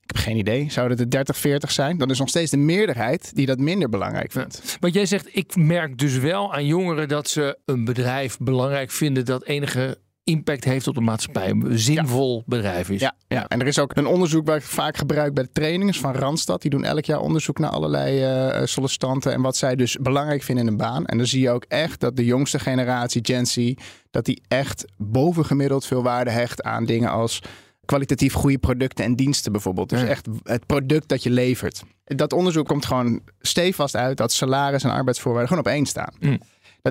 Ik 0.01 0.15
heb 0.15 0.23
geen 0.23 0.37
idee. 0.37 0.71
Zou 0.71 0.89
het 0.89 0.97
de 0.97 1.07
30, 1.07 1.37
40 1.37 1.71
zijn? 1.71 1.97
Dan 1.97 2.09
is 2.09 2.19
nog 2.19 2.29
steeds 2.29 2.51
de 2.51 2.57
meerderheid 2.57 3.35
die 3.35 3.45
dat 3.45 3.59
minder 3.59 3.89
belangrijk 3.89 4.31
vindt. 4.31 4.77
Want 4.79 4.93
jij 4.93 5.05
zegt, 5.05 5.35
ik 5.35 5.55
merk 5.55 5.97
dus 5.97 6.17
wel 6.17 6.53
aan 6.53 6.65
jongeren 6.65 7.07
dat 7.07 7.29
ze 7.29 7.57
een 7.65 7.85
bedrijf 7.85 8.37
belangrijk 8.37 8.91
vinden 8.91 9.25
dat 9.25 9.43
enige 9.45 9.97
impact 10.25 10.63
heeft 10.63 10.87
op 10.87 10.93
de 10.95 11.01
maatschappij. 11.01 11.49
Een 11.49 11.79
zinvol 11.79 12.43
bedrijf 12.45 12.89
is. 12.89 13.01
Ja, 13.01 13.15
ja, 13.27 13.47
en 13.47 13.59
er 13.61 13.67
is 13.67 13.79
ook 13.79 13.95
een 13.95 14.05
onderzoek 14.05 14.47
waar 14.47 14.55
ik 14.57 14.63
vaak 14.63 14.97
gebruik 14.97 15.33
bij 15.33 15.43
de 15.43 15.49
trainingen 15.51 15.93
van 15.93 16.13
Randstad. 16.15 16.61
Die 16.61 16.71
doen 16.71 16.83
elk 16.83 17.05
jaar 17.05 17.19
onderzoek 17.19 17.59
naar 17.59 17.69
allerlei 17.69 18.21
eh, 18.21 18.65
sollicitanten 18.65 19.33
en 19.33 19.41
wat 19.41 19.57
zij 19.57 19.75
dus 19.75 19.97
belangrijk 20.01 20.43
vinden 20.43 20.65
in 20.65 20.71
een 20.71 20.77
baan. 20.77 21.05
En 21.05 21.17
dan 21.17 21.27
zie 21.27 21.41
je 21.41 21.49
ook 21.49 21.65
echt 21.67 21.99
dat 21.99 22.15
de 22.15 22.25
jongste 22.25 22.59
generatie, 22.59 23.25
Gen 23.25 23.45
Z, 23.45 23.73
dat 24.11 24.25
die 24.25 24.41
echt 24.47 24.85
bovengemiddeld 24.97 25.85
veel 25.85 26.03
waarde 26.03 26.31
hecht 26.31 26.63
aan 26.63 26.85
dingen 26.85 27.09
als 27.09 27.41
kwalitatief 27.85 28.33
goede 28.33 28.57
producten 28.57 29.05
en 29.05 29.15
diensten 29.15 29.51
bijvoorbeeld. 29.51 29.89
Dus 29.89 30.01
Ja. 30.01 30.07
echt 30.07 30.27
het 30.43 30.65
product 30.65 31.07
dat 31.07 31.23
je 31.23 31.29
levert. 31.29 31.83
Dat 32.03 32.33
onderzoek 32.33 32.67
komt 32.67 32.85
gewoon 32.85 33.21
stevast 33.39 33.95
uit 33.95 34.17
dat 34.17 34.31
salaris 34.31 34.83
en 34.83 34.89
arbeidsvoorwaarden 34.91 35.49
gewoon 35.49 35.65
op 35.65 35.71
één 35.71 35.85
staan. 35.85 36.13
Mm. 36.19 36.39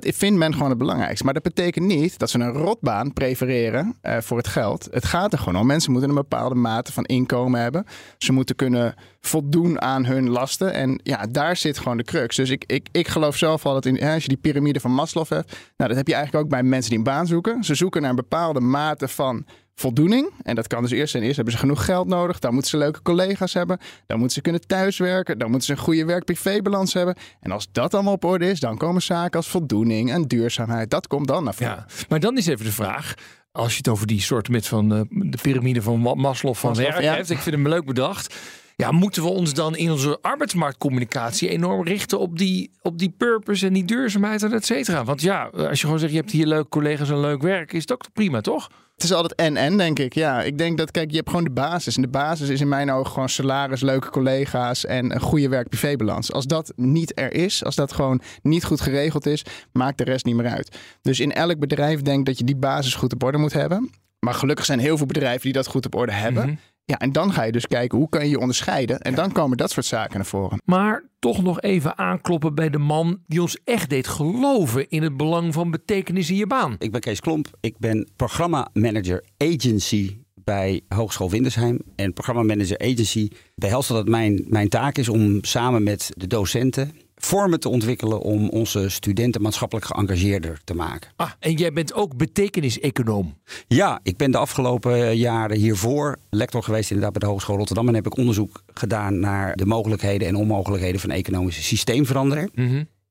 Dat 0.00 0.14
vindt 0.14 0.38
men 0.38 0.52
gewoon 0.52 0.68
het 0.68 0.78
belangrijkste. 0.78 1.24
Maar 1.24 1.34
dat 1.34 1.42
betekent 1.42 1.86
niet 1.86 2.18
dat 2.18 2.30
ze 2.30 2.38
een 2.38 2.52
rotbaan 2.52 3.12
prefereren 3.12 3.96
eh, 4.00 4.16
voor 4.20 4.36
het 4.36 4.48
geld. 4.48 4.88
Het 4.90 5.04
gaat 5.04 5.32
er 5.32 5.38
gewoon 5.38 5.60
om. 5.60 5.66
Mensen 5.66 5.92
moeten 5.92 6.08
een 6.08 6.14
bepaalde 6.14 6.54
mate 6.54 6.92
van 6.92 7.04
inkomen 7.04 7.60
hebben. 7.60 7.86
Ze 8.18 8.32
moeten 8.32 8.56
kunnen 8.56 8.94
voldoen 9.20 9.80
aan 9.80 10.04
hun 10.04 10.30
lasten. 10.30 10.72
En 10.72 11.00
ja, 11.02 11.26
daar 11.30 11.56
zit 11.56 11.78
gewoon 11.78 11.96
de 11.96 12.02
crux. 12.02 12.36
Dus 12.36 12.50
ik, 12.50 12.64
ik, 12.66 12.88
ik 12.92 13.08
geloof 13.08 13.36
zelf 13.36 13.66
al 13.66 13.72
dat 13.72 13.86
in, 13.86 13.96
hè, 13.96 14.14
als 14.14 14.22
je 14.22 14.28
die 14.28 14.38
piramide 14.38 14.80
van 14.80 14.92
Maslow 14.92 15.28
hebt. 15.28 15.56
Nou, 15.76 15.88
dat 15.88 15.96
heb 15.96 16.06
je 16.06 16.14
eigenlijk 16.14 16.44
ook 16.44 16.50
bij 16.50 16.62
mensen 16.62 16.90
die 16.90 16.98
een 16.98 17.04
baan 17.04 17.26
zoeken. 17.26 17.64
Ze 17.64 17.74
zoeken 17.74 18.00
naar 18.00 18.10
een 18.10 18.16
bepaalde 18.16 18.60
mate 18.60 19.08
van 19.08 19.44
voldoening. 19.74 20.30
En 20.42 20.54
dat 20.54 20.66
kan 20.66 20.82
dus 20.82 20.90
eerst 20.90 21.10
zijn. 21.10 21.22
Eerst 21.22 21.36
hebben 21.36 21.54
ze 21.54 21.60
genoeg 21.60 21.84
geld 21.84 22.06
nodig. 22.08 22.38
Dan 22.38 22.52
moeten 22.52 22.70
ze 22.70 22.76
leuke 22.76 23.02
collega's 23.02 23.52
hebben. 23.54 23.78
Dan 24.06 24.18
moeten 24.18 24.36
ze 24.36 24.42
kunnen 24.42 24.66
thuiswerken. 24.66 25.38
Dan 25.38 25.48
moeten 25.50 25.66
ze 25.66 25.72
een 25.72 25.78
goede 25.78 26.04
werk-privé-balans 26.04 26.92
hebben. 26.94 27.16
En 27.40 27.50
als 27.50 27.68
dat 27.72 27.94
allemaal 27.94 28.12
op 28.12 28.24
orde 28.24 28.50
is, 28.50 28.60
dan 28.60 28.76
komen 28.76 29.02
zaken 29.02 29.36
als 29.36 29.48
voldoening 29.48 30.10
en 30.12 30.22
duurzaamheid. 30.22 30.90
Dat 30.90 31.06
komt 31.06 31.28
dan 31.28 31.44
naar 31.44 31.54
voren. 31.54 31.72
Ja, 31.88 32.04
maar 32.08 32.20
dan 32.20 32.36
is 32.38 32.46
even 32.46 32.64
de 32.64 32.72
vraag. 32.72 33.14
Als 33.52 33.70
je 33.70 33.76
het 33.76 33.88
over 33.88 34.06
die 34.06 34.20
soort 34.20 34.48
met 34.48 34.66
van 34.66 34.94
eh, 34.94 35.00
de 35.08 35.38
piramide 35.42 35.82
van 35.82 36.00
Ma- 36.00 36.14
Maslow 36.14 36.54
van 36.54 36.70
Maslow, 36.70 36.88
werk 36.90 37.02
ja. 37.02 37.14
hebt. 37.14 37.30
Ik 37.30 37.38
vind 37.38 37.54
hem 37.54 37.68
leuk 37.68 37.84
bedacht. 37.84 38.34
Ja, 38.76 38.90
moeten 38.90 39.22
we 39.22 39.28
ons 39.28 39.54
dan 39.54 39.76
in 39.76 39.90
onze 39.90 40.18
arbeidsmarktcommunicatie 40.20 41.48
enorm 41.48 41.84
richten 41.84 42.18
op 42.18 42.38
die, 42.38 42.70
op 42.82 42.98
die 42.98 43.14
purpose 43.16 43.66
en 43.66 43.72
die 43.72 43.84
duurzaamheid 43.84 44.42
en 44.42 44.52
et 44.52 44.64
cetera? 44.64 45.04
Want 45.04 45.20
ja, 45.20 45.44
als 45.44 45.80
je 45.80 45.84
gewoon 45.84 45.98
zegt, 45.98 46.12
je 46.12 46.18
hebt 46.18 46.30
hier 46.30 46.46
leuke 46.46 46.68
collega's 46.68 47.10
en 47.10 47.20
leuk 47.20 47.42
werk, 47.42 47.72
is 47.72 47.90
ook 47.90 48.04
prima, 48.12 48.40
toch? 48.40 48.70
Het 48.94 49.04
is 49.04 49.12
altijd 49.12 49.34
en-en, 49.34 49.76
denk 49.76 49.98
ik. 49.98 50.14
Ja, 50.14 50.42
ik 50.42 50.58
denk 50.58 50.78
dat, 50.78 50.90
kijk, 50.90 51.10
je 51.10 51.16
hebt 51.16 51.28
gewoon 51.28 51.44
de 51.44 51.50
basis. 51.50 51.96
En 51.96 52.02
de 52.02 52.08
basis 52.08 52.48
is 52.48 52.60
in 52.60 52.68
mijn 52.68 52.90
ogen 52.90 53.12
gewoon 53.12 53.28
salaris, 53.28 53.80
leuke 53.80 54.10
collega's 54.10 54.84
en 54.84 55.14
een 55.14 55.20
goede 55.20 55.48
werk-privé-balans. 55.48 56.32
Als 56.32 56.46
dat 56.46 56.72
niet 56.76 57.18
er 57.18 57.32
is, 57.32 57.64
als 57.64 57.74
dat 57.74 57.92
gewoon 57.92 58.20
niet 58.42 58.64
goed 58.64 58.80
geregeld 58.80 59.26
is, 59.26 59.42
maakt 59.72 59.98
de 59.98 60.04
rest 60.04 60.24
niet 60.24 60.34
meer 60.34 60.50
uit. 60.50 60.76
Dus 61.02 61.20
in 61.20 61.32
elk 61.32 61.58
bedrijf 61.58 62.02
denk 62.02 62.18
ik 62.18 62.24
dat 62.24 62.38
je 62.38 62.44
die 62.44 62.56
basis 62.56 62.94
goed 62.94 63.12
op 63.12 63.22
orde 63.22 63.38
moet 63.38 63.52
hebben. 63.52 63.90
Maar 64.18 64.34
gelukkig 64.34 64.64
zijn 64.64 64.78
heel 64.78 64.96
veel 64.96 65.06
bedrijven 65.06 65.42
die 65.42 65.52
dat 65.52 65.66
goed 65.66 65.86
op 65.86 65.94
orde 65.94 66.12
hebben. 66.12 66.46
Mhm. 66.46 66.56
Ja, 66.86 66.98
en 66.98 67.12
dan 67.12 67.32
ga 67.32 67.42
je 67.42 67.52
dus 67.52 67.66
kijken 67.66 67.98
hoe 67.98 68.08
kan 68.08 68.24
je 68.24 68.30
je 68.30 68.38
onderscheiden. 68.38 69.00
En 69.00 69.14
dan 69.14 69.32
komen 69.32 69.56
dat 69.56 69.70
soort 69.70 69.86
zaken 69.86 70.16
naar 70.16 70.26
voren. 70.26 70.60
Maar 70.64 71.04
toch 71.18 71.42
nog 71.42 71.60
even 71.60 71.98
aankloppen 71.98 72.54
bij 72.54 72.70
de 72.70 72.78
man 72.78 73.18
die 73.26 73.40
ons 73.40 73.58
echt 73.64 73.90
deed 73.90 74.06
geloven 74.06 74.88
in 74.88 75.02
het 75.02 75.16
belang 75.16 75.52
van 75.52 75.70
betekenis 75.70 76.30
in 76.30 76.36
je 76.36 76.46
baan. 76.46 76.76
Ik 76.78 76.92
ben 76.92 77.00
Kees 77.00 77.20
Klomp. 77.20 77.48
Ik 77.60 77.78
ben 77.78 78.08
programmamanager 78.16 79.24
agency 79.38 80.18
bij 80.34 80.80
Hogeschool 80.88 81.30
Windersheim. 81.30 81.80
En 81.96 82.12
programmamanager 82.12 82.78
agency 82.78 83.28
behelst 83.54 83.88
dat 83.88 83.96
het 83.96 84.08
mijn, 84.08 84.44
mijn 84.48 84.68
taak 84.68 84.98
is 84.98 85.08
om 85.08 85.44
samen 85.44 85.82
met 85.82 86.10
de 86.16 86.26
docenten 86.26 86.92
vormen 87.24 87.60
te 87.60 87.68
ontwikkelen 87.68 88.20
om 88.20 88.48
onze 88.48 88.88
studenten 88.88 89.42
maatschappelijk 89.42 89.86
geëngageerder 89.86 90.60
te 90.64 90.74
maken. 90.74 91.10
Ah, 91.16 91.30
en 91.38 91.52
jij 91.52 91.72
bent 91.72 91.94
ook 91.94 92.16
betekenis-econoom. 92.16 93.38
Ja, 93.66 94.00
ik 94.02 94.16
ben 94.16 94.30
de 94.30 94.38
afgelopen 94.38 95.16
jaren 95.16 95.56
hiervoor 95.56 96.16
lector 96.30 96.62
geweest 96.62 96.90
inderdaad 96.90 97.12
bij 97.12 97.20
de 97.20 97.26
Hogeschool 97.26 97.56
Rotterdam. 97.56 97.88
En 97.88 97.94
heb 97.94 98.06
ik 98.06 98.16
onderzoek 98.16 98.62
gedaan 98.74 99.20
naar 99.20 99.56
de 99.56 99.66
mogelijkheden 99.66 100.28
en 100.28 100.36
onmogelijkheden 100.36 101.00
van 101.00 101.10
economische 101.10 101.62
systeemverandering. 101.62 102.50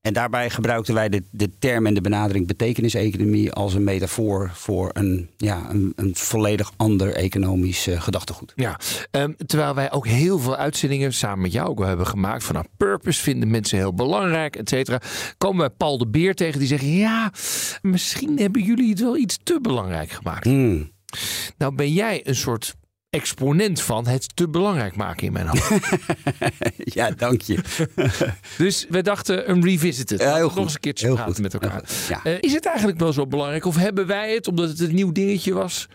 En 0.04 0.14
daarbij 0.14 0.50
gebruikten 0.50 0.94
wij 0.94 1.10
de, 1.10 1.24
de 1.32 1.50
term 1.60 1.86
en 1.86 1.94
de 1.94 2.02
benadering 2.02 2.48
betekeniseconomie 2.48 3.52
als 3.52 3.74
een 3.74 3.84
metafoor 3.84 4.52
voor 4.54 4.90
een, 4.94 5.30
ja, 5.38 5.70
een, 5.70 5.94
een 5.96 6.16
volledig 6.16 6.72
ander 6.78 7.14
economisch 7.14 7.88
eh, 7.88 8.02
gedachtegoed. 8.02 8.54
Ja, 8.56 8.80
ehm, 9.12 9.34
terwijl 9.46 9.76
wij 9.76 9.92
ook 9.92 10.08
heel 10.08 10.40
veel 10.40 10.56
uitzendingen 10.56 11.14
samen 11.14 11.42
met 11.42 11.52
jou 11.52 11.70
ook 11.70 11.86
hebben 11.86 12.08
gemaakt. 12.08 12.44
Van 12.44 12.56
nou, 12.56 12.68
purpose 12.78 13.22
vinden 13.22 13.50
mensen 13.50 13.78
heel 13.78 13.94
belangrijk, 13.94 14.56
et 14.56 14.70
cetera. 14.70 15.02
Komen 15.38 15.60
wij 15.60 15.70
Paul 15.70 15.98
de 15.98 16.08
Beer 16.08 16.36
tegen 16.36 16.60
die 16.60 16.68
zegt: 16.68 16.84
Ja, 16.84 17.32
misschien 17.82 18.38
hebben 18.38 18.64
jullie 18.64 18.90
het 18.90 19.00
wel 19.00 19.18
iets 19.18 19.40
te 19.44 19.60
belangrijk 19.62 20.10
gemaakt. 20.10 20.44
Hmm. 20.44 20.92
Nou, 21.58 21.76
ben 21.76 21.94
jij 21.94 22.28
een 22.28 22.36
soort 22.36 22.76
exponent 23.14 23.82
van 23.82 24.08
het 24.08 24.36
te 24.36 24.50
belangrijk 24.50 24.96
maken 24.96 25.28
in 25.28 25.34
mijn 25.34 25.48
hoofd. 25.48 25.80
ja, 26.98 27.12
dank 27.12 27.42
je. 27.42 27.60
dus 28.58 28.86
we 28.90 29.02
dachten 29.02 29.50
een 29.50 29.64
revisited. 29.64 30.20
Ja, 30.20 30.36
heel 30.36 30.48
goed. 30.48 30.56
Nog 30.56 30.64
eens 30.64 30.74
een 30.74 30.80
keertje 30.80 31.06
Heel 31.06 31.16
praten 31.16 31.34
goed. 31.34 31.44
met 31.44 31.54
elkaar. 31.54 31.84
Ja. 32.10 32.24
Eh, 32.24 32.38
is 32.40 32.54
het 32.54 32.66
eigenlijk 32.66 33.00
wel 33.00 33.14
zo 33.14 33.28
belangrijk? 33.28 33.66
Of 33.66 33.76
hebben 33.76 34.08
wij 34.08 34.34
het, 34.34 34.48
omdat 34.48 34.70
het 34.70 34.80
een 34.80 34.96
nieuw 34.96 35.12
dingetje 35.12 35.54
was, 35.54 35.88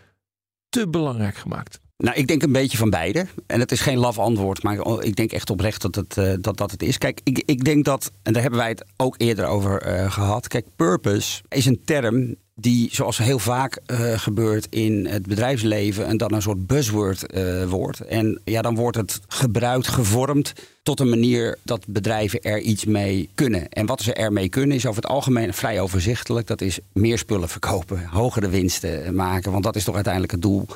te 0.69 0.89
belangrijk 0.89 1.37
gemaakt? 1.37 1.81
Nou, 1.97 2.17
ik 2.17 2.27
denk 2.27 2.43
een 2.43 2.53
beetje 2.53 2.79
van 2.79 2.91
beide. 2.91 3.27
En 3.47 3.61
het 3.61 3.73
is 3.73 3.81
geen 3.81 3.99
laf 3.99 4.19
antwoord, 4.19 4.63
maar 4.63 5.03
ik 5.05 5.17
denk 5.17 5.33
echt 5.33 5.51
oprecht 5.51 5.83
dat 5.83 5.95
het, 5.95 6.17
eh, 6.17 6.33
dat, 6.41 6.57
dat 6.57 6.71
het 6.71 6.83
is. 6.83 6.99
Kijk, 6.99 7.21
ik, 7.25 7.43
ik 7.45 7.65
denk 7.65 7.85
dat, 7.85 8.11
en 8.23 8.33
daar 8.33 8.43
hebben 8.43 8.61
wij 8.61 8.69
het 8.69 8.85
ook 8.97 9.15
eerder 9.19 9.45
over 9.45 9.83
eh, 9.83 10.13
gehad. 10.13 10.49
Kijk, 10.49 10.67
purpose 10.77 11.43
is 11.49 11.67
een 11.67 11.81
term 11.85 12.37
die, 12.61 12.89
zoals 12.93 13.19
heel 13.19 13.39
vaak 13.39 13.81
eh, 13.87 14.19
gebeurt 14.19 14.67
in 14.71 15.07
het 15.07 15.27
bedrijfsleven, 15.27 16.07
en 16.07 16.17
dan 16.17 16.33
een 16.33 16.43
soort 16.43 16.67
buzzword 16.67 17.27
eh, 17.27 17.65
wordt. 17.65 18.01
En 18.01 18.41
ja, 18.45 18.63
dan 18.63 18.75
wordt 18.75 18.97
het 18.97 19.21
gebruikt, 19.29 19.89
gevormd 19.89 20.53
tot 20.83 21.01
een 21.01 21.09
manier 21.09 21.59
dat 21.63 21.87
bedrijven 21.87 22.43
er 22.43 22.61
iets 22.61 22.85
mee 22.85 23.29
kunnen. 23.35 23.69
En 23.69 23.87
wat 23.87 24.03
ze 24.03 24.15
ermee 24.15 24.49
kunnen 24.49 24.77
is 24.77 24.87
over 24.87 25.03
het 25.03 25.11
algemeen 25.11 25.55
vrij 25.55 25.81
overzichtelijk. 25.81 26.47
Dat 26.47 26.61
is 26.61 26.79
meer 26.93 27.19
spullen 27.19 27.49
verkopen, 27.49 28.05
hogere 28.07 28.49
winsten 28.49 29.15
maken. 29.15 29.53
Want 29.53 29.65
dat 29.65 29.77
is 29.77 29.85
toch 29.85 29.95
uiteindelijk 29.95 30.33
het 30.33 30.43
doel 30.43 30.67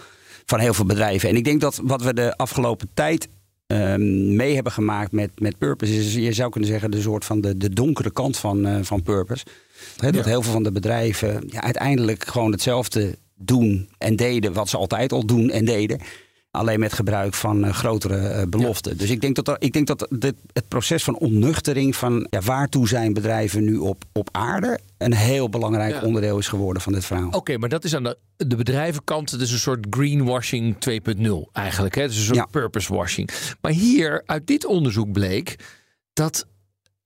van 0.47 0.59
heel 0.59 0.75
veel 0.75 0.85
bedrijven. 0.85 1.29
En 1.29 1.37
ik 1.37 1.45
denk 1.45 1.61
dat 1.61 1.81
wat 1.83 2.03
we 2.03 2.15
de 2.15 2.37
afgelopen 2.37 2.89
tijd 2.95 3.29
ehm, 3.67 4.37
mee 4.37 4.55
hebben 4.55 4.73
gemaakt 4.73 5.13
met, 5.13 5.41
met 5.41 5.59
Purpose... 5.59 5.97
is, 5.97 6.15
je 6.15 6.33
zou 6.33 6.51
kunnen 6.51 6.71
zeggen, 6.71 6.91
de 6.91 7.01
soort 7.01 7.25
van 7.25 7.41
de, 7.41 7.57
de 7.57 7.71
donkere 7.71 8.11
kant 8.11 8.37
van, 8.37 8.67
eh, 8.67 8.77
van 8.83 9.03
Purpose. 9.03 9.45
Dat 9.97 10.15
Ja. 10.15 10.23
heel 10.23 10.43
veel 10.43 10.53
van 10.53 10.63
de 10.63 10.73
bedrijven 10.73 11.43
ja, 11.47 11.61
uiteindelijk 11.63 12.27
gewoon 12.27 12.53
hetzelfde 12.53 13.19
doen 13.35 13.89
en 13.99 14.17
deden... 14.17 14.53
wat 14.53 14.69
ze 14.69 14.77
altijd 14.77 15.13
al 15.13 15.27
doen 15.27 15.51
en 15.51 15.65
deden. 15.65 16.01
Alleen 16.51 16.81
met 16.81 16.93
gebruik 16.93 17.35
van 17.35 17.65
eh, 17.65 17.73
grotere 17.73 18.17
eh, 18.19 18.47
beloften. 18.49 18.99
Dus 18.99 19.11
ik 19.11 19.21
denk 19.21 19.37
dat, 19.37 19.49
er, 19.49 19.57
ik 19.59 19.73
denk 19.73 19.87
dat 19.87 20.07
dit, 20.11 20.35
het 20.53 20.69
proces 20.69 21.05
van 21.05 21.19
onnuchtering... 21.19 21.97
van 21.97 22.27
ja, 22.31 22.41
waartoe 22.41 22.89
zijn 22.89 23.13
bedrijven 23.13 23.65
nu 23.65 23.77
op, 23.77 24.05
op 24.13 24.29
aarde... 24.33 24.79
een 24.99 25.15
heel 25.15 25.49
belangrijk 25.49 25.95
Ja. 25.95 26.03
onderdeel 26.03 26.39
is 26.39 26.49
geworden 26.49 26.83
van 26.83 26.93
dit 26.93 27.05
verhaal. 27.05 27.29
Oké, 27.31 27.59
maar 27.59 27.69
dat 27.69 27.85
is 27.85 27.95
aan 27.95 28.03
de, 28.03 28.19
de 28.37 28.57
bedrijvenkant. 28.57 29.31
Het 29.31 29.41
is 29.41 29.53
een 29.53 29.59
soort 29.59 29.87
greenwashing 29.91 30.75
2.0 30.75 31.31
eigenlijk. 31.53 31.95
Hè? 31.95 32.03
Het 32.03 32.11
is 32.11 32.17
een 32.19 32.25
soort 32.25 32.37
Ja. 32.37 32.47
purpose 32.51 32.95
washing. 32.95 33.31
Maar 33.61 33.73
hier, 33.73 34.23
uit 34.27 34.47
dit 34.47 34.65
onderzoek 34.67 35.13
bleek 35.13 35.57
dat 36.13 36.47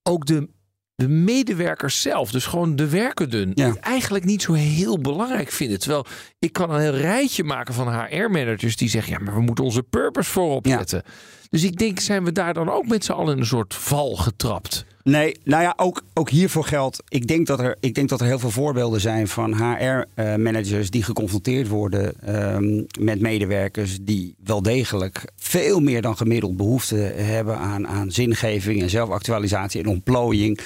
ook 0.03 0.27
de, 0.27 0.49
de 0.97 1.09
medewerkers 1.09 2.01
zelf, 2.03 2.31
dus 2.31 2.47
gewoon 2.47 2.77
de 2.77 2.89
werkenden, 2.89 3.51
Ja. 3.55 3.75
eigenlijk 3.81 4.25
niet 4.25 4.43
zo 4.43 4.53
heel 4.53 4.99
belangrijk 4.99 5.51
vinden. 5.51 5.79
Terwijl 5.79 6.07
ik 6.39 6.53
kan 6.53 6.71
een 6.71 6.81
heel 6.81 6.95
rijtje 6.97 7.45
maken 7.45 7.75
van 7.75 7.95
HR-managers 7.95 8.77
die 8.77 8.89
zeggen: 8.89 9.13
ja, 9.13 9.19
maar 9.19 9.35
we 9.35 9.41
moeten 9.41 9.65
onze 9.65 9.83
purpose 9.83 10.31
voorop 10.31 10.67
Ja. 10.67 10.77
zetten. 10.77 11.03
Dus 11.51 11.65
ik 11.65 11.77
denk, 11.79 12.01
zijn 12.01 12.25
we 12.25 12.33
daar 12.33 12.55
dan 12.55 12.71
ook 12.71 12.87
met 12.89 13.05
z'n 13.05 13.13
allen 13.13 13.35
in 13.35 13.41
een 13.41 13.47
soort 13.47 13.75
val 13.75 14.17
getrapt? 14.17 14.85
Nee, 15.03 15.37
nou 15.45 15.63
ja, 15.63 15.73
ook, 15.77 16.03
ook 16.15 16.31
hiervoor 16.31 16.65
geldt. 16.65 17.03
Ik 17.09 17.27
denk, 17.27 17.47
dat 17.47 17.61
er, 17.61 17.77
ik 17.81 17.95
denk 17.95 18.09
dat 18.09 18.21
er 18.21 18.27
heel 18.27 18.39
veel 18.39 18.51
voorbeelden 18.51 19.01
zijn 19.01 19.29
van 19.29 19.55
HR-managers 19.55 20.91
die 20.91 21.03
geconfronteerd 21.03 21.69
worden 21.69 22.21
ehm, 22.21 22.83
met 23.05 23.21
medewerkers 23.21 23.99
die 24.01 24.35
wel 24.45 24.63
degelijk 24.63 25.25
veel 25.37 25.81
meer 25.81 26.03
dan 26.03 26.17
gemiddeld 26.17 26.57
behoefte 26.57 26.97
hebben 27.17 27.59
aan, 27.59 27.89
aan 27.89 28.11
zingeving 28.11 28.83
en 28.83 28.91
zelfactualisatie 28.91 29.81
en 29.83 29.89
ontplooiing. 29.89 30.61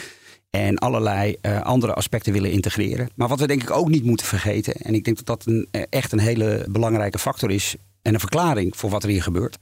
En 0.50 0.78
allerlei 0.78 1.36
eh, 1.40 1.60
andere 1.60 1.94
aspecten 1.94 2.32
willen 2.32 2.50
integreren. 2.50 3.10
Maar 3.14 3.28
wat 3.28 3.40
we 3.40 3.46
denk 3.46 3.62
ik 3.62 3.70
ook 3.70 3.88
niet 3.88 4.04
moeten 4.04 4.26
vergeten, 4.26 4.74
en 4.74 4.94
ik 4.94 5.04
denk 5.04 5.16
dat 5.16 5.26
dat 5.26 5.46
een, 5.46 5.68
eh, 5.70 5.82
echt 5.90 6.12
een 6.12 6.18
hele 6.18 6.66
belangrijke 6.68 7.18
factor 7.18 7.50
is 7.50 7.76
en 8.02 8.14
een 8.14 8.20
verklaring 8.20 8.76
voor 8.76 8.90
wat 8.90 9.02
er 9.02 9.08
hier 9.08 9.22
gebeurt, 9.22 9.58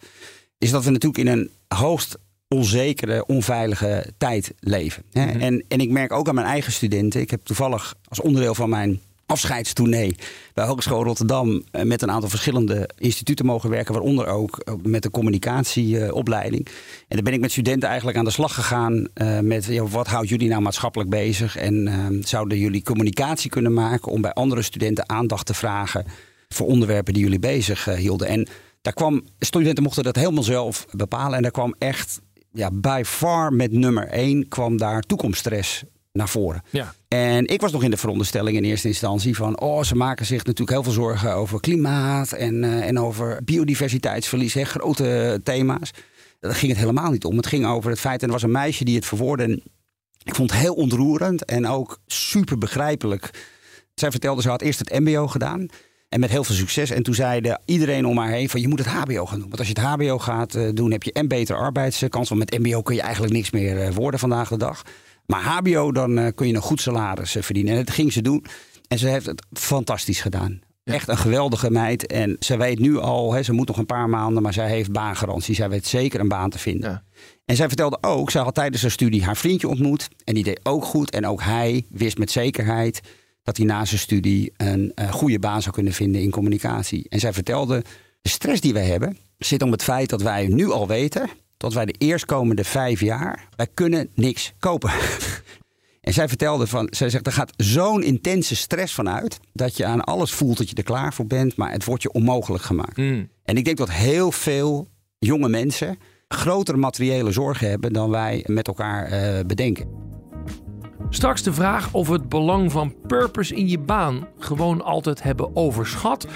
is 0.59 0.70
dat 0.70 0.85
we 0.85 0.90
natuurlijk 0.90 1.29
in 1.29 1.38
een 1.38 1.51
hoogst 1.68 2.18
onzekere, 2.48 3.27
onveilige 3.27 4.12
tijd 4.18 4.55
leven. 4.61 5.03
Hè? 5.12 5.27
en, 5.27 5.64
en 5.68 5.81
ik 5.81 5.90
merk 5.90 6.12
ook 6.12 6.29
aan 6.29 6.35
mijn 6.35 6.46
eigen 6.46 6.72
studenten. 6.72 7.20
Ik 7.20 7.31
heb 7.31 7.44
toevallig 7.44 7.94
als 8.05 8.20
onderdeel 8.20 8.55
van 8.55 8.68
mijn 8.68 9.01
afscheidstournee 9.28 10.14
bij 10.54 10.66
Hogeschool 10.66 11.04
Rotterdam 11.04 11.62
eh, 11.70 11.82
met 11.82 12.02
een 12.02 12.10
aantal 12.10 12.28
verschillende 12.28 12.88
instituten 12.98 13.46
mogen 13.46 13.70
werken, 13.70 13.94
waaronder 13.94 14.26
ook 14.26 14.64
met 14.82 15.02
de 15.02 15.10
communicatieopleiding. 15.10 16.66
en 17.08 17.16
dan 17.16 17.24
ben 17.24 17.32
ik 17.32 17.40
met 17.40 17.50
studenten 17.50 17.88
eigenlijk 17.88 18.18
aan 18.18 18.24
de 18.24 18.30
slag 18.30 18.54
gegaan 18.54 19.08
eh, 19.14 19.38
met 19.38 19.64
ja, 19.64 19.86
wat 19.86 20.06
houdt 20.06 20.28
jullie 20.28 20.48
nou 20.48 20.62
maatschappelijk 20.62 21.10
bezig 21.10 21.56
en 21.56 21.88
eh, 21.88 22.06
zouden 22.20 22.58
jullie 22.58 22.82
communicatie 22.82 23.50
kunnen 23.50 23.72
maken 23.72 24.12
om 24.12 24.20
bij 24.20 24.32
andere 24.32 24.62
studenten 24.62 25.08
aandacht 25.08 25.46
te 25.46 25.54
vragen 25.54 26.04
voor 26.48 26.66
onderwerpen 26.66 27.12
die 27.12 27.22
jullie 27.22 27.38
bezig 27.38 27.86
eh, 27.86 27.94
hielden. 27.94 28.28
En 28.28 28.48
daar 28.82 28.92
kwam, 28.92 29.24
studenten 29.38 29.82
mochten 29.82 30.02
dat 30.02 30.16
helemaal 30.16 30.42
zelf 30.42 30.86
bepalen. 30.90 31.36
En 31.36 31.42
daar 31.42 31.50
kwam 31.50 31.74
echt, 31.78 32.20
ja, 32.52 32.70
by 32.70 33.02
far 33.06 33.52
met 33.52 33.72
nummer 33.72 34.08
één, 34.08 34.48
kwam 34.48 34.76
daar 34.76 35.02
toekomststress 35.02 35.84
naar 36.18 36.28
voren. 36.28 36.62
Ja. 36.70 36.94
En 37.09 37.46
ik 37.46 37.61
was 37.61 37.72
nog 37.72 37.83
in 37.83 37.90
de 37.90 37.96
veronderstelling 37.96 38.57
in 38.57 38.64
eerste 38.64 38.88
instantie 38.88 39.37
van... 39.37 39.61
oh, 39.61 39.83
ze 39.83 39.96
maken 39.96 40.26
zich 40.26 40.44
natuurlijk 40.44 40.70
heel 40.70 40.83
veel 40.83 40.92
zorgen 40.92 41.35
over 41.35 41.61
klimaat... 41.61 42.33
en, 42.33 42.64
eh, 42.64 42.87
en 42.87 42.98
over 42.98 43.40
biodiversiteitsverlies, 43.44 44.54
hè, 44.54 44.64
grote 44.64 45.40
thema's. 45.42 45.90
Daar 46.40 46.54
ging 46.54 46.70
het 46.70 46.81
helemaal 46.81 47.11
niet 47.11 47.24
om. 47.24 47.37
Het 47.37 47.46
ging 47.46 47.66
over 47.66 47.90
het 47.90 48.00
feit, 48.00 48.20
en 48.20 48.26
er 48.26 48.33
was 48.33 48.42
een 48.42 48.50
meisje 48.50 48.85
die 48.85 48.94
het 48.94 49.07
verwoordde... 49.07 49.44
en 49.44 49.62
ik 50.22 50.35
vond 50.35 50.50
het 50.50 50.61
heel 50.61 50.74
ontroerend 50.74 51.44
en 51.44 51.66
ook 51.66 51.98
super 52.07 52.59
begrijpelijk. 52.59 53.31
Zij 53.94 54.11
vertelde, 54.11 54.42
ze 54.42 54.48
had 54.48 54.62
eerst 54.62 54.78
het 54.78 54.98
mbo 54.98 55.26
gedaan... 55.26 55.68
En 56.09 56.20
met 56.20 56.31
heel 56.31 56.44
veel 56.44 56.54
succes. 56.54 56.90
En 56.90 57.02
toen 57.02 57.14
zeiden 57.14 57.61
iedereen 57.64 58.07
om 58.07 58.18
haar 58.18 58.31
heen 58.31 58.48
van 58.48 58.61
je 58.61 58.68
moet 58.68 58.78
het 58.78 58.88
HBO 58.88 59.26
gaan 59.26 59.38
doen. 59.38 59.48
Want 59.48 59.59
als 59.59 59.68
je 59.68 59.81
het 59.81 59.85
HBO 59.85 60.18
gaat 60.18 60.54
eh, 60.54 60.68
doen, 60.72 60.90
heb 60.92 61.02
je 61.02 61.12
en 61.12 61.28
betere 61.28 61.59
arbeidskans. 61.59 62.28
Want 62.28 62.50
met 62.50 62.59
MBO 62.59 62.83
kun 62.83 62.94
je 62.94 63.00
eigenlijk 63.00 63.33
niks 63.33 63.50
meer 63.50 63.83
eh, 63.83 63.94
worden 63.94 64.20
vandaag 64.20 64.48
de 64.48 64.57
dag. 64.57 64.83
Maar 65.30 65.42
HBO, 65.42 65.92
dan 65.92 66.18
eh, 66.18 66.26
kun 66.34 66.46
je 66.46 66.54
een 66.54 66.60
goed 66.60 66.80
salaris 66.80 67.36
eh, 67.36 67.42
verdienen. 67.42 67.72
En 67.72 67.84
dat 67.84 67.94
ging 67.94 68.12
ze 68.12 68.22
doen. 68.22 68.44
En 68.88 68.98
ze 68.98 69.08
heeft 69.08 69.26
het 69.26 69.46
fantastisch 69.52 70.20
gedaan. 70.20 70.60
Echt 70.84 71.08
een 71.08 71.18
geweldige 71.18 71.70
meid. 71.70 72.06
En 72.06 72.36
ze 72.38 72.56
weet 72.56 72.78
nu 72.78 72.98
al, 72.98 73.32
hè, 73.32 73.42
ze 73.42 73.52
moet 73.52 73.66
nog 73.66 73.76
een 73.76 73.86
paar 73.86 74.08
maanden, 74.08 74.42
maar 74.42 74.52
zij 74.52 74.68
heeft 74.68 74.92
baangarantie. 74.92 75.54
Zij 75.54 75.68
weet 75.68 75.86
zeker 75.86 76.20
een 76.20 76.28
baan 76.28 76.50
te 76.50 76.58
vinden. 76.58 76.90
Ja. 76.90 77.02
En 77.44 77.56
zij 77.56 77.68
vertelde 77.68 77.98
ook, 78.00 78.30
zij 78.30 78.42
had 78.42 78.54
tijdens 78.54 78.82
haar 78.82 78.90
studie 78.90 79.24
haar 79.24 79.36
vriendje 79.36 79.68
ontmoet. 79.68 80.08
En 80.24 80.34
die 80.34 80.44
deed 80.44 80.60
ook 80.62 80.84
goed. 80.84 81.10
En 81.10 81.26
ook 81.26 81.42
hij 81.42 81.86
wist 81.90 82.18
met 82.18 82.30
zekerheid 82.30 83.00
dat 83.42 83.56
hij 83.56 83.66
na 83.66 83.84
zijn 83.84 84.00
studie 84.00 84.52
een 84.56 84.92
eh, 84.94 85.12
goede 85.12 85.38
baan 85.38 85.62
zou 85.62 85.74
kunnen 85.74 85.92
vinden 85.92 86.22
in 86.22 86.30
communicatie. 86.30 87.06
En 87.08 87.20
zij 87.20 87.32
vertelde, 87.32 87.84
de 88.22 88.28
stress 88.28 88.60
die 88.60 88.72
wij 88.72 88.86
hebben 88.86 89.18
zit 89.38 89.62
om 89.62 89.72
het 89.72 89.82
feit 89.82 90.08
dat 90.08 90.22
wij 90.22 90.46
nu 90.46 90.70
al 90.70 90.86
weten, 90.86 91.28
dat 91.58 91.72
wij 91.74 91.86
de 91.86 91.94
eerstkomende 91.98 92.64
vijf 92.64 93.00
jaar, 93.00 93.48
wij 93.56 93.66
kunnen 93.74 94.10
niks 94.14 94.52
kopen. 94.58 94.90
En 96.00 96.14
zij 96.14 96.28
vertelde 96.28 96.66
van, 96.66 96.88
zij 96.90 97.10
zegt, 97.10 97.26
er 97.26 97.32
gaat 97.32 97.52
zo'n 97.56 98.02
intense 98.02 98.56
stress 98.56 98.94
vanuit. 98.94 99.40
Dat 99.52 99.76
je 99.76 99.84
aan 99.84 100.04
alles 100.04 100.30
voelt 100.32 100.58
dat 100.58 100.70
je 100.70 100.74
er 100.74 100.82
klaar 100.82 101.14
voor 101.14 101.26
bent, 101.26 101.56
maar 101.56 101.72
het 101.72 101.84
wordt 101.84 102.02
je 102.02 102.12
onmogelijk 102.12 102.64
gemaakt. 102.64 102.96
Mm. 102.96 103.28
En 103.44 103.56
ik 103.56 103.64
denk 103.64 103.76
dat 103.76 103.90
heel 103.90 104.32
veel 104.32 104.88
jonge 105.18 105.48
mensen 105.48 105.98
grotere 106.28 106.78
materiële 106.78 107.32
zorgen 107.32 107.68
hebben 107.68 107.92
dan 107.92 108.10
wij 108.10 108.44
met 108.46 108.66
elkaar 108.66 109.04
eh, 109.04 109.44
bedenken. 109.46 109.88
Straks 111.10 111.42
de 111.42 111.52
vraag 111.52 111.92
of 111.92 112.06
we 112.08 112.12
het 112.12 112.28
belang 112.28 112.72
van 112.72 112.94
purpose 113.06 113.54
in 113.54 113.68
je 113.68 113.78
baan 113.78 114.28
gewoon 114.38 114.82
altijd 114.82 115.22
hebben 115.22 115.56
overschat. 115.56 116.26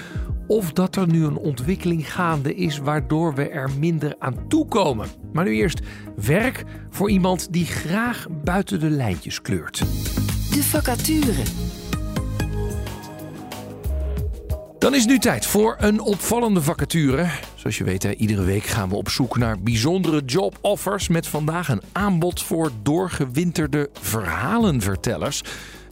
Of 0.47 0.73
dat 0.73 0.95
er 0.95 1.07
nu 1.07 1.25
een 1.25 1.37
ontwikkeling 1.37 2.13
gaande 2.13 2.55
is 2.55 2.77
waardoor 2.77 3.35
we 3.35 3.49
er 3.49 3.69
minder 3.79 4.15
aan 4.19 4.47
toekomen. 4.47 5.07
Maar 5.33 5.45
nu 5.45 5.55
eerst 5.55 5.79
werk 6.15 6.63
voor 6.89 7.09
iemand 7.09 7.53
die 7.53 7.65
graag 7.65 8.27
buiten 8.43 8.79
de 8.79 8.89
lijntjes 8.89 9.41
kleurt. 9.41 9.79
De 10.49 10.63
vacature. 10.63 11.43
Dan 14.83 14.93
is 14.93 14.99
het 14.99 15.09
nu 15.09 15.19
tijd 15.19 15.45
voor 15.45 15.75
een 15.79 15.99
opvallende 15.99 16.61
vacature. 16.61 17.29
Zoals 17.55 17.77
je 17.77 17.83
weet, 17.83 18.03
hè, 18.03 18.13
iedere 18.13 18.43
week 18.43 18.63
gaan 18.63 18.89
we 18.89 18.95
op 18.95 19.09
zoek 19.09 19.37
naar 19.37 19.59
bijzondere 19.59 20.21
joboffers. 20.25 21.07
Met 21.07 21.27
vandaag 21.27 21.69
een 21.69 21.81
aanbod 21.91 22.41
voor 22.41 22.71
doorgewinterde 22.81 23.89
verhalenvertellers. 24.01 25.43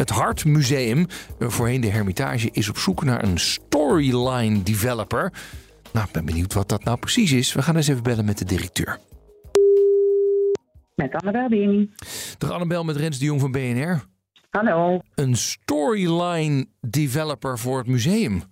Het 0.02 0.10
Hart 0.10 0.46
Museum, 0.46 1.06
eh, 1.40 1.48
voorheen 1.48 1.82
de 1.82 1.90
Hermitage, 1.90 2.50
is 2.52 2.70
op 2.70 2.78
zoek 2.78 3.04
naar 3.04 3.24
een 3.24 3.38
storyline 3.38 4.64
developer. 4.64 5.34
Nou, 5.94 6.06
ik 6.06 6.12
ben 6.12 6.26
benieuwd 6.26 6.54
wat 6.54 6.70
dat 6.70 6.84
nou 6.84 6.98
precies 6.98 7.32
is. 7.32 7.54
We 7.54 7.62
gaan 7.62 7.76
eens 7.76 7.88
even 7.88 8.04
bellen 8.04 8.26
met 8.26 8.38
de 8.38 8.46
directeur. 8.46 9.00
Met 10.96 11.14
Annabel 11.14 11.50
Bini. 11.50 11.90
Dag 12.38 12.52
Annabel 12.52 12.84
met 12.84 12.96
Rens 12.96 13.20
de 13.20 13.26
Jong 13.26 13.40
van 13.40 13.52
BNR. 13.52 14.04
Hallo. 14.50 15.02
Een 15.16 15.36
storyline 15.36 16.66
developer 16.80 17.60
voor 17.60 17.78
het 17.78 17.88
museum. 17.88 18.44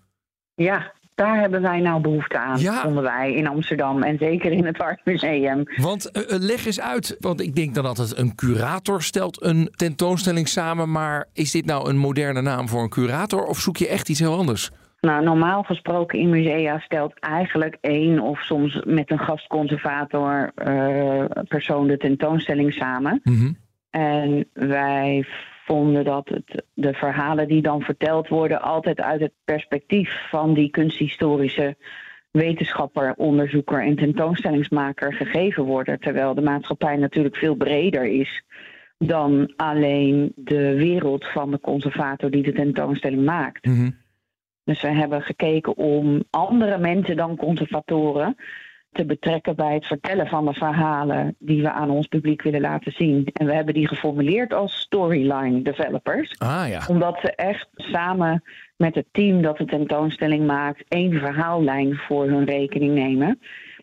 Ja, 0.55 0.93
daar 1.19 1.39
hebben 1.39 1.62
wij 1.62 1.79
nou 1.79 2.01
behoefte 2.01 2.38
aan, 2.39 2.60
Ja. 2.60 2.82
vonden 2.82 3.03
wij 3.03 3.34
in 3.34 3.47
Amsterdam 3.47 4.03
en 4.03 4.17
zeker 4.17 4.51
in 4.51 4.65
het 4.65 4.77
Hartmuseum. 4.77 5.63
Want 5.75 6.12
eh, 6.12 6.21
eh, 6.21 6.39
leg 6.41 6.65
eens 6.65 6.82
uit, 6.82 7.17
want 7.19 7.41
ik 7.41 7.55
denk 7.55 7.75
dan 7.75 7.86
altijd 7.86 8.17
een 8.17 8.36
curator 8.36 9.01
stelt 9.03 9.43
een 9.43 9.69
tentoonstelling 9.75 10.47
samen. 10.47 10.91
Maar 10.91 11.27
is 11.34 11.51
dit 11.51 11.65
nou 11.65 11.89
een 11.89 11.97
moderne 11.97 12.41
naam 12.41 12.67
voor 12.69 12.82
een 12.82 12.89
curator 12.89 13.43
of 13.43 13.58
zoek 13.60 13.77
je 13.77 13.88
echt 13.88 14.10
iets 14.10 14.19
heel 14.19 14.38
anders? 14.38 14.71
Nou, 15.01 15.23
normaal 15.23 15.63
gesproken 15.63 16.19
in 16.19 16.29
musea 16.29 16.79
stelt 16.79 17.19
eigenlijk 17.19 17.77
één 17.82 18.19
of 18.19 18.39
soms 18.41 18.82
met 18.86 19.12
een 19.12 19.19
gastconservator 19.19 20.51
eh, 20.55 21.23
persoon 21.47 21.88
de 21.88 21.97
tentoonstelling 21.97 22.73
samen. 22.73 23.19
Mhm. 23.23 23.51
En 23.89 24.45
wij 24.53 25.25
vonden 25.69 26.03
dat 26.03 26.29
het, 26.29 26.63
de 26.73 26.93
verhalen 26.93 27.47
die 27.47 27.62
dan 27.62 27.82
verteld 27.82 28.27
worden 28.27 28.62
altijd 28.62 29.01
uit 29.01 29.21
het 29.21 29.34
perspectief 29.43 30.29
van 30.29 30.53
die 30.53 30.69
kunsthistorische 30.69 31.75
wetenschapper, 32.32 33.13
onderzoeker 33.17 33.84
en 33.84 33.95
tentoonstellingsmaker 33.95 35.13
gegeven 35.13 35.63
worden. 35.63 35.99
Terwijl 35.99 36.34
de 36.34 36.41
maatschappij 36.41 36.95
natuurlijk 36.95 37.36
veel 37.36 37.55
breder 37.55 38.05
is 38.05 38.43
dan 38.97 39.53
alleen 39.55 40.32
de 40.36 40.75
wereld 40.75 41.25
van 41.25 41.51
de 41.51 41.60
conservator 41.60 42.32
die 42.32 42.43
de 42.43 42.53
tentoonstelling 42.53 43.25
maakt. 43.25 43.65
Mhm. 43.65 43.89
Dus 44.63 44.82
we 44.82 44.88
hebben 44.88 45.21
gekeken 45.21 45.77
om 45.77 46.23
andere 46.29 46.77
mensen 46.77 47.15
dan 47.15 47.36
conservatoren 47.36 48.36
te 48.91 49.06
betrekken 49.06 49.56
bij 49.56 49.73
het 49.73 49.86
vertellen 49.86 50.28
van 50.28 50.45
de 50.45 50.54
verhalen 50.54 51.36
die 51.39 51.62
we 51.62 51.71
aan 51.71 51.89
ons 51.89 52.08
publiek 52.08 52.41
willen 52.41 52.62
laten 52.62 52.91
zien. 52.91 53.28
En 53.34 53.45
we 53.45 53.54
hebben 53.54 53.73
die 53.73 53.88
geformuleerd 53.88 54.54
als 54.54 54.80
storyline 54.80 55.62
developers 55.62 56.39
Ah 56.39 56.69
ja. 56.69 56.82
omdat 56.88 57.19
ze 57.21 57.36
echt 57.36 57.67
samen 57.75 58.43
met 58.78 58.95
het 58.95 59.06
team 59.12 59.41
dat 59.41 59.58
de 59.58 59.65
tentoonstelling 59.65 60.45
maakt, 60.45 60.84
één 60.88 61.19
verhaallijn 61.19 61.95
voor 61.95 62.28
hun 62.28 62.45
rekening 62.45 62.93
nemen. 62.93 63.39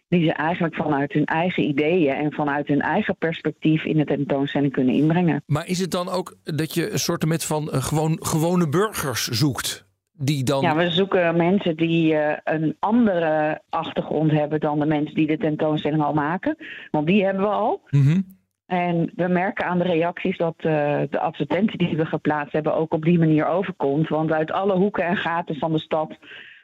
Die 0.09 0.25
ze 0.25 0.33
eigenlijk 0.33 0.75
vanuit 0.75 1.12
hun 1.12 1.25
eigen 1.25 1.62
ideeën 1.62 2.14
en 2.14 2.33
vanuit 2.33 2.69
hun 2.69 2.81
eigen 2.81 3.16
perspectief 3.16 3.85
in 3.85 3.97
de 3.97 4.05
tentoonstelling 4.05 4.73
kunnen 4.73 4.95
inbrengen. 4.95 5.42
Maar 5.47 5.66
is 5.66 5.79
het 5.79 5.90
dan 5.90 6.09
ook 6.09 6.37
dat 6.42 6.75
je 6.75 6.92
een 6.92 6.99
soort 6.99 7.27
met 7.27 7.45
van 7.45 7.71
eh, 7.71 7.83
gewoon, 7.83 8.19
gewone 8.21 8.69
burgers 8.69 9.29
zoekt? 9.29 9.86
Die 10.18 10.44
dan. 10.44 10.62
Ja, 10.62 10.76
we 10.76 10.90
zoeken 10.90 11.37
mensen 11.37 11.76
die 11.76 12.16
eh, 12.16 12.37
een 12.44 12.76
andere 12.79 13.61
achtergrond 13.68 14.31
hebben 14.31 14.61
dan 14.61 14.79
de 14.79 14.87
mensen 14.87 15.14
die 15.14 15.26
de 15.26 15.38
tentoonstelling 15.38 16.02
al 16.02 16.14
maken. 16.14 16.57
Want 16.90 17.07
die 17.07 17.24
hebben 17.24 17.42
we 17.42 17.48
al. 17.48 17.81
Mhm. 17.90 18.20
En 18.66 19.12
we 19.16 19.29
merken 19.29 19.66
aan 19.66 19.79
de 19.79 19.85
reacties 19.85 20.37
dat 20.37 20.55
eh, 20.57 21.00
de 21.11 21.20
advertentie 21.20 21.79
die 21.79 21.96
we 21.96 22.07
geplaatst 22.07 22.52
hebben 22.52 22.74
ook 22.74 22.94
op 22.94 23.05
die 23.05 23.18
manier 23.18 23.46
overkomt. 23.46 24.09
Want 24.09 24.33
uit 24.33 24.52
alle 24.52 24.76
hoeken 24.76 25.05
en 25.05 25.16
gaten 25.16 25.57
van 25.57 25.72
de 25.72 25.79
stad 25.79 26.16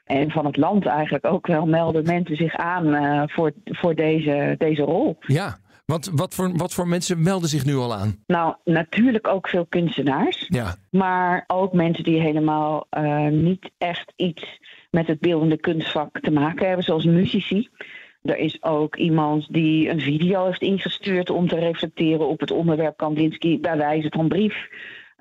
en 0.04 0.30
van 0.30 0.46
het 0.46 0.56
land 0.56 0.86
eigenlijk 0.86 1.26
ook 1.26 1.46
wel 1.46 1.66
melden 1.66 2.04
mensen 2.04 2.36
zich 2.36 2.56
aan 2.56 2.94
eh, 2.94 3.22
voor, 3.26 3.52
voor 3.64 3.94
deze, 3.94 4.54
deze 4.58 4.82
rol. 4.82 5.16
Ja, 5.20 5.58
want 5.92 6.10
wat 6.14 6.34
voor, 6.34 6.56
wat 6.56 6.74
voor 6.74 6.88
mensen 6.88 7.22
melden 7.22 7.48
zich 7.48 7.64
nu 7.64 7.74
al 7.74 7.94
aan? 7.94 8.22
Nou, 8.26 8.54
natuurlijk 8.64 9.28
ook 9.28 9.48
veel 9.48 9.66
kunstenaars. 9.68 10.46
Ja. 10.48 10.74
Maar 10.90 11.44
ook 11.46 11.72
mensen 11.72 12.04
die 12.04 12.20
helemaal 12.20 12.86
eh, 12.90 13.26
niet 13.26 13.70
echt 13.78 14.12
iets 14.16 14.60
met 14.90 15.06
het 15.06 15.20
beeldende 15.20 15.56
kunstvak 15.56 16.20
te 16.20 16.30
maken 16.30 16.66
hebben, 16.66 16.84
zoals 16.84 17.04
muzici. 17.04 17.68
Er 18.22 18.36
is 18.36 18.62
ook 18.62 18.96
iemand 18.96 19.52
die 19.52 19.88
een 19.88 20.00
video 20.00 20.46
heeft 20.46 20.62
ingestuurd 20.62 21.30
om 21.30 21.48
te 21.48 21.58
reflecteren 21.58 22.28
op 22.28 22.40
het 22.40 22.50
onderwerp 22.50 22.96
Kandinsky 22.96 23.60
bij 23.60 23.76
wijze 23.76 24.08
van 24.10 24.28
brief. 24.28 24.68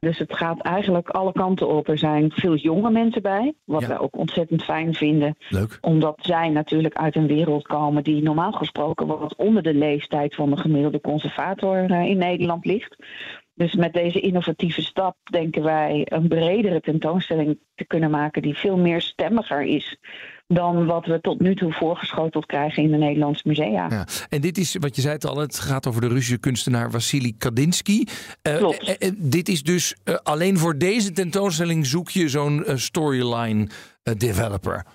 Dus 0.01 0.17
het 0.17 0.35
gaat 0.37 0.61
eigenlijk 0.61 1.09
alle 1.09 1.31
kanten 1.31 1.67
op. 1.67 1.87
Er 1.87 1.97
zijn 1.97 2.31
veel 2.31 2.55
jonge 2.55 2.91
mensen 2.91 3.21
bij, 3.21 3.53
wat 3.65 3.81
Ja. 3.81 3.87
wij 3.87 3.99
ook 3.99 4.17
ontzettend 4.17 4.63
fijn 4.63 4.93
vinden. 4.93 5.35
Leuk. 5.49 5.77
Omdat 5.81 6.19
zij 6.21 6.49
natuurlijk 6.49 6.95
uit 6.95 7.15
een 7.15 7.27
wereld 7.27 7.67
komen 7.67 8.03
die 8.03 8.21
normaal 8.23 8.51
gesproken 8.51 9.07
wat 9.07 9.35
onder 9.35 9.63
de 9.63 9.73
leeftijd 9.73 10.35
van 10.35 10.49
de 10.49 10.57
gemiddelde 10.57 11.01
conservator 11.01 11.91
eh, 11.91 12.05
in 12.05 12.17
Nederland 12.17 12.65
ligt. 12.65 12.95
Dus 13.53 13.75
met 13.75 13.93
deze 13.93 14.19
innovatieve 14.19 14.81
stap 14.81 15.17
denken 15.31 15.63
wij 15.63 16.01
een 16.09 16.27
bredere 16.27 16.81
tentoonstelling 16.81 17.59
te 17.75 17.85
kunnen 17.85 18.11
maken 18.11 18.41
die 18.41 18.57
veel 18.57 18.77
meer 18.77 19.01
stemmiger 19.01 19.61
is 19.61 19.97
dan 20.53 20.85
wat 20.85 21.05
we 21.05 21.21
tot 21.21 21.39
nu 21.39 21.55
toe 21.55 21.73
voorgeschoteld 21.73 22.45
krijgen 22.45 22.83
in 22.83 22.91
de 22.91 22.97
Nederlandse 22.97 23.47
musea. 23.47 23.87
Ja. 23.89 24.05
En 24.29 24.41
dit 24.41 24.57
is, 24.57 24.75
wat 24.79 24.95
je 24.95 25.01
zei 25.01 25.13
het 25.13 25.25
al, 25.25 25.37
het 25.37 25.59
gaat 25.59 25.87
over 25.87 26.01
de 26.01 26.07
Russische 26.07 26.39
kunstenaar 26.39 26.91
Vassili 26.91 27.37
Kandinsky. 27.37 28.03
Eh, 28.41 28.55
Klopt. 28.55 28.83
eh, 28.83 29.07
eh, 29.07 29.13
dit 29.17 29.49
is 29.49 29.63
dus 29.63 29.95
alleen 30.23 30.57
voor 30.57 30.77
deze 30.77 31.11
tentoonstelling 31.11 31.85
zoek 31.85 32.09
je 32.09 32.29
zo'n 32.29 32.63
storyline 32.75 33.67
developer. 34.17 34.85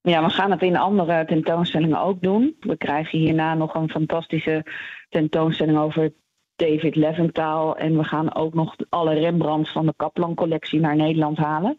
Ja, 0.00 0.24
we 0.24 0.30
gaan 0.30 0.50
het 0.50 0.62
in 0.62 0.76
andere 0.76 1.24
tentoonstellingen 1.24 2.00
ook 2.00 2.22
doen. 2.22 2.56
We 2.60 2.76
krijgen 2.76 3.18
hierna 3.18 3.54
nog 3.54 3.74
een 3.74 3.90
fantastische 3.90 4.64
tentoonstelling 5.08 5.78
over 5.78 6.12
David 6.56 6.96
Leventhal. 6.96 7.76
En 7.76 7.96
we 7.96 8.04
gaan 8.04 8.34
ook 8.34 8.54
nog 8.54 8.74
alle 8.88 9.14
Rembrandts 9.14 9.72
van 9.72 9.86
de 9.86 9.94
Kaplan-collectie 9.96 10.80
naar 10.80 10.96
Nederland 10.96 11.38
halen. 11.38 11.76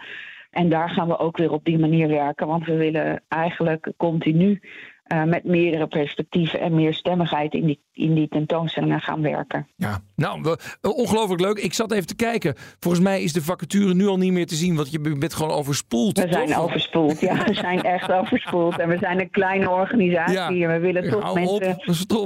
En 0.58 0.70
daar 0.70 0.89
gaan 0.89 1.08
we 1.08 1.17
ook 1.17 1.38
weer 1.38 1.52
op 1.52 1.65
die 1.65 1.80
manier 1.80 2.08
werken. 2.08 2.48
Want 2.48 2.65
we 2.65 2.76
willen 2.76 3.24
eigenlijk 3.28 3.93
continu 3.98 4.62
eh, 5.04 5.24
met 5.24 5.43
meerdere 5.43 5.88
perspectieven 5.88 6.60
en 6.60 6.76
meer 6.76 6.93
stemmigheid 6.93 7.54
in 7.54 7.65
die, 7.65 7.82
in 7.97 8.13
die 8.13 8.27
tentoonstellingen 8.27 8.99
gaan 8.99 9.21
werken. 9.21 9.67
Ja, 9.75 9.99
nou, 10.15 10.55
eh, 10.81 10.91
ongelooflijk 10.91 11.41
leuk. 11.41 11.57
Ik 11.60 11.73
zat 11.73 11.91
even 11.91 12.07
te 12.07 12.15
kijken. 12.15 12.55
Volgens 12.79 13.03
mij 13.03 13.21
is 13.21 13.33
de 13.33 13.41
vacature 13.41 13.93
nu 13.93 14.07
al 14.07 14.17
niet 14.17 14.31
meer 14.31 14.47
te 14.47 14.55
zien, 14.55 14.75
want 14.75 14.91
je 14.91 14.99
bent 14.99 15.33
gewoon 15.33 15.51
overspoeld. 15.51 16.19
We 16.19 16.31
zijn 16.31 16.47
toch? 16.47 16.60
overspoeld, 16.60 17.19
ja, 17.19 17.43
we 17.45 17.53
zijn 17.53 17.81
echt 17.81 18.12
overspoeld. 18.12 18.79
En 18.79 18.89
we 18.89 18.97
zijn 18.97 19.19
een 19.19 19.29
kleine 19.29 19.69
organisatie 19.69 20.33
Ja. 20.33 20.49
en 20.49 20.71
we 20.71 20.79
willen 20.79 21.10
toch 21.10 21.33
mensen 21.33 21.75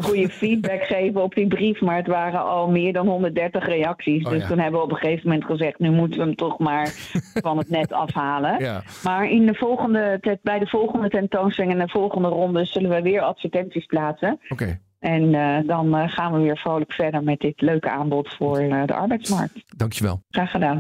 goede 0.03 0.29
feedback 0.29 0.83
geven 0.83 1.21
op 1.23 1.35
die 1.35 1.47
brief. 1.47 1.81
Maar 1.81 1.95
het 1.95 2.07
waren 2.07 2.43
al 2.45 2.69
meer 2.69 2.93
dan 2.93 3.07
130 3.07 3.65
reacties. 3.65 4.25
Oh, 4.25 4.31
dus 4.31 4.41
ja. 4.41 4.47
toen 4.47 4.59
hebben 4.59 4.79
we 4.79 4.85
op 4.85 4.91
een 4.91 4.97
gegeven 4.97 5.29
moment 5.29 5.45
gezegd, 5.45 5.79
nu 5.79 5.91
moeten 5.91 6.19
we 6.19 6.25
hem 6.25 6.35
toch 6.35 6.59
maar 6.59 6.87
van 7.47 7.57
het 7.57 7.69
net 7.69 7.93
afhalen. 7.93 8.83
Maar 9.03 9.29
in 9.29 9.45
de 9.45 9.53
volgende, 9.53 10.37
bij 10.43 10.59
de 10.59 10.67
volgende 10.67 11.09
tentoonstelling 11.09 11.73
en 11.73 11.85
de 11.85 11.91
volgende 11.91 12.27
ronde 12.27 12.65
zullen 12.65 12.89
we 12.89 13.01
weer 13.01 13.21
advertenties 13.21 13.85
plaatsen. 13.85 14.39
Oké, 14.49 14.79
En 15.01 15.33
eh, 15.33 15.67
dan 15.67 15.95
eh, 15.95 16.09
gaan 16.09 16.33
we 16.33 16.39
weer 16.39 16.57
vrolijk 16.57 16.93
verder 16.93 17.23
met 17.23 17.39
dit 17.39 17.61
leuke 17.61 17.89
aanbod 17.89 18.33
voor 18.33 18.57
eh, 18.57 18.85
de 18.85 18.93
arbeidsmarkt. 18.93 19.63
dankjewel. 19.77 20.21
Graag 20.29 20.51
gedaan. 20.51 20.77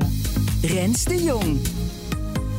Rens 0.61 1.05
de 1.05 1.23
Jong. 1.23 1.59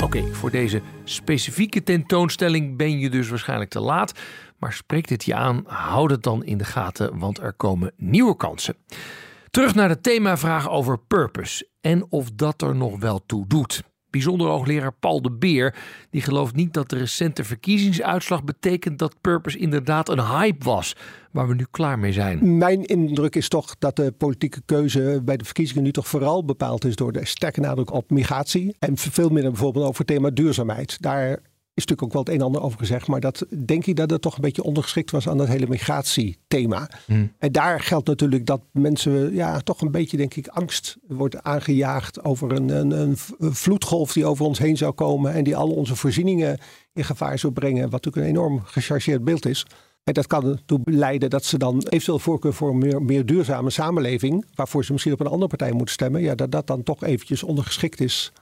Oké, 0.03 0.23
voor 0.23 0.51
deze 0.51 0.81
specifieke 1.05 1.83
tentoonstelling 1.83 2.77
ben 2.77 2.99
je 2.99 3.11
dus 3.11 3.29
waarschijnlijk 3.29 3.71
te 3.71 3.81
laat. 3.81 4.21
Maar 4.59 4.73
spreekt 4.73 5.11
het 5.11 5.25
je 5.25 5.35
aan, 5.35 5.65
houd 5.67 6.11
het 6.11 6.23
dan 6.23 6.45
in 6.45 6.59
de 6.59 6.65
gaten, 6.65 7.19
want 7.19 7.39
er 7.39 7.53
komen 7.53 7.93
nieuwe 7.97 8.37
kansen. 8.37 8.77
Terug 9.51 9.75
naar 9.75 9.89
de 9.89 10.01
themavraag 10.01 10.71
over 10.71 10.99
purpose 10.99 11.69
en 11.81 12.07
of 12.11 12.31
dat 12.31 12.63
er 12.63 12.77
nog 12.77 13.01
wel 13.01 13.27
toe 13.27 13.47
doet. 13.47 13.83
Bijzonder 14.13 14.47
hoogleraar 14.47 14.93
Paul 14.93 15.23
de 15.23 15.31
Beer 15.31 15.75
die 16.11 16.23
gelooft 16.23 16.55
niet 16.55 16.73
dat 16.73 16.91
de 16.91 16.97
recente 16.97 17.45
verkiezingsuitslag 17.45 18.45
betekent 18.45 18.99
dat 18.99 19.21
purpose 19.21 19.59
inderdaad 19.59 20.09
een 20.09 20.27
hype 20.27 20.65
was 20.65 20.97
waar 21.31 21.49
we 21.49 21.55
nu 21.55 21.67
klaar 21.71 21.99
mee 21.99 22.13
zijn. 22.13 22.57
Mijn 22.57 22.85
indruk 22.85 23.37
is 23.37 23.49
toch 23.49 23.77
dat 23.79 23.97
de 23.97 24.13
politieke 24.13 24.63
keuze 24.65 25.21
bij 25.25 25.37
de 25.37 25.45
verkiezingen 25.45 25.83
nu 25.83 25.93
toch 25.93 26.09
vooral 26.09 26.45
bepaald 26.45 26.85
is 26.85 26.97
door 26.97 27.13
de 27.13 27.27
sterke 27.27 27.61
nadruk 27.61 27.93
op 27.93 28.11
migratie 28.11 28.77
en 28.79 28.97
veel 28.97 29.29
minder 29.29 29.51
bijvoorbeeld 29.51 29.87
over 29.87 29.99
het 29.99 30.07
thema 30.07 30.31
duurzaamheid. 30.31 31.03
Daar 31.03 31.39
is 31.75 31.85
natuurlijk 31.85 32.03
ook 32.03 32.13
wel 32.13 32.23
het 32.23 32.29
een 32.31 32.39
en 32.39 32.45
ander 32.47 32.63
over 32.63 32.79
gezegd. 32.79 33.07
Maar 33.07 33.21
dat 33.21 33.47
denk 33.65 33.87
ik 33.87 33.97
dat 33.97 34.11
het 34.11 34.23
toch 34.23 34.35
een 34.35 34.41
beetje 34.41 34.63
ondergeschikt 34.63 35.11
was 35.11 35.29
aan 35.29 35.39
dat 35.39 35.49
hele 35.49 35.67
migratiethema. 35.67 36.91
Hmm. 37.07 37.33
En 37.39 37.53
daar 37.53 37.81
geldt 37.81 38.07
natuurlijk 38.07 38.47
dat 38.47 38.61
mensen 38.73 39.35
ja, 39.35 39.61
toch 39.61 39.81
een 39.81 39.91
beetje, 39.91 40.17
denk 40.17 40.35
ik, 40.35 40.47
angst 40.47 40.97
wordt 41.09 41.43
aangejaagd 41.43 42.25
over 42.25 42.53
een, 42.53 42.69
een, 42.69 42.91
een 42.91 43.17
vloedgolf 43.55 44.13
die 44.13 44.27
over 44.27 44.45
ons 44.45 44.59
heen 44.59 44.77
zou 44.77 44.93
komen. 44.93 45.33
En 45.33 45.45
die 45.45 45.57
al 45.57 45.71
onze 45.71 45.97
voorzieningen 45.97 46.59
in 46.93 47.05
gevaar 47.05 47.39
zou 47.39 47.53
brengen. 47.53 47.91
Wat 47.91 48.05
natuurlijk 48.05 48.27
een 48.27 48.39
enorm 48.39 48.61
gechargeerd 48.65 49.25
beeld 49.25 49.47
is. 49.47 49.67
En 50.05 50.13
dat 50.13 50.27
kan 50.27 50.47
ertoe 50.47 50.81
leiden 50.85 51.31
dat 51.31 51.45
ze 51.45 51.59
dan 51.59 51.79
eventueel 51.79 52.19
voorkeur 52.19 52.55
voor 52.55 52.71
een 52.71 52.79
meer, 52.79 53.03
meer 53.03 53.27
duurzame 53.27 53.71
samenleving, 53.71 54.45
waarvoor 54.55 54.85
ze 54.85 54.93
misschien 54.93 55.13
op 55.13 55.21
een 55.21 55.27
andere 55.27 55.47
partij 55.47 55.73
moeten 55.73 55.95
stemmen, 55.95 56.21
ja, 56.21 56.35
dat 56.35 56.51
dat 56.51 56.67
dan 56.67 56.83
toch 56.83 57.05
eventjes 57.05 57.43
ondergeschikt 57.43 58.01
is 58.01 58.33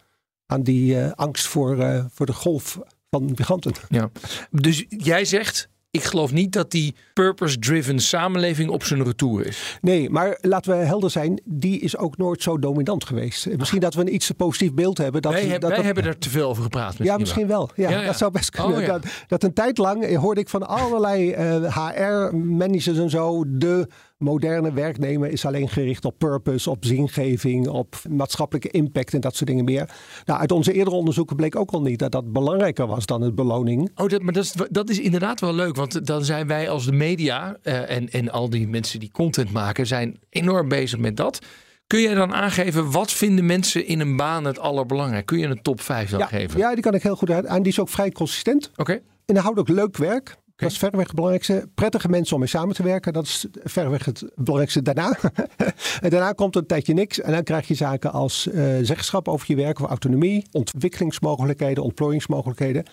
aan 0.47 0.62
die 0.62 0.95
uh, 0.95 1.12
angst 1.12 1.47
voor, 1.47 1.77
uh, 1.77 2.05
voor 2.11 2.27
de 2.27 2.33
golf 2.33 2.81
van 3.11 3.25
migranten. 3.25 3.73
Ja. 3.88 4.11
Dus 4.51 4.85
jij 4.88 5.25
zegt, 5.25 5.68
ik 5.90 6.03
geloof 6.03 6.33
niet 6.33 6.53
dat 6.53 6.70
die 6.70 6.94
purpose-driven 7.12 7.99
samenleving 7.99 8.70
op 8.70 8.85
zijn 8.85 9.05
retour 9.05 9.46
is. 9.46 9.79
Nee, 9.81 10.11
maar 10.11 10.38
laten 10.40 10.79
we 10.79 10.85
helder 10.85 11.11
zijn, 11.11 11.40
die 11.44 11.81
is 11.81 11.96
ook 11.96 12.16
nooit 12.16 12.42
zo 12.42 12.59
dominant 12.59 13.05
geweest. 13.05 13.57
Misschien 13.57 13.81
dat 13.81 13.94
we 13.94 14.01
een 14.01 14.14
iets 14.14 14.27
te 14.27 14.35
positief 14.35 14.73
beeld 14.73 14.99
hebben. 14.99 15.23
Dat, 15.23 15.33
wij, 15.33 15.59
dat, 15.59 15.70
wij 15.70 15.83
hebben 15.83 16.05
er 16.05 16.18
te 16.18 16.31
veel 16.31 16.49
over 16.49 16.62
gepraat. 16.62 16.96
Ja, 16.99 17.16
misschien 17.16 17.46
wel. 17.46 17.70
Ja, 17.75 17.90
ja, 17.90 18.05
Dat 18.05 18.16
zou 18.16 18.31
best 18.33 18.51
kunnen. 18.51 18.81
Oh, 18.81 18.87
dat, 18.87 19.05
dat, 19.27 19.42
een 19.42 19.53
tijd 19.53 19.79
lang 19.79 20.16
hoorde 20.16 20.40
ik 20.40 20.49
van 20.49 20.66
allerlei 20.66 21.31
uh, 21.31 21.57
eh, 21.57 21.88
HR-managers 21.88 22.99
en 22.99 23.11
zo, 23.11 23.44
de 23.46 23.88
moderne 24.21 24.73
werknemer 24.73 25.31
is 25.31 25.45
alleen 25.45 25.69
gericht 25.69 26.05
op 26.05 26.19
purpose, 26.19 26.71
op 26.71 26.85
zingeving, 26.85 27.69
op 27.69 27.97
maatschappelijke 28.09 28.71
impact 28.71 29.15
en 29.15 29.21
dat 29.21 29.37
soort 29.37 29.49
dingen 29.49 29.65
meer. 29.65 29.91
Nou, 30.25 30.41
uit 30.41 30.53
onze 30.53 30.73
eerdere 30.73 30.97
onderzoeken 30.97 31.37
bleek 31.37 31.57
ook 31.57 31.71
al 31.71 31.83
niet 31.83 31.99
dat 31.99 32.13
dat 32.13 32.33
belangrijker 32.33 32.87
was 32.87 33.07
dan 33.07 33.21
het 33.21 33.35
beloning. 33.35 33.91
Oh, 33.95 34.09
dat, 34.09 34.23
maar 34.23 34.33
dat 34.33 34.45
is, 34.45 34.55
dat 34.71 34.91
is 34.91 35.01
inderdaad 35.01 35.41
wel 35.41 35.55
leuk, 35.55 35.77
want 35.77 36.07
dan 36.07 36.25
zijn 36.25 36.47
wij 36.47 36.71
als 36.71 36.85
de 36.85 36.93
media 36.93 37.57
uh, 37.63 37.91
en, 37.91 38.11
en 38.11 38.31
al 38.31 38.51
die 38.51 38.69
mensen 38.69 39.01
die 39.01 39.11
content 39.11 39.53
maken, 39.53 39.87
zijn 39.87 40.19
enorm 40.31 40.69
bezig 40.69 40.99
met 40.99 41.17
dat. 41.17 41.39
Kun 41.87 42.01
je 42.01 42.15
dan 42.15 42.35
aangeven 42.35 42.91
wat 42.91 43.13
vinden 43.13 43.47
mensen 43.47 43.87
in 43.87 44.01
een 44.01 44.17
baan 44.17 44.45
het 44.45 44.59
allerbelangrijkste? 44.59 45.35
Kun 45.35 45.39
je 45.39 45.47
een 45.47 45.63
top 45.63 45.81
5 45.81 46.11
dan 46.11 46.19
ja, 46.19 46.27
geven? 46.27 46.59
Ja, 46.59 46.75
die 46.75 46.83
kan 46.83 46.95
ik 46.95 47.03
heel 47.03 47.17
goed 47.17 47.31
uit. 47.31 47.45
En 47.45 47.63
die 47.63 47.73
is 47.73 47.81
ook 47.81 47.89
vrij 47.89 48.11
consistent. 48.11 48.71
Oké. 48.71 48.81
Okay. 48.81 49.03
Inhoudelijk 49.27 49.69
leuk 49.69 49.97
werk. 49.97 50.37
Dat 50.61 50.70
is 50.70 50.79
verreweg 50.79 51.07
het 51.07 51.14
belangrijkste. 51.14 51.68
Prettige 51.75 52.09
mensen 52.09 52.35
om 52.35 52.40
mee 52.40 52.49
samen 52.49 52.75
te 52.75 52.83
werken, 52.83 53.12
dat 53.12 53.25
is 53.25 53.46
verreweg 53.53 54.05
het 54.05 54.25
belangrijkste 54.35 54.83
daarna. 54.83 55.18
en 56.05 56.11
daarna 56.11 56.33
komt 56.33 56.57
een 56.57 56.66
tijdje 56.66 56.94
niks. 56.94 57.20
En 57.20 57.33
dan 57.33 57.42
krijg 57.42 57.68
je 57.68 57.75
zaken 57.75 58.12
als 58.12 58.46
uh, 58.46 58.55
zeggenschap 58.83 59.29
over 59.29 59.46
je 59.49 59.57
werk, 59.57 59.81
of 59.81 59.88
autonomie, 59.88 60.46
ontwikkelingsmogelijkheden, 60.53 61.85
ontplooiingsmogelijkheden. 61.85 62.85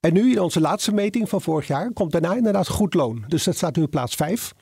En 0.00 0.12
nu 0.12 0.30
in 0.30 0.40
onze 0.40 0.60
laatste 0.60 0.92
meting 0.92 1.28
van 1.28 1.40
vorig 1.40 1.66
jaar 1.66 1.92
komt 1.92 2.12
daarna 2.12 2.34
inderdaad 2.34 2.68
goed 2.68 2.94
loon. 2.94 3.24
Dus 3.28 3.44
dat 3.44 3.56
staat 3.56 3.76
nu 3.76 3.82
op 3.82 3.90
plaats 3.90 4.14
5. 4.14 4.52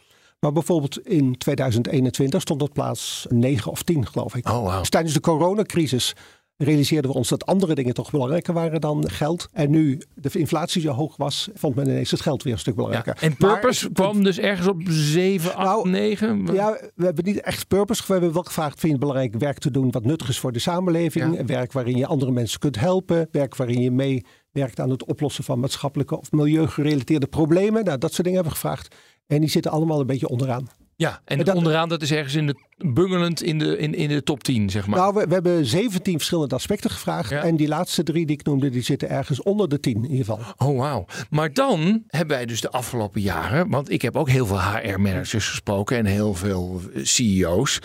Maar 0.40 0.52
bijvoorbeeld 0.52 1.06
in 1.06 1.38
2021 1.38 2.40
stond 2.40 2.60
dat 2.60 2.72
plaats 2.72 3.26
9 3.28 3.70
of 3.70 3.82
10, 3.82 4.06
geloof 4.06 4.34
ik. 4.34 4.48
Oh, 4.48 4.54
wow. 4.54 4.78
Dus 4.78 4.88
tijdens 4.88 5.14
de 5.14 5.20
coronacrisis 5.20 6.14
realiseerden 6.62 7.10
we 7.10 7.16
ons 7.16 7.28
dat 7.28 7.46
andere 7.46 7.74
dingen 7.74 7.94
toch 7.94 8.10
belangrijker 8.10 8.54
waren 8.54 8.80
dan 8.80 9.10
geld. 9.10 9.48
En 9.52 9.70
nu 9.70 10.00
de 10.14 10.30
inflatie 10.32 10.80
zo 10.80 10.92
hoog 10.92 11.16
was, 11.16 11.48
vond 11.54 11.74
men 11.74 11.88
ineens 11.88 12.10
het 12.10 12.20
geld 12.20 12.42
weer 12.42 12.52
een 12.52 12.58
stuk 12.58 12.74
belangrijker. 12.74 13.16
Ja, 13.20 13.26
en 13.26 13.36
purpose 13.36 13.92
kwam 13.92 14.24
dus 14.24 14.38
ergens 14.38 14.68
op 14.68 14.80
7, 14.84 15.54
8, 15.54 15.66
nou, 15.66 15.88
9? 15.88 16.46
Ja, 16.52 16.80
we 16.94 17.04
hebben 17.04 17.24
niet 17.24 17.40
echt 17.40 17.68
purpose. 17.68 18.02
We 18.06 18.12
hebben 18.12 18.32
wel 18.32 18.42
gevraagd, 18.42 18.80
vind 18.80 18.82
je 18.82 18.88
het 18.88 19.00
belangrijk 19.00 19.34
werk 19.34 19.58
te 19.58 19.70
doen 19.70 19.90
wat 19.90 20.04
nuttig 20.04 20.28
is 20.28 20.38
voor 20.38 20.52
de 20.52 20.58
samenleving? 20.58 21.46
Werk 21.46 21.72
waarin 21.72 21.96
je 21.96 22.06
andere 22.06 22.30
mensen 22.30 22.58
kunt 22.58 22.78
helpen. 22.78 23.28
Werk 23.30 23.56
waarin 23.56 23.80
je 23.80 23.90
mee 23.90 24.24
werkt 24.52 24.80
aan 24.80 24.90
het 24.90 25.04
oplossen 25.04 25.44
van 25.44 25.60
maatschappelijke 25.60 26.18
of 26.18 26.32
milieugerelateerde 26.32 27.26
problemen. 27.26 27.84
Nou, 27.84 27.98
dat 27.98 28.12
soort 28.12 28.26
dingen 28.26 28.42
hebben 28.42 28.52
we 28.52 28.58
gevraagd. 28.58 28.94
En 29.26 29.40
die 29.40 29.50
zitten 29.50 29.70
allemaal 29.70 30.00
een 30.00 30.06
beetje 30.06 30.28
onderaan. 30.28 30.68
Ja, 31.00 31.20
en, 31.24 31.54
onderaan 31.54 31.88
dat 31.88 32.02
is 32.02 32.10
ergens 32.10 32.34
in 32.34 32.46
de 32.46 32.54
bungelend 32.76 33.42
in 33.42 33.58
de, 33.58 33.78
in, 33.78 33.94
in 33.94 34.08
de 34.08 34.22
top 34.22 34.42
10, 34.42 34.70
zeg 34.70 34.86
maar. 34.86 34.98
Nou, 34.98 35.14
we, 35.14 35.26
we 35.26 35.34
hebben 35.34 35.66
17 35.66 36.16
verschillende 36.16 36.54
aspecten 36.54 36.90
gevraagd. 36.90 37.32
En 37.32 37.56
die 37.56 37.68
laatste 37.68 38.02
drie 38.02 38.26
die 38.26 38.36
ik 38.36 38.44
noemde, 38.44 38.70
die 38.70 38.82
zitten 38.82 39.08
ergens 39.08 39.42
onder 39.42 39.68
de 39.68 39.80
10 39.80 39.94
in 39.94 40.10
ieder 40.10 40.24
geval. 40.24 40.40
Oh, 40.56 40.78
wauw. 40.78 41.06
Maar 41.30 41.52
dan 41.52 42.02
hebben 42.06 42.36
wij 42.36 42.46
dus 42.46 42.60
de 42.60 42.70
afgelopen 42.70 43.20
jaren, 43.20 43.70
want 43.70 43.90
ik 43.90 44.02
heb 44.02 44.16
ook 44.16 44.28
heel 44.28 44.46
veel 44.46 44.60
HR-managers 44.60 45.48
gesproken 45.48 45.96
en 45.96 46.04
heel 46.04 46.34
veel 46.34 46.80
CEO's. 46.94 47.78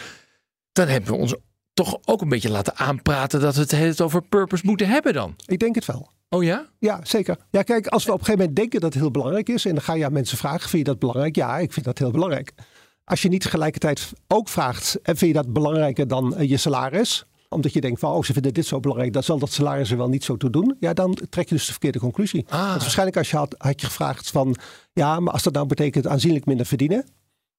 Dan 0.72 0.88
hebben 0.88 1.12
we 1.12 1.18
ons 1.18 1.36
toch 1.74 1.98
ook 2.06 2.22
een 2.22 2.30
beetje 2.30 2.52
laten 2.52 2.76
aanpraten 2.76 3.42
dat 3.42 3.56
we 3.56 3.76
het 3.76 4.02
over 4.02 4.22
purpose 4.22 4.66
moeten 4.66 4.88
hebben 4.88 5.14
dan. 5.14 5.36
Ik 5.46 5.60
denk 5.60 5.76
het 5.76 5.86
wel. 5.86 6.12
Oh 6.30 6.44
ja? 6.44 6.70
Ja, 6.80 7.00
zeker. 7.04 7.38
Ja, 7.52 7.62
kijk, 7.62 7.88
als 7.88 8.06
we 8.06 8.12
op 8.12 8.20
een 8.20 8.26
gegeven 8.26 8.46
moment 8.46 8.60
denken 8.60 8.80
dat 8.80 8.94
het 8.94 9.02
heel 9.02 9.12
belangrijk 9.12 9.50
is 9.50 9.66
en 9.66 9.72
dan 9.72 9.84
ga 9.84 9.94
je 9.94 10.06
aan 10.06 10.14
mensen 10.14 10.38
vragen, 10.38 10.70
vind 10.70 10.86
je 10.86 10.92
dat 10.92 11.00
belangrijk? 11.00 11.36
Ja, 11.36 11.58
ik 11.58 11.74
vind 11.74 11.86
dat 11.86 11.98
heel 11.98 12.12
belangrijk. 12.12 12.54
Als 13.06 13.22
je 13.22 13.30
niet 13.30 13.42
tegelijkertijd 13.42 14.12
ook 14.28 14.50
vraagt, 14.50 15.00
en 15.02 15.18
vind 15.18 15.36
je 15.36 15.42
dat 15.42 15.54
belangrijker 15.54 16.08
dan 16.08 16.36
eh, 16.36 16.50
je 16.50 16.58
salaris? 16.58 17.26
Omdat 17.50 17.74
je 17.74 17.82
denkt 17.82 18.00
van, 18.00 18.12
oh, 18.12 18.24
ze 18.24 18.34
vinden 18.34 18.54
dit 18.54 18.66
zo 18.66 18.80
belangrijk, 18.80 19.14
dan 19.14 19.24
zal 19.24 19.40
dat 19.40 19.52
salaris 19.52 19.92
er 19.92 19.98
wel 19.98 20.10
niet 20.10 20.24
zo 20.24 20.38
toe 20.38 20.50
doen. 20.50 20.76
Ja, 20.80 20.94
dan 20.94 21.18
trek 21.30 21.50
je 21.50 21.56
dus 21.56 21.66
de 21.66 21.72
verkeerde 21.72 22.00
conclusie. 22.00 22.46
Ah. 22.50 22.70
Want 22.70 22.82
waarschijnlijk 22.82 23.18
als 23.18 23.30
je 23.30 23.38
had, 23.38 23.56
had 23.58 23.82
je 23.82 23.88
gevraagd 23.88 24.30
van, 24.30 24.56
ja, 24.94 25.20
maar 25.20 25.34
als 25.34 25.44
dat 25.44 25.54
nou 25.54 25.68
betekent 25.68 26.08
aanzienlijk 26.08 26.46
minder 26.46 26.66
verdienen, 26.66 27.06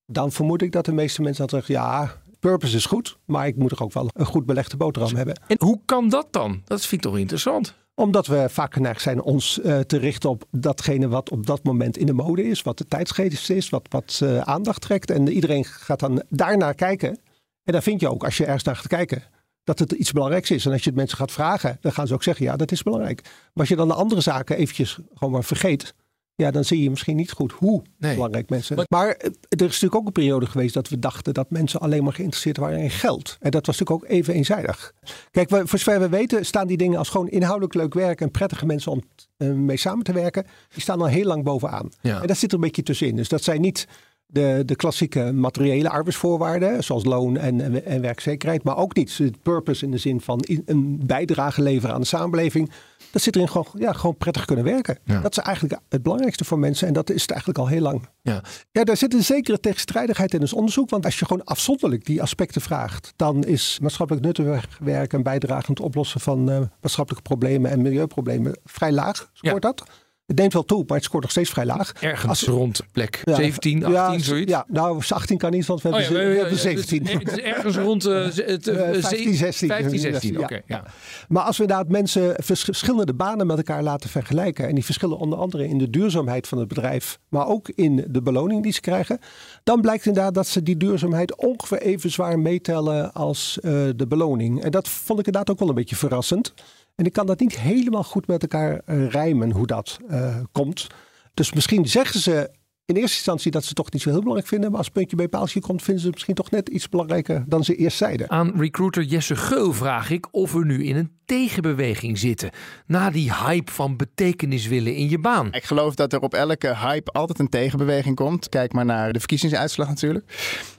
dan 0.06 0.32
vermoed 0.32 0.62
ik 0.62 0.72
dat 0.72 0.84
de 0.84 0.92
meeste 0.92 1.22
mensen 1.22 1.40
hadden 1.42 1.64
zeggen, 1.64 1.84
ja, 1.84 2.22
purpose 2.40 2.76
is 2.76 2.86
goed, 2.86 3.18
maar 3.24 3.46
ik 3.46 3.56
moet 3.56 3.70
er 3.70 3.82
ook 3.82 3.92
wel 3.92 4.08
een 4.12 4.26
goed 4.26 4.46
belegde 4.46 4.76
boterham 4.76 5.16
hebben. 5.16 5.40
En 5.46 5.56
hoe 5.58 5.80
kan 5.84 6.08
dat 6.08 6.26
dan? 6.30 6.62
Dat 6.64 6.80
vind 6.80 7.04
ik 7.04 7.10
toch 7.10 7.18
interessant 7.18 7.74
omdat 7.98 8.26
we 8.26 8.46
vaak 8.48 8.74
geneigd 8.74 9.02
zijn 9.02 9.22
ons 9.22 9.58
uh, 9.58 9.78
te 9.78 9.96
richten 9.96 10.30
op 10.30 10.44
datgene 10.50 11.08
wat 11.08 11.30
op 11.30 11.46
dat 11.46 11.62
moment 11.62 11.96
in 11.96 12.06
de 12.06 12.12
mode 12.12 12.44
is. 12.44 12.62
Wat 12.62 12.78
de 12.78 12.86
tijdsgeest 12.86 13.50
is, 13.50 13.68
wat, 13.68 13.86
wat 13.90 14.20
uh, 14.22 14.38
aandacht 14.38 14.80
trekt. 14.80 15.10
En 15.10 15.28
iedereen 15.28 15.64
gaat 15.64 16.00
dan 16.00 16.22
daarnaar 16.28 16.74
kijken. 16.74 17.18
En 17.64 17.72
dan 17.72 17.82
vind 17.82 18.00
je 18.00 18.10
ook, 18.10 18.24
als 18.24 18.36
je 18.36 18.44
ergens 18.44 18.64
naar 18.64 18.76
gaat 18.76 18.86
kijken, 18.86 19.22
dat 19.64 19.78
het 19.78 19.92
iets 19.92 20.12
belangrijks 20.12 20.50
is. 20.50 20.66
En 20.66 20.72
als 20.72 20.82
je 20.82 20.88
het 20.88 20.98
mensen 20.98 21.18
gaat 21.18 21.32
vragen, 21.32 21.78
dan 21.80 21.92
gaan 21.92 22.06
ze 22.06 22.14
ook 22.14 22.22
zeggen, 22.22 22.44
ja, 22.44 22.56
dat 22.56 22.72
is 22.72 22.82
belangrijk. 22.82 23.22
Maar 23.22 23.32
als 23.54 23.68
je 23.68 23.76
dan 23.76 23.88
de 23.88 23.94
andere 23.94 24.20
zaken 24.20 24.56
eventjes 24.56 24.98
gewoon 25.14 25.32
maar 25.32 25.44
vergeet, 25.44 25.94
ja, 26.36 26.50
dan 26.50 26.64
zie 26.64 26.82
je 26.82 26.90
misschien 26.90 27.16
niet 27.16 27.30
goed 27.30 27.52
hoe 27.52 27.82
belangrijk 27.98 28.50
mensen. 28.50 28.76
Maar, 28.76 28.86
maar, 28.88 29.08
er 29.08 29.30
is 29.48 29.58
natuurlijk 29.58 29.94
ook 29.94 30.06
een 30.06 30.12
periode 30.12 30.46
geweest 30.46 30.74
dat 30.74 30.88
we 30.88 30.98
dachten 30.98 31.34
dat 31.34 31.50
mensen 31.50 31.80
alleen 31.80 32.04
maar 32.04 32.12
geïnteresseerd 32.12 32.56
waren 32.56 32.78
in 32.78 32.90
geld. 32.90 33.36
En 33.40 33.50
dat 33.50 33.66
was 33.66 33.78
natuurlijk 33.78 34.04
ook 34.04 34.10
even 34.10 34.34
eenzijdig. 34.34 34.92
Kijk, 35.30 35.48
we, 35.48 35.66
voor 35.66 35.78
zover 35.78 36.00
we 36.00 36.08
weten 36.08 36.46
staan 36.46 36.66
die 36.66 36.76
dingen 36.76 36.98
als 36.98 37.08
gewoon 37.08 37.28
inhoudelijk 37.28 37.74
leuk 37.74 37.94
werk 37.94 38.20
en 38.20 38.30
prettige 38.30 38.66
mensen 38.66 38.92
om 38.92 39.02
uh, 39.38 39.52
mee 39.52 39.76
samen 39.76 40.04
te 40.04 40.12
werken, 40.12 40.46
die 40.72 40.82
staan 40.82 41.00
al 41.00 41.06
heel 41.06 41.26
lang 41.26 41.44
bovenaan. 41.44 41.90
En 42.02 42.26
dat 42.26 42.36
zit 42.36 42.50
er 42.50 42.54
een 42.54 42.64
beetje 42.64 42.82
tussenin. 42.82 43.16
Dus 43.16 43.28
dat 43.28 43.42
zijn 43.42 43.60
niet 43.60 43.86
de, 44.26 44.62
de 44.66 44.76
klassieke 44.76 45.32
materiële 45.32 45.90
arbeidsvoorwaarden, 45.90 46.84
zoals 46.84 47.04
loon 47.04 47.36
en, 47.36 47.84
en, 47.84 48.00
werkzekerheid, 48.00 48.62
maar 48.62 48.76
ook 48.76 48.94
niet 48.94 49.18
het 49.18 49.42
purpose 49.42 49.84
in 49.84 49.90
de 49.90 49.98
zin 49.98 50.20
van 50.20 50.44
een 50.64 51.00
bijdrage 51.06 51.62
leveren 51.62 51.94
aan 51.94 52.00
de 52.00 52.06
samenleving. 52.06 52.70
Dat 53.16 53.24
zit 53.24 53.36
erin 53.36 53.48
gewoon, 53.48 53.66
ja, 53.78 53.92
gewoon 53.92 54.16
prettig 54.16 54.44
kunnen 54.44 54.64
werken. 54.64 54.98
Dat 55.04 55.36
is 55.36 55.44
eigenlijk 55.44 55.80
het 55.88 56.02
belangrijkste 56.02 56.44
voor 56.44 56.58
mensen 56.58 56.86
en 56.88 56.92
dat 56.92 57.10
is 57.10 57.22
het 57.22 57.30
eigenlijk 57.30 57.60
al 57.60 57.66
heel 57.66 57.80
lang. 57.80 58.08
Ja, 58.22 58.42
ja 58.70 58.84
daar 58.84 58.96
zit 58.96 59.14
een 59.14 59.24
zekere 59.24 59.60
tegenstrijdigheid 59.60 60.34
in 60.34 60.40
ons 60.40 60.52
onderzoek, 60.52 60.90
want 60.90 61.04
als 61.04 61.18
je 61.18 61.26
gewoon 61.26 61.44
afzonderlijk 61.44 62.04
die 62.04 62.22
aspecten 62.22 62.60
vraagt, 62.60 63.12
dan 63.16 63.44
is 63.44 63.78
maatschappelijk 63.82 64.24
nuttig 64.24 64.78
werk 64.80 65.12
en 65.12 65.22
bijdrage 65.22 65.66
aan 65.66 65.74
het 65.74 65.80
oplossen 65.80 66.20
van 66.20 66.50
uh, 66.50 66.58
maatschappelijke 66.80 67.28
problemen 67.28 67.70
en 67.70 67.82
milieuproblemen 67.82 68.58
vrij 68.64 68.92
laag. 68.92 69.30
Scoort 69.32 69.62
ja. 69.62 69.70
dat? 69.70 69.84
Het 70.26 70.38
neemt 70.38 70.52
wel 70.52 70.64
toe, 70.64 70.84
maar 70.86 70.96
het 70.96 71.04
scoort 71.04 71.22
nog 71.22 71.30
steeds 71.30 71.50
vrij 71.50 71.66
laag. 71.66 71.92
Ergens 72.00 72.28
Als, 72.28 72.42
rond 72.42 72.80
plek 72.92 73.22
ja, 73.24 73.34
17, 73.34 73.84
18, 73.84 73.92
ja, 73.92 74.18
zoiets? 74.18 74.50
Ja, 74.50 74.64
nou 74.68 75.02
18 75.08 75.38
kan 75.38 75.50
niet, 75.50 75.66
want 75.66 75.82
we, 75.82 75.88
oh, 75.88 75.94
hebben, 75.98 76.18
ja, 76.20 76.24
we, 76.24 76.32
we 76.32 76.38
hebben 76.38 76.58
17. 76.58 77.06
Het 77.06 77.32
is 77.32 77.38
ergens 77.38 77.76
rond 77.76 78.06
uh, 78.06 78.24
het, 78.24 78.68
uh, 78.68 78.76
15, 78.76 79.34
16. 79.34 79.68
15, 79.68 79.98
16, 79.98 80.34
oké. 80.34 80.44
Okay, 80.44 80.62
ja. 80.66 80.84
Maar 81.28 81.42
als 81.42 81.56
we 81.56 81.62
inderdaad 81.62 81.88
mensen 81.88 82.34
verschillende 82.38 83.14
banen 83.14 83.46
met 83.46 83.56
elkaar 83.56 83.82
laten 83.82 84.10
vergelijken... 84.10 84.68
en 84.68 84.74
die 84.74 84.84
verschillen 84.84 85.18
onder 85.18 85.38
andere 85.38 85.68
in 85.68 85.78
de 85.78 85.90
duurzaamheid 85.90 86.48
van 86.48 86.58
het 86.58 86.68
bedrijf... 86.68 87.18
maar 87.28 87.46
ook 87.46 87.68
in 87.68 88.04
de 88.08 88.22
beloning 88.22 88.62
die 88.62 88.72
ze 88.72 88.80
krijgen... 88.80 89.18
dan 89.64 89.80
blijkt 89.80 90.06
inderdaad 90.06 90.34
dat 90.34 90.46
ze 90.46 90.62
die 90.62 90.76
duurzaamheid 90.76 91.36
ongeveer 91.36 91.80
even 91.80 92.10
zwaar 92.10 92.38
meetellen 92.38 93.12
als 93.12 93.58
uh, 93.62 93.72
de 93.96 94.06
beloning. 94.06 94.62
En 94.62 94.70
dat 94.70 94.88
vond 94.88 95.18
ik 95.18 95.26
inderdaad 95.26 95.50
ook 95.50 95.58
wel 95.58 95.68
een 95.68 95.74
beetje 95.74 95.96
verrassend. 95.96 96.54
En 96.96 97.04
ik 97.04 97.12
kan 97.12 97.26
dat 97.26 97.40
niet 97.40 97.60
helemaal 97.60 98.02
goed 98.02 98.26
met 98.26 98.42
elkaar 98.42 98.80
uh, 98.86 99.08
rijmen 99.08 99.50
hoe 99.50 99.66
dat 99.66 99.98
uh, 100.10 100.15
komt. 100.52 100.86
Dus 101.34 101.52
misschien 101.52 101.88
zeggen 101.88 102.20
ze 102.20 102.50
in 102.86 102.94
eerste 102.94 103.16
instantie 103.16 103.50
dat 103.50 103.62
ze 103.62 103.68
het 103.68 103.76
toch 103.76 103.92
niet 103.92 104.02
zo 104.02 104.08
heel 104.08 104.18
belangrijk 104.18 104.48
vinden. 104.48 104.70
Maar 104.70 104.78
als 104.78 104.88
puntje 104.88 105.16
bij 105.16 105.28
paaltje 105.28 105.60
komt, 105.60 105.82
vinden 105.82 106.00
ze 106.00 106.06
het 106.06 106.14
misschien 106.14 106.34
toch 106.34 106.50
net 106.50 106.68
iets 106.68 106.88
belangrijker 106.88 107.44
dan 107.46 107.64
ze 107.64 107.76
eerst 107.76 107.96
zeiden. 107.96 108.30
Aan 108.30 108.52
recruiter 108.56 109.02
Jesse 109.02 109.36
Geul 109.36 109.72
vraag 109.72 110.10
ik 110.10 110.26
of 110.30 110.52
we 110.52 110.64
nu 110.64 110.84
in 110.84 110.96
een 110.96 111.10
tegenbeweging 111.24 112.18
zitten. 112.18 112.50
Na 112.86 113.10
die 113.10 113.34
hype 113.34 113.72
van 113.72 113.96
betekenis 113.96 114.66
willen 114.66 114.94
in 114.94 115.08
je 115.08 115.18
baan. 115.18 115.52
Ik 115.52 115.64
geloof 115.64 115.94
dat 115.94 116.12
er 116.12 116.20
op 116.20 116.34
elke 116.34 116.76
hype 116.76 117.10
altijd 117.10 117.38
een 117.38 117.48
tegenbeweging 117.48 118.16
komt. 118.16 118.48
Kijk 118.48 118.72
maar 118.72 118.84
naar 118.84 119.12
de 119.12 119.18
verkiezingsuitslag 119.18 119.88
natuurlijk. 119.88 120.32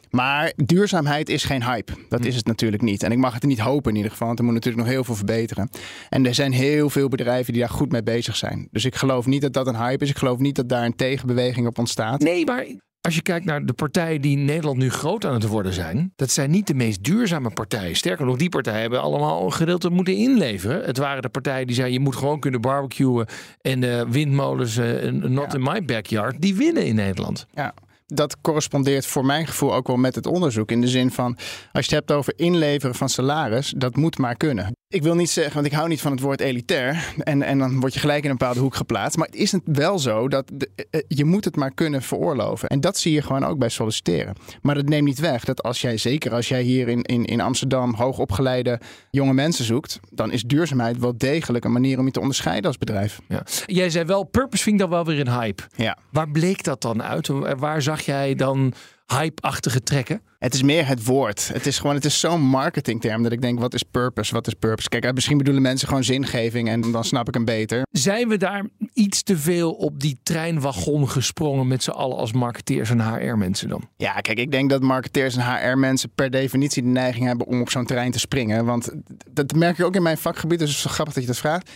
Maar 0.10 0.54
duurzaamheid 0.56 1.30
is 1.30 1.44
geen 1.44 1.64
hype. 1.64 1.94
Dat 2.10 2.26
is 2.26 2.36
het 2.36 2.46
natuurlijk 2.46 2.82
niet. 2.82 3.04
En 3.04 3.12
ik 3.12 3.18
mag 3.18 3.34
het 3.34 3.44
niet 3.44 3.60
hopen 3.60 3.92
in 3.92 3.98
ieder 3.98 4.12
geval, 4.12 4.28
want 4.28 4.40
er 4.40 4.46
moet 4.46 4.54
natuurlijk 4.54 4.84
nog 4.84 4.94
heel 4.94 5.04
veel 5.04 5.16
verbeteren. 5.16 5.70
En 6.10 6.26
er 6.26 6.36
zijn 6.36 6.52
heel 6.52 6.90
veel 6.90 7.08
bedrijven 7.08 7.54
die 7.54 7.62
daar 7.62 7.72
goed 7.72 7.92
mee 7.92 8.04
bezig 8.04 8.36
zijn. 8.36 8.68
Dus 8.72 8.86
ik 8.86 8.96
geloof 8.96 9.26
niet 9.26 9.42
dat 9.42 9.54
dat 9.54 9.68
een 9.68 9.76
hype 9.76 10.04
is. 10.04 10.10
Ik 10.10 10.18
geloof 10.18 10.40
niet 10.40 10.56
dat 10.56 10.70
daar 10.70 10.86
een 10.86 10.96
tegenbeweging 10.96 11.68
op 11.68 11.78
ontstaat. 11.78 12.22
Nee, 12.22 12.46
maar 12.46 12.66
als 13.02 13.16
je 13.16 13.22
kijkt 13.22 13.46
naar 13.46 13.66
de 13.66 13.74
partijen 13.74 14.22
die 14.22 14.38
in 14.38 14.46
Nederland 14.46 14.78
nu 14.78 14.90
groot 14.90 15.26
aan 15.26 15.34
het 15.34 15.48
worden 15.48 15.74
zijn, 15.74 16.14
dat 16.16 16.32
zijn 16.32 16.52
niet 16.52 16.68
de 16.68 16.74
meest 16.74 17.04
duurzame 17.04 17.50
partijen. 17.50 17.96
Sterker 17.96 18.26
nog, 18.26 18.38
die 18.38 18.50
partijen 18.50 18.82
hebben 18.82 19.02
allemaal 19.02 19.46
een 19.46 19.54
gedeelte 19.54 19.90
moeten 19.90 20.16
inleveren. 20.16 20.84
Het 20.84 20.98
waren 20.98 21.22
de 21.22 21.30
partijen 21.30 21.68
die 21.68 21.76
zeiden 21.76 21.98
je 21.98 22.04
moet 22.04 22.16
gewoon 22.16 22.40
kunnen 22.40 22.62
barbecuen 22.62 23.28
en 23.62 23.80
de 23.80 24.06
windmolens 24.10 24.78
uh, 24.78 25.12
not 25.12 25.54
in 25.54 25.64
my 25.64 25.86
backyard. 25.86 26.42
Die 26.42 26.56
winnen 26.56 26.86
in 26.86 26.96
Nederland. 26.96 27.46
Ja 27.54 27.74
dat 28.14 28.42
correspondeert 28.42 29.06
voor 29.06 29.26
mijn 29.26 29.48
gevoel 29.48 29.74
ook 29.74 29.88
wel 29.88 29.98
met 29.98 30.16
het 30.16 30.26
onderzoek. 30.26 30.72
In 30.72 30.82
de 30.82 30.88
zin 30.88 31.12
van, 31.12 31.38
als 31.72 31.86
je 31.86 31.96
het 31.96 32.08
hebt 32.08 32.12
over 32.12 32.34
inleveren 32.36 32.96
van 32.96 33.10
salaris, 33.10 33.74
dat 33.78 33.96
moet 33.96 34.18
maar 34.18 34.36
kunnen. 34.36 34.77
Ik 34.90 35.04
wil 35.04 35.16
niet 35.16 35.30
zeggen, 35.30 35.54
want 35.54 35.66
ik 35.66 35.72
hou 35.72 35.88
niet 35.88 36.02
van 36.02 36.12
het 36.12 36.22
woord 36.22 36.40
elitair. 36.40 37.14
En, 37.18 37.42
en 37.42 37.58
dan 37.60 37.80
word 37.80 37.94
je 37.94 38.00
gelijk 38.00 38.24
in 38.24 38.30
een 38.30 38.38
bepaalde 38.38 38.60
hoek 38.60 38.76
geplaatst. 38.76 39.18
Maar 39.18 39.28
het 39.28 39.36
is 39.36 39.54
wel 39.66 40.00
zo 40.00 40.28
dat 40.28 40.52
de, 40.54 40.70
eh, 40.76 40.86
eh, 40.90 41.02
je 41.08 41.26
moet 41.26 41.46
het 41.46 41.56
maar 41.56 41.74
kunnen 41.74 42.02
veroorloven. 42.02 42.70
En 42.70 42.82
dat 42.82 42.98
zie 42.98 43.14
je 43.14 43.22
gewoon 43.22 43.44
ook 43.44 43.58
bij 43.58 43.70
solliciteren. 43.70 44.36
Maar 44.62 44.76
dat 44.76 44.90
neemt 44.90 45.06
niet 45.06 45.20
weg 45.20 45.44
dat 45.44 45.64
als 45.64 45.82
jij, 45.82 45.98
zeker 45.98 46.34
als 46.34 46.48
jij 46.48 46.62
hier 46.62 46.88
in, 46.88 47.02
in, 47.02 47.26
in 47.26 47.42
Amsterdam 47.42 47.94
hoogopgeleide 47.94 48.80
jonge 49.12 49.34
mensen 49.34 49.66
zoekt, 49.66 50.00
dan 50.10 50.32
is 50.32 50.44
duurzaamheid 50.44 50.98
wel 50.98 51.18
degelijk 51.18 51.66
een 51.66 51.72
manier 51.72 52.00
om 52.00 52.06
je 52.06 52.12
te 52.12 52.20
onderscheiden 52.20 52.66
als 52.66 52.78
bedrijf. 52.78 53.20
Ja. 53.28 53.44
Jij 53.66 53.90
zei 53.90 54.06
wel, 54.06 54.24
purpose 54.24 54.64
vind 54.64 54.80
dan 54.80 54.90
wel 54.90 55.06
weer 55.06 55.20
een 55.20 55.40
hype. 55.40 55.64
Ja. 55.76 55.98
Waar 56.12 56.30
bleek 56.30 56.64
dat 56.64 56.82
dan 56.82 57.04
uit? 57.04 57.28
Waar 57.58 57.82
zag 57.82 58.02
jij 58.02 58.36
dan 58.36 58.74
hype-achtige 59.08 59.84
trekken? 59.84 60.22
Het 60.40 60.54
is 60.54 60.62
meer 60.62 60.88
het 60.88 61.06
woord. 61.06 61.48
Het 61.54 61.66
is 61.66 61.80
gewoon, 61.80 61.96
het 61.96 62.06
is 62.06 62.20
zo'n 62.20 62.42
marketingterm 62.42 63.24
dat 63.24 63.32
ik 63.32 63.42
denk, 63.42 63.60
wat 63.60 63.74
is 63.74 63.84
purpose? 63.84 64.34
Wat 64.34 64.48
is 64.48 64.54
purpose? 64.54 64.90
Kijk, 64.90 65.14
misschien 65.14 65.38
bedoelen 65.38 65.62
mensen 65.62 65.88
gewoon 65.88 66.04
zingeving 66.04 66.70
en 66.70 66.92
dan 66.92 67.04
snap 67.04 67.28
ik 67.28 67.34
hem 67.34 67.46
beter. 67.46 67.86
Zijn 67.92 68.28
we 68.28 68.38
daar 68.38 68.66
iets 68.94 69.24
te 69.24 69.38
veel 69.38 69.72
op 69.74 70.00
die 70.00 70.18
treinwagon 70.24 71.10
gesprongen 71.10 71.68
met 71.68 71.84
z'n 71.84 71.90
allen 71.90 72.18
als 72.18 72.32
marketeers 72.32 72.90
en 72.90 73.14
HR-mensen 73.14 73.70
dan? 73.70 73.90
Ja, 73.98 74.14
kijk, 74.14 74.38
ik 74.38 74.52
denk 74.52 74.70
dat 74.70 74.82
marketeers 74.82 75.36
en 75.38 75.56
HR-mensen 75.56 76.10
per 76.16 76.30
definitie 76.30 76.84
de 76.84 76.90
neiging 76.90 77.26
hebben 77.26 77.48
om 77.48 77.62
op 77.62 77.70
zo'n 77.70 77.86
trein 77.86 78.12
te 78.12 78.20
springen. 78.20 78.66
Want 78.66 78.92
dat 79.32 79.56
merk 79.56 79.78
je 79.78 79.86
ook 79.86 79.96
in 79.96 80.04
mijn 80.04 80.18
vakgebied, 80.18 80.60
dus 80.60 80.68
het 80.68 80.78
is 80.78 80.84
zo 80.84 80.90
grappig 80.90 81.14
dat 81.14 81.24
je 81.24 81.30
dat 81.30 81.40
vraagt 81.40 81.70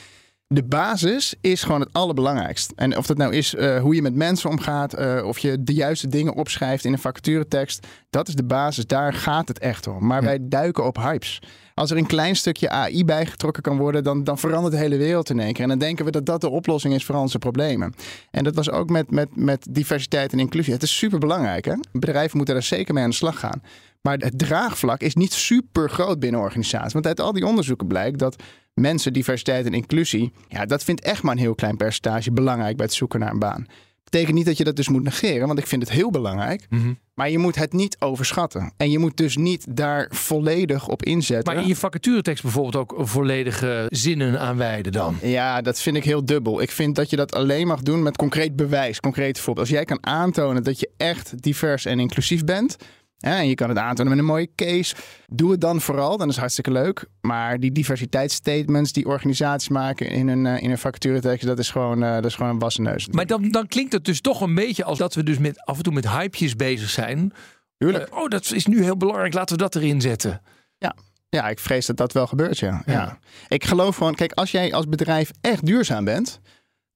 de 0.53 0.63
basis 0.63 1.33
is 1.41 1.63
gewoon 1.63 1.79
het 1.79 1.89
allerbelangrijkst. 1.91 2.73
En 2.75 2.97
of 2.97 3.05
dat 3.05 3.17
nou 3.17 3.33
is 3.33 3.53
uh, 3.53 3.79
hoe 3.79 3.95
je 3.95 4.01
met 4.01 4.15
mensen 4.15 4.49
omgaat, 4.49 4.99
uh, 4.99 5.25
of 5.25 5.39
je 5.39 5.63
de 5.63 5.73
juiste 5.73 6.07
dingen 6.07 6.33
opschrijft 6.33 6.85
in 6.85 6.93
een 6.93 6.99
vacaturetekst, 6.99 7.87
dat 8.09 8.27
is 8.27 8.35
de 8.35 8.43
basis. 8.43 8.87
Daar 8.87 9.13
gaat 9.13 9.47
het 9.47 9.59
echt 9.59 9.87
om. 9.87 10.07
Maar 10.07 10.21
ja. 10.21 10.27
wij 10.27 10.37
duiken 10.41 10.85
op 10.85 10.97
hypes. 10.97 11.41
Als 11.73 11.91
er 11.91 11.97
een 11.97 12.05
klein 12.05 12.35
stukje 12.35 12.69
AI 12.69 13.05
bijgetrokken 13.05 13.63
kan 13.63 13.77
worden, 13.77 14.03
dan, 14.03 14.23
dan 14.23 14.37
verandert 14.37 14.73
de 14.73 14.79
hele 14.79 14.97
wereld 14.97 15.29
in 15.29 15.39
één 15.39 15.53
keer. 15.53 15.63
En 15.63 15.69
dan 15.69 15.79
denken 15.79 16.05
we 16.05 16.11
dat 16.11 16.25
dat 16.25 16.41
de 16.41 16.49
oplossing 16.49 16.93
is 16.93 17.05
voor 17.05 17.15
onze 17.15 17.37
problemen. 17.37 17.93
En 18.31 18.43
dat 18.43 18.55
was 18.55 18.69
ook 18.71 18.89
met, 18.89 19.11
met, 19.11 19.35
met 19.35 19.67
diversiteit 19.69 20.31
en 20.31 20.39
inclusie. 20.39 20.73
Het 20.73 20.83
is 20.83 20.97
super 20.97 21.19
belangrijk. 21.19 21.65
Hè? 21.65 21.73
Bedrijven 21.91 22.37
moeten 22.37 22.55
daar 22.55 22.63
zeker 22.63 22.93
mee 22.93 23.03
aan 23.03 23.09
de 23.09 23.15
slag 23.15 23.39
gaan. 23.39 23.61
Maar 24.01 24.17
het 24.17 24.39
draagvlak 24.39 25.01
is 25.01 25.15
niet 25.15 25.33
super 25.33 25.89
groot 25.89 26.19
binnen 26.19 26.41
organisaties. 26.41 26.93
Want 26.93 27.07
uit 27.07 27.19
al 27.19 27.33
die 27.33 27.45
onderzoeken 27.45 27.87
blijkt 27.87 28.19
dat 28.19 28.35
mensen, 28.73 29.13
diversiteit 29.13 29.65
en 29.65 29.73
inclusie, 29.73 30.33
ja, 30.47 30.65
dat 30.65 30.83
vindt 30.83 31.01
echt 31.01 31.23
maar 31.23 31.33
een 31.33 31.39
heel 31.39 31.55
klein 31.55 31.77
percentage 31.77 32.31
belangrijk 32.31 32.77
bij 32.77 32.85
het 32.85 32.95
zoeken 32.95 33.19
naar 33.19 33.31
een 33.31 33.39
baan. 33.39 33.65
Betekent 34.03 34.35
niet 34.35 34.45
dat 34.45 34.57
je 34.57 34.63
dat 34.63 34.75
dus 34.75 34.89
moet 34.89 35.03
negeren, 35.03 35.47
want 35.47 35.59
ik 35.59 35.67
vind 35.67 35.81
het 35.81 35.91
heel 35.91 36.11
belangrijk. 36.11 36.65
Mhm. 36.69 36.93
Maar 37.13 37.29
je 37.29 37.37
moet 37.37 37.55
het 37.55 37.73
niet 37.73 37.95
overschatten. 37.99 38.73
En 38.77 38.91
je 38.91 38.99
moet 38.99 39.17
dus 39.17 39.37
niet 39.37 39.75
daar 39.75 40.07
volledig 40.09 40.87
op 40.87 41.03
inzetten. 41.03 41.53
Maar 41.53 41.63
in 41.63 41.69
je 41.69 41.75
vacaturetekst 41.75 42.43
bijvoorbeeld 42.43 42.75
ook 42.75 42.93
volledige 42.97 43.85
zinnen 43.89 44.39
aanwijden 44.39 44.91
dan? 44.91 45.17
Ja, 45.21 45.61
dat 45.61 45.79
vind 45.79 45.95
ik 45.95 46.03
heel 46.03 46.25
dubbel. 46.25 46.61
Ik 46.61 46.71
vind 46.71 46.95
dat 46.95 47.09
je 47.09 47.15
dat 47.15 47.33
alleen 47.33 47.67
mag 47.67 47.81
doen 47.81 48.03
met 48.03 48.17
concreet 48.17 48.55
bewijs, 48.55 48.99
concreet 48.99 49.39
voorbeeld. 49.39 49.67
Als 49.67 49.75
jij 49.75 49.85
kan 49.85 50.05
aantonen 50.05 50.63
dat 50.63 50.79
je 50.79 50.89
echt 50.97 51.43
divers 51.43 51.85
en 51.85 51.99
inclusief 51.99 52.43
bent, 52.43 52.77
en 53.21 53.47
je 53.47 53.55
kan 53.55 53.69
het 53.69 53.77
aantonen 53.77 54.11
met 54.11 54.21
een 54.21 54.27
mooie 54.27 54.49
case. 54.55 54.95
Doe 55.27 55.51
het 55.51 55.61
dan 55.61 55.81
vooral, 55.81 56.17
dan 56.17 56.27
is 56.27 56.33
het 56.33 56.39
hartstikke 56.39 56.71
leuk. 56.71 57.05
Maar 57.21 57.59
die 57.59 57.71
diversiteitsstatements 57.71 58.91
die 58.91 59.05
organisaties 59.05 59.69
maken 59.69 60.09
in 60.09 60.27
een, 60.27 60.45
uh, 60.45 60.61
in 60.61 60.71
een 60.71 60.77
vacaturetekst, 60.77 61.45
dat 61.45 61.59
is 61.59 61.69
gewoon, 61.69 62.03
uh, 62.03 62.13
dat 62.13 62.25
is 62.25 62.35
gewoon 62.35 62.51
een 62.51 62.59
wassen 62.59 62.83
neus. 62.83 63.07
Maar 63.07 63.25
dan, 63.25 63.49
dan 63.49 63.67
klinkt 63.67 63.93
het 63.93 64.05
dus 64.05 64.21
toch 64.21 64.41
een 64.41 64.55
beetje 64.55 64.83
als 64.83 64.97
dat 64.97 65.13
we 65.13 65.23
dus 65.23 65.37
met, 65.37 65.65
af 65.65 65.77
en 65.77 65.83
toe 65.83 65.93
met 65.93 66.09
hypejes 66.09 66.55
bezig 66.55 66.89
zijn. 66.89 67.33
Tuurlijk. 67.77 68.09
Uh, 68.09 68.17
oh, 68.17 68.27
dat 68.27 68.51
is 68.51 68.65
nu 68.65 68.83
heel 68.83 68.97
belangrijk, 68.97 69.33
laten 69.33 69.55
we 69.57 69.61
dat 69.61 69.75
erin 69.75 70.01
zetten. 70.01 70.41
Ja. 70.77 70.95
Ja, 71.29 71.49
ik 71.49 71.59
vrees 71.59 71.85
dat 71.85 71.97
dat 71.97 72.13
wel 72.13 72.27
gebeurt, 72.27 72.59
ja. 72.59 72.81
ja. 72.85 72.93
ja. 72.93 73.19
Ik 73.47 73.65
geloof 73.65 73.95
gewoon, 73.95 74.15
kijk, 74.15 74.33
als 74.33 74.51
jij 74.51 74.73
als 74.73 74.87
bedrijf 74.87 75.31
echt 75.41 75.65
duurzaam 75.65 76.03
bent, 76.03 76.39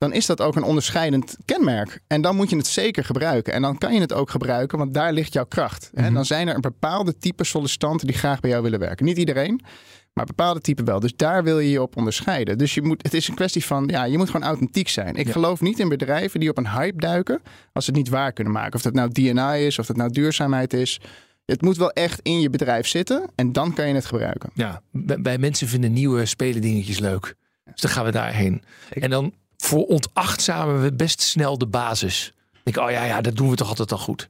dan 0.05 0.13
is 0.13 0.25
dat 0.25 0.41
ook 0.41 0.55
een 0.55 0.63
onderscheidend 0.63 1.37
kenmerk. 1.45 1.99
En 2.07 2.21
dan 2.21 2.35
moet 2.35 2.49
je 2.49 2.55
het 2.55 2.67
zeker 2.67 3.03
gebruiken. 3.05 3.53
En 3.53 3.61
dan 3.61 3.77
kan 3.77 3.93
je 3.93 3.99
het 3.99 4.13
ook 4.13 4.29
gebruiken, 4.29 4.77
want 4.77 4.93
daar 4.93 5.13
ligt 5.13 5.33
jouw 5.33 5.45
kracht. 5.45 5.91
En 5.93 6.13
dan 6.13 6.25
zijn 6.25 6.47
er 6.47 6.55
een 6.55 6.61
bepaalde 6.61 7.17
type 7.17 7.43
sollicitanten 7.43 8.07
die 8.07 8.15
graag 8.15 8.39
bij 8.39 8.49
jou 8.49 8.63
willen 8.63 8.79
werken. 8.79 9.05
Niet 9.05 9.17
iedereen, 9.17 9.61
maar 10.13 10.25
bepaalde 10.25 10.59
typen 10.59 10.85
wel. 10.85 10.99
Dus 10.99 11.15
daar 11.15 11.43
wil 11.43 11.59
je 11.59 11.69
je 11.69 11.81
op 11.81 11.97
onderscheiden. 11.97 12.57
Dus 12.57 12.73
je 12.73 12.81
moet, 12.81 13.03
het 13.03 13.13
is 13.13 13.27
een 13.27 13.35
kwestie 13.35 13.65
van, 13.65 13.87
ja, 13.87 14.03
je 14.03 14.17
moet 14.17 14.29
gewoon 14.29 14.47
authentiek 14.47 14.87
zijn. 14.87 15.15
Ik 15.15 15.31
geloof 15.31 15.61
niet 15.61 15.79
in 15.79 15.89
bedrijven 15.89 16.39
die 16.39 16.49
op 16.49 16.57
een 16.57 16.69
hype 16.69 16.99
duiken 16.99 17.41
als 17.73 17.85
ze 17.85 17.91
het 17.91 17.99
niet 17.99 18.09
waar 18.09 18.33
kunnen 18.33 18.53
maken. 18.53 18.73
Of 18.73 18.81
dat 18.81 18.93
nou 18.93 19.09
DNI 19.09 19.65
is, 19.65 19.79
of 19.79 19.85
dat 19.85 19.95
nou 19.95 20.11
duurzaamheid 20.11 20.73
is. 20.73 20.99
Het 21.45 21.61
moet 21.61 21.77
wel 21.77 21.91
echt 21.91 22.19
in 22.21 22.39
je 22.39 22.49
bedrijf 22.49 22.87
zitten 22.87 23.29
en 23.35 23.51
dan 23.51 23.73
kan 23.73 23.87
je 23.87 23.93
het 23.93 24.05
gebruiken. 24.05 24.49
Ja, 24.53 24.81
bij 24.91 25.37
mensen 25.37 25.67
vinden 25.67 25.93
nieuwe 25.93 26.25
spelendingetjes 26.25 26.99
leuk. 26.99 27.35
Dus 27.71 27.81
dan 27.81 27.91
gaan 27.91 28.05
we 28.05 28.11
daarheen. 28.11 28.63
En 28.89 29.09
dan 29.09 29.33
voor 29.66 29.86
ontachtzamen 29.86 30.82
we 30.82 30.93
best 30.93 31.22
snel 31.22 31.57
de 31.57 31.68
basis. 31.68 32.34
Ik, 32.63 32.78
oh 32.78 32.91
ja, 32.91 33.03
ja, 33.03 33.22
dat 33.22 33.36
doen 33.36 33.49
we 33.49 33.55
toch 33.55 33.70
altijd 33.70 33.91
al 33.91 33.97
goed. 33.97 34.30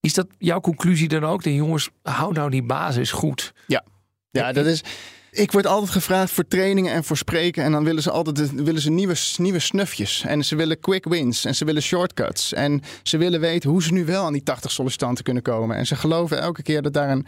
Is 0.00 0.14
dat 0.14 0.26
jouw 0.38 0.60
conclusie 0.60 1.08
dan 1.08 1.24
ook? 1.24 1.42
De 1.42 1.54
jongens, 1.54 1.88
hou 2.02 2.32
nou 2.32 2.50
die 2.50 2.62
basis 2.62 3.10
goed. 3.10 3.52
Ja, 3.66 3.84
ja 4.30 4.52
dat 4.52 4.66
is. 4.66 4.82
Ik 5.30 5.52
word 5.52 5.66
altijd 5.66 5.90
gevraagd 5.90 6.30
voor 6.30 6.48
trainingen 6.48 6.92
en 6.92 7.04
voor 7.04 7.16
spreken. 7.16 7.64
En 7.64 7.72
dan 7.72 7.84
willen 7.84 8.02
ze 8.02 8.10
altijd 8.10 8.54
willen 8.54 8.80
ze 8.80 8.90
nieuwe, 8.90 9.14
nieuwe 9.36 9.58
snufjes. 9.58 10.22
En 10.26 10.44
ze 10.44 10.56
willen 10.56 10.80
quick 10.80 11.04
wins. 11.04 11.44
En 11.44 11.54
ze 11.54 11.64
willen 11.64 11.82
shortcuts. 11.82 12.52
En 12.52 12.82
ze 13.02 13.16
willen 13.16 13.40
weten 13.40 13.70
hoe 13.70 13.82
ze 13.82 13.92
nu 13.92 14.04
wel 14.04 14.24
aan 14.24 14.32
die 14.32 14.42
80 14.42 14.70
sollicitanten 14.70 15.24
kunnen 15.24 15.42
komen. 15.42 15.76
En 15.76 15.86
ze 15.86 15.96
geloven 15.96 16.40
elke 16.40 16.62
keer 16.62 16.82
dat 16.82 16.92
daar 16.92 17.10
een 17.10 17.26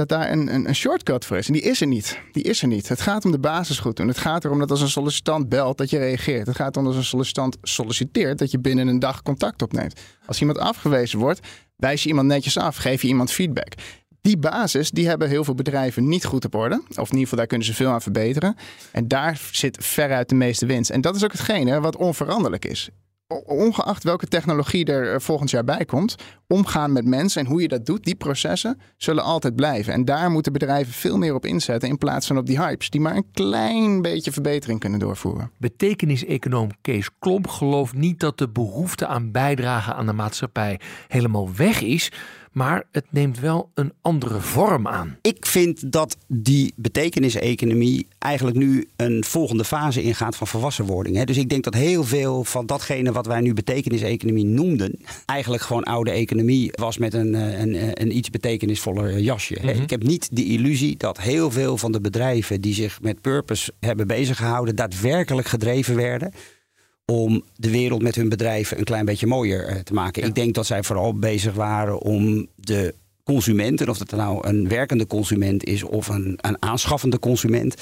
dat 0.00 0.18
daar 0.18 0.30
een, 0.32 0.54
een, 0.54 0.74
shortcut 0.74 1.24
voor 1.24 1.36
is. 1.36 1.46
En 1.46 1.52
die 1.52 1.62
is 1.62 1.80
er 1.80 1.86
niet. 1.86 2.18
Die 2.32 2.42
is 2.42 2.62
er 2.62 2.68
niet. 2.68 2.88
Het 2.88 3.00
gaat 3.00 3.24
om 3.24 3.30
de 3.30 3.38
basis 3.38 3.78
goed 3.78 3.96
doen. 3.96 4.08
Het 4.08 4.18
gaat 4.18 4.44
erom 4.44 4.58
dat 4.58 4.70
als 4.70 4.80
een 4.80 4.88
sollicitant 4.88 5.48
belt, 5.48 5.78
dat 5.78 5.90
je 5.90 5.98
reageert. 5.98 6.46
Het 6.46 6.56
gaat 6.56 6.76
om 6.76 6.84
dat 6.84 6.92
als 6.92 7.02
een 7.02 7.08
sollicitant 7.08 7.56
solliciteert, 7.62 8.38
dat 8.38 8.50
je 8.50 8.58
binnen 8.58 8.88
een 8.88 8.98
dag 8.98 9.22
contact 9.22 9.62
opneemt. 9.62 10.00
Als 10.26 10.40
iemand 10.40 10.58
afgewezen 10.58 11.18
wordt, 11.18 11.40
wijs 11.76 12.02
je 12.02 12.08
iemand 12.08 12.28
netjes 12.28 12.58
af. 12.58 12.76
Geef 12.76 13.02
je 13.02 13.08
iemand 13.08 13.32
feedback. 13.32 13.72
Die 14.20 14.38
basis, 14.38 14.90
die 14.90 15.08
hebben 15.08 15.28
heel 15.28 15.44
veel 15.44 15.54
bedrijven 15.54 16.08
niet 16.08 16.24
goed 16.24 16.44
op 16.44 16.54
orde. 16.54 16.74
Of 16.74 16.96
in 16.96 17.04
ieder 17.04 17.18
geval, 17.18 17.38
daar 17.38 17.46
kunnen 17.46 17.66
ze 17.66 17.74
veel 17.74 17.90
aan 17.90 18.02
verbeteren. 18.02 18.56
En 18.92 19.08
daar 19.08 19.40
zit 19.52 19.84
veruit 19.84 20.28
de 20.28 20.34
meeste 20.34 20.66
winst. 20.66 20.90
En 20.90 21.00
dat 21.00 21.16
is 21.16 21.24
ook 21.24 21.32
hetgene 21.32 21.80
wat 21.80 21.96
onveranderlijk 21.96 22.64
is 22.64 22.90
ongeacht 23.46 24.04
welke 24.04 24.26
technologie 24.26 24.84
er 24.84 25.12
eh, 25.12 25.20
volgend 25.20 25.50
jaar 25.50 25.64
bij 25.64 25.84
komt, 25.84 26.14
omgaan 26.46 26.92
met 26.92 27.04
mensen 27.04 27.40
en 27.40 27.46
hoe 27.46 27.62
je 27.62 27.68
dat 27.68 27.86
doet, 27.86 28.04
die 28.04 28.14
processen 28.14 28.80
zullen 28.96 29.24
altijd 29.24 29.56
blijven. 29.56 29.92
En 29.92 30.04
daar 30.04 30.30
moeten 30.30 30.52
bedrijven 30.52 30.92
veel 30.92 31.18
meer 31.18 31.34
op 31.34 31.46
inzetten 31.46 31.88
in 31.88 31.98
plaats 31.98 32.26
van 32.26 32.38
op 32.38 32.46
die 32.46 32.58
hypes, 32.60 32.90
die 32.90 33.00
maar 33.00 33.16
een 33.16 33.30
klein 33.32 34.02
beetje 34.02 34.32
verbetering 34.32 34.80
kunnen 34.80 34.98
doorvoeren. 34.98 35.50
Betekenis-econoom 35.58 36.70
Kees 36.80 37.10
Klomp 37.18 37.48
gelooft 37.48 37.94
niet 37.94 38.20
dat 38.20 38.38
de 38.38 38.48
behoefte 38.48 39.06
aan 39.06 39.30
bijdrage 39.30 39.94
aan 39.94 40.06
de 40.06 40.12
maatschappij 40.12 40.80
helemaal 41.08 41.54
weg 41.54 41.80
is. 41.80 42.12
Maar 42.52 42.84
het 42.92 43.04
neemt 43.10 43.40
wel 43.40 43.70
een 43.74 43.92
andere 44.00 44.40
vorm 44.40 44.88
aan. 44.88 45.16
Ik 45.22 45.46
vind 45.46 45.92
dat 45.92 46.16
die 46.26 46.72
betekeniseconomie 46.76 48.06
eigenlijk 48.18 48.56
nu 48.56 48.88
een 48.96 49.24
volgende 49.24 49.64
fase 49.64 50.02
ingaat 50.02 50.36
van 50.36 50.46
volwassenwording. 50.46 51.16
Hè. 51.16 51.24
Dus 51.24 51.36
ik 51.36 51.48
denk 51.48 51.64
dat 51.64 51.74
heel 51.74 52.04
veel 52.04 52.44
van 52.44 52.66
datgene 52.66 53.12
wat 53.12 53.26
wij 53.26 53.40
nu 53.40 53.54
betekeniseconomie 53.54 54.44
noemden, 54.44 54.98
eigenlijk 55.26 55.62
gewoon 55.62 55.82
oude 55.82 56.10
economie 56.10 56.70
was 56.72 56.98
met 56.98 57.14
een, 57.14 57.34
eh, 57.34 57.60
een, 57.60 57.74
een, 57.74 58.02
een 58.02 58.16
iets 58.16 58.30
betekenisvoller 58.30 59.18
jasje. 59.20 59.58
hè. 59.60 59.72
Mhm. 59.72 59.82
Ik 59.82 59.90
heb 59.90 60.02
niet 60.02 60.28
de 60.32 60.44
illusie 60.44 60.96
dat 60.96 61.20
heel 61.20 61.50
veel 61.50 61.76
van 61.76 61.92
de 61.92 62.00
bedrijven 62.00 62.60
die 62.60 62.74
zich 62.74 63.00
met 63.02 63.20
purpose 63.20 63.72
hebben 63.80 64.06
bezig 64.06 64.36
gehouden, 64.36 64.76
daadwerkelijk 64.76 65.48
gedreven 65.48 65.96
werden 65.96 66.32
om 67.10 67.42
de 67.56 67.70
wereld 67.70 68.02
met 68.02 68.14
hun 68.14 68.28
bedrijven 68.28 68.78
een 68.78 68.84
klein 68.84 69.04
beetje 69.04 69.26
mooier 69.26 69.66
eh, 69.66 69.76
te 69.76 69.94
maken. 69.94 70.22
Ik 70.22 70.34
denk 70.34 70.54
dat 70.54 70.66
zij 70.66 70.82
vooral 70.82 71.14
bezig 71.14 71.54
waren 71.54 71.98
om 71.98 72.46
de 72.54 72.94
consument, 73.24 73.80
en 73.80 73.88
of 73.88 73.98
dat 73.98 74.10
nou 74.10 74.48
een 74.48 74.68
werkende 74.68 75.06
consument 75.06 75.64
is 75.64 75.82
of 75.82 76.08
een, 76.08 76.38
een 76.40 76.62
aanschaffende 76.62 77.18
consument, 77.18 77.74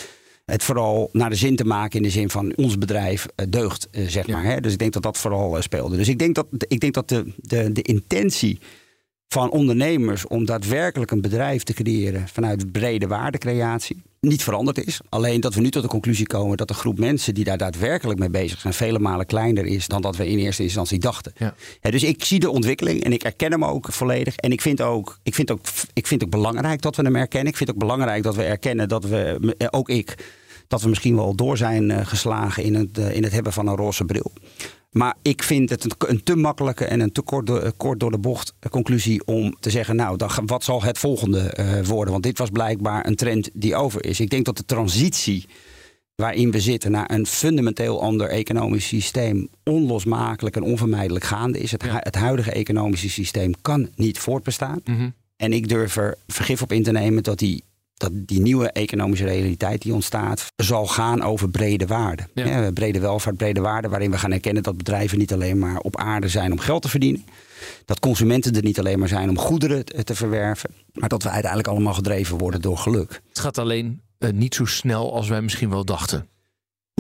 het 0.45 0.63
vooral 0.63 1.09
naar 1.13 1.31
de 1.31 1.37
zin 1.37 1.57
te 1.57 1.65
maken 1.65 1.97
in 1.97 2.03
de 2.03 2.11
zin 2.11 2.31
van 2.31 2.53
ons 2.57 2.79
bedrijf 2.79 3.27
eh, 3.35 3.47
deugt, 3.49 3.89
eh, 3.91 4.07
zeg 4.07 4.27
maar. 4.27 4.45
Hè? 4.45 4.61
Dus 4.61 4.73
ik 4.73 4.79
denk 4.79 4.93
dat 4.93 5.03
dat 5.03 5.19
vooral 5.19 5.63
speelde. 5.63 5.97
Dus 5.97 6.09
ik 6.09 6.19
denk 6.19 6.35
dat, 6.35 6.47
ik 6.69 6.81
denk 6.81 6.95
dat 6.95 7.09
de, 7.09 7.33
de, 7.37 7.73
de 7.73 7.83
intentie 7.83 8.59
van 9.29 9.51
ondernemers 9.51 10.27
om 10.27 10.45
daadwerkelijk 10.45 11.11
een 11.11 11.21
bedrijf 11.21 11.63
te 11.63 11.73
creëren 11.73 12.29
vanuit 12.29 12.73
brede 12.73 13.07
waardecreatie 13.07 14.03
niet 14.21 14.43
veranderd 14.43 14.87
is. 14.87 15.01
Alleen 15.09 15.41
dat 15.41 15.55
we 15.55 15.61
nu 15.61 15.71
tot 15.71 15.83
de 15.83 15.89
conclusie 15.89 16.27
komen 16.27 16.57
dat 16.57 16.69
de 16.69 16.75
groep 16.75 16.99
mensen 16.99 17.35
die 17.35 17.45
daar 17.45 17.59
daadwerkelijk 17.59 18.19
mee 18.19 18.31
bezig 18.31 18.61
zijn 18.61 18.75
vele 18.75 18.99
malen 18.99 19.27
kleiner 19.27 19.67
is 19.67 19.87
dan 19.87 20.03
dat 20.03 20.17
we 20.17 20.29
in 20.29 20.39
eerste 20.39 20.63
instantie 20.63 20.99
dachten. 20.99 21.33
Ja. 21.37 21.55
Ja, 21.81 21.91
dus 21.91 22.03
ik 22.03 22.25
zie 22.25 22.41
de 22.41 22.51
ontwikkeling 22.51 23.05
en 23.05 23.13
ik 23.13 23.23
erken 23.23 23.51
hem 23.51 23.65
ook 23.65 23.93
volledig. 23.93 24.37
En 24.37 24.53
ik 24.53 24.61
vind 24.61 24.81
ook, 24.81 25.19
ik 25.23 25.35
vind 25.35 25.51
ook, 25.51 25.61
ik 25.93 26.07
vind 26.07 26.25
ook 26.25 26.31
belangrijk 26.31 26.83
dat 26.83 26.97
we 26.97 27.03
hem 27.03 27.17
erkennen. 27.17 27.51
Ik 27.51 27.57
vind 27.57 27.71
ook 27.71 27.79
belangrijk 27.79 28.23
dat 28.23 28.37
we 28.37 28.43
erkennen 28.43 28.89
dat 28.89 29.05
we, 29.05 29.55
eh, 29.59 29.69
ook 29.71 29.89
ik, 29.89 30.15
dat 30.69 30.83
we 30.83 30.89
misschien 30.89 31.17
wel 31.17 31.35
door 31.35 31.57
zijn 31.57 31.91
eh, 31.91 32.07
geslagen 32.07 32.63
in 32.63 32.75
het, 32.75 32.99
eh, 32.99 33.15
in 33.15 33.23
het 33.23 33.33
hebben 33.33 33.53
van 33.53 33.67
een 33.67 33.77
roze 33.77 34.05
bril. 34.05 34.33
Maar 34.91 35.15
ik 35.23 35.43
vind 35.43 35.71
het 35.71 35.85
een, 35.85 35.93
een 35.99 36.23
te 36.23 36.37
makkelijke 36.37 36.85
en 36.85 37.01
een 37.01 37.13
te 37.13 37.23
kort, 37.23 37.47
door- 37.47 37.73
kort 37.77 38.01
door 38.01 38.11
de 38.11 38.19
bocht 38.19 38.55
conclusie 38.71 39.27
om 39.27 39.57
te 39.61 39.71
zeggen, 39.71 39.97
nou, 39.97 40.17
dan, 40.17 40.31
wat 40.47 40.65
zal 40.65 40.83
het 40.83 40.99
volgende 40.99 41.41
eh, 41.41 41.85
worden? 41.87 42.13
Want 42.13 42.25
dit 42.25 42.39
was 42.39 42.51
blijkbaar 42.51 43.07
een 43.07 43.17
trend 43.17 43.51
die 43.53 43.77
over 43.77 44.05
is. 44.05 44.21
Ik 44.21 44.31
denk 44.31 44.45
dat 44.45 44.57
de 44.57 44.65
transitie 44.65 45.47
waarin 46.15 46.51
we 46.51 46.61
zitten 46.61 46.91
naar 46.91 47.11
een 47.11 47.27
fundamenteel 47.27 48.03
ander 48.03 48.29
economisch 48.29 48.87
systeem 48.87 49.49
onlosmakelijk 49.65 50.57
en 50.57 50.63
onvermijdelijk 50.63 51.25
gaande 51.25 51.59
is. 51.59 51.71
Het, 51.71 51.83
hu- 51.83 51.89
het 51.93 52.15
huidige 52.15 52.53
economische 52.53 53.11
systeem 53.11 53.53
kan 53.63 53.89
niet 53.95 54.19
voortbestaan. 54.19 54.81
Mhm. 54.85 55.11
En 55.37 55.53
ik 55.53 55.69
durf 55.69 55.97
er 55.97 56.17
vergif 56.27 56.63
op 56.63 56.73
in 56.73 56.83
te 56.83 56.93
nemen 56.93 57.23
dat 57.23 57.39
die, 57.39 57.65
dat 57.99 58.11
die 58.13 58.41
nieuwe 58.41 58.71
economische 58.73 59.25
realiteit 59.25 59.83
die 59.83 59.95
ontstaat, 59.95 60.53
zal 60.57 60.87
gaan 60.87 61.23
over 61.23 61.51
brede 61.51 61.87
waarden. 61.87 62.29
Ja. 62.35 62.47
Ja, 62.47 62.73
brede 62.73 63.01
welvaart, 63.01 63.37
brede 63.37 63.61
waarden, 63.61 63.91
waarin 63.91 64.11
we 64.11 64.19
gaan 64.19 64.33
erkennen 64.33 64.63
dat 64.63 64.77
bedrijven 64.77 65.19
niet 65.19 65.33
alleen 65.33 65.59
maar 65.59 65.79
op 65.79 65.97
aarde 65.97 66.29
zijn 66.29 66.53
om 66.53 66.59
geld 66.59 66.83
te 66.83 66.89
verdienen. 66.89 67.25
Dat 67.85 68.01
consumenten 68.01 68.55
er 68.55 68.63
niet 68.63 68.79
alleen 68.79 68.99
maar 68.99 69.09
zijn 69.09 69.29
om 69.29 69.39
goederen 69.39 69.85
te, 69.85 70.05
te 70.05 70.15
verwerven. 70.15 70.71
Maar 70.93 71.09
dat 71.09 71.23
we 71.23 71.29
uiteindelijk 71.29 71.73
allemaal 71.73 71.95
gedreven 71.95 72.39
worden 72.39 72.61
door 72.61 72.79
geluk. 72.79 73.21
Het 73.29 73.39
gaat 73.39 73.59
alleen 73.59 74.01
eh, 74.19 74.31
niet 74.31 74.55
zo 74.55 74.65
snel 74.65 75.15
als 75.15 75.29
wij 75.29 75.43
misschien 75.43 75.71
wel 75.71 75.85
dachten. 75.85 76.27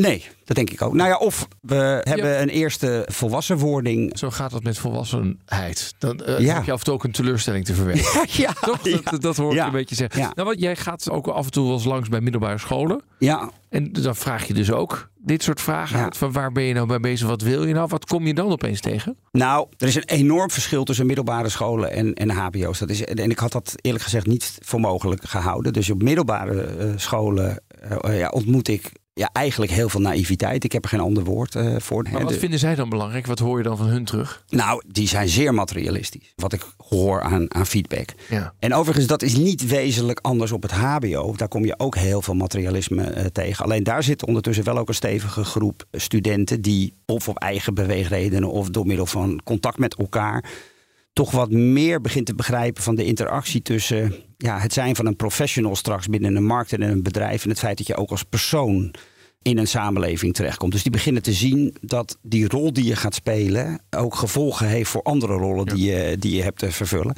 Nee, 0.01 0.25
dat 0.45 0.57
denk 0.57 0.71
ik 0.71 0.83
ook. 0.83 0.95
Nou 0.95 1.09
ja, 1.09 1.17
of 1.17 1.49
we 1.61 2.01
hebben 2.05 2.43
een 2.43 2.49
eerste 2.49 3.05
volwassenwording. 3.11 4.19
Zo 4.19 4.31
gaat 4.31 4.51
dat 4.51 4.63
met 4.63 4.79
volwassenheid. 4.79 5.95
Dan 5.99 6.21
eh, 6.21 6.39
Ja. 6.39 6.55
heb 6.55 6.65
je 6.65 6.73
af 6.73 6.79
en 6.79 6.85
toe 6.85 6.95
ook 6.95 7.05
een 7.05 7.13
teleurstelling 7.13 7.65
te 7.65 7.75
verwerken. 7.75 8.05
ja, 8.43 8.53
Toch? 8.53 8.81
Dat, 8.81 9.23
dat 9.23 9.37
hoor 9.37 9.53
ik 9.57 9.63
een 9.65 9.71
beetje 9.71 9.95
zeggen. 9.95 10.21
Nou, 10.21 10.49
wat, 10.49 10.61
jij 10.61 10.77
gaat 10.77 11.11
ook 11.11 11.27
af 11.27 11.45
en 11.45 11.51
toe 11.51 11.65
wel 11.65 11.75
eens 11.75 11.85
langs 11.85 12.09
bij 12.09 12.21
middelbare 12.21 12.59
scholen. 12.59 13.03
Ja, 13.19 13.51
En 13.69 13.93
dan 13.93 14.17
vraag 14.17 14.47
je 14.47 14.55
dus 14.55 14.71
ook 14.73 15.09
dit 15.17 15.43
soort 15.43 15.61
vragen. 15.61 16.01
Uit 16.01 16.17
Van 16.17 16.33
waar 16.33 16.53
ben 16.53 16.63
je 16.63 16.75
nou 16.75 16.87
mee 16.87 17.01
bezig? 17.01 17.29
Wat 17.29 17.43
wil 17.43 17.65
je 17.67 17.75
nou? 17.75 17.89
Wat 17.89 18.05
kom 18.07 18.27
je 18.27 18.35
dan 18.35 18.51
opeens 18.51 18.81
tegen? 18.81 19.17
Nou, 19.33 19.67
er 19.79 19.89
is 19.89 19.95
een 19.95 20.05
enorm 20.05 20.51
verschil 20.51 20.85
tussen 20.85 21.07
middelbare 21.07 21.49
scholen 21.49 21.91
en, 21.93 22.15
en 22.15 22.31
HBO's. 22.31 22.79
Dat 22.79 22.91
is, 22.91 23.05
en 23.05 23.31
ik 23.31 23.39
had 23.39 23.53
dat 23.53 23.75
eerlijk 23.81 24.05
gezegd 24.05 24.27
niet 24.27 24.59
voor 24.61 24.81
mogelijk 24.81 25.25
gehouden. 25.25 25.73
Dus 25.73 25.91
op 25.91 26.03
middelbare 26.03 26.63
eh, 26.63 26.87
scholen 26.97 27.61
eh, 28.01 28.19
ja, 28.19 28.29
ontmoet 28.29 28.69
ik 28.69 28.93
ja, 29.19 29.31
eigenlijk 29.33 29.73
heel 29.73 29.89
veel 29.89 30.01
naïviteit. 30.01 30.65
Ik 30.65 30.73
heb 30.73 30.83
er 30.85 30.89
geen 30.91 31.01
ander 31.01 31.25
woord 31.25 31.55
eh, 31.55 31.75
voor. 31.79 32.03
Maar 32.03 32.13
Hè, 32.13 32.19
wat 32.23 32.29
de- 32.33 32.39
vinden 32.39 32.59
zij 32.59 32.75
dan 32.75 32.89
belangrijk? 32.89 33.27
Wat 33.27 33.39
hoor 33.39 33.57
je 33.59 33.65
dan 33.65 33.77
van 33.77 33.87
hun 33.87 34.05
terug? 34.05 34.45
nou, 34.49 34.83
die 34.87 35.09
zijn 35.09 35.29
zeer 35.29 35.55
materialistisch. 35.55 36.33
Wat 36.37 36.53
ik 36.53 36.63
hoor 36.89 37.23
aan, 37.23 37.55
aan 37.55 37.67
feedback. 37.67 38.09
Ja. 38.29 38.53
En 38.59 38.75
overigens, 38.75 39.07
dat 39.07 39.23
is 39.23 39.37
niet 39.37 39.67
wezenlijk 39.67 40.19
anders 40.23 40.53
op 40.53 40.63
het 40.63 40.71
HBO. 40.73 41.35
Daar 41.37 41.49
kom 41.49 41.65
je 41.65 41.75
ook 41.79 41.97
heel 41.97 42.23
veel 42.23 42.35
materialisme 42.35 43.03
eh, 43.05 43.25
tegen. 43.25 43.65
Alleen 43.65 43.83
daar 43.83 44.03
zit 44.03 44.27
ondertussen 44.27 44.65
wel 44.65 44.79
ook 44.79 44.89
een 44.89 44.95
stevige 44.95 45.45
groep 45.45 45.85
studenten 45.93 46.61
die 46.63 46.95
of 47.07 47.29
op 47.29 47.39
eigen 47.39 47.75
beweegredenen 47.75 48.51
of 48.51 48.69
door 48.71 48.87
middel 48.87 49.07
van 49.07 49.41
contact 49.45 49.79
met 49.79 49.95
elkaar 49.95 50.45
toch 51.19 51.31
wat 51.31 51.51
meer 51.51 52.01
begint 52.01 52.27
te 52.27 52.35
begrijpen 52.35 52.83
van 52.83 52.95
de 52.95 53.05
interactie 53.05 53.63
tussen 53.63 54.15
ja, 54.37 54.59
het 54.59 54.73
zijn 54.73 54.97
van 54.97 55.07
een 55.07 55.17
professional 55.17 55.77
straks 55.77 56.07
binnen 56.07 56.37
een 56.37 56.45
markt 56.45 56.73
en 56.73 56.83
een 56.83 57.03
bedrijf 57.03 57.43
en 57.45 57.49
het 57.51 57.59
feit 57.59 57.79
dat 57.79 57.87
je 57.87 57.97
ook 57.97 58.11
als 58.11 58.23
persoon 58.23 58.95
in 59.43 59.59
een 59.59 59.67
samenleving 59.67 60.35
terechtkomt. 60.35 60.73
Dus 60.73 60.83
die 60.83 60.93
beginnen 60.93 61.23
te 61.23 61.33
zien 61.33 61.77
dat 61.81 62.19
die 62.23 62.49
rol 62.49 62.73
die 62.73 62.85
je 62.85 62.97
gaat 62.97 63.15
spelen 63.15 63.81
ook 63.91 64.15
gevolgen 64.15 64.67
heeft 64.67 64.91
voor 64.91 65.03
andere 65.03 65.33
rollen 65.33 65.67
die, 65.67 65.91
je, 65.91 66.17
die 66.19 66.37
je 66.37 66.43
hebt 66.43 66.59
te 66.59 66.71
vervullen. 66.73 67.17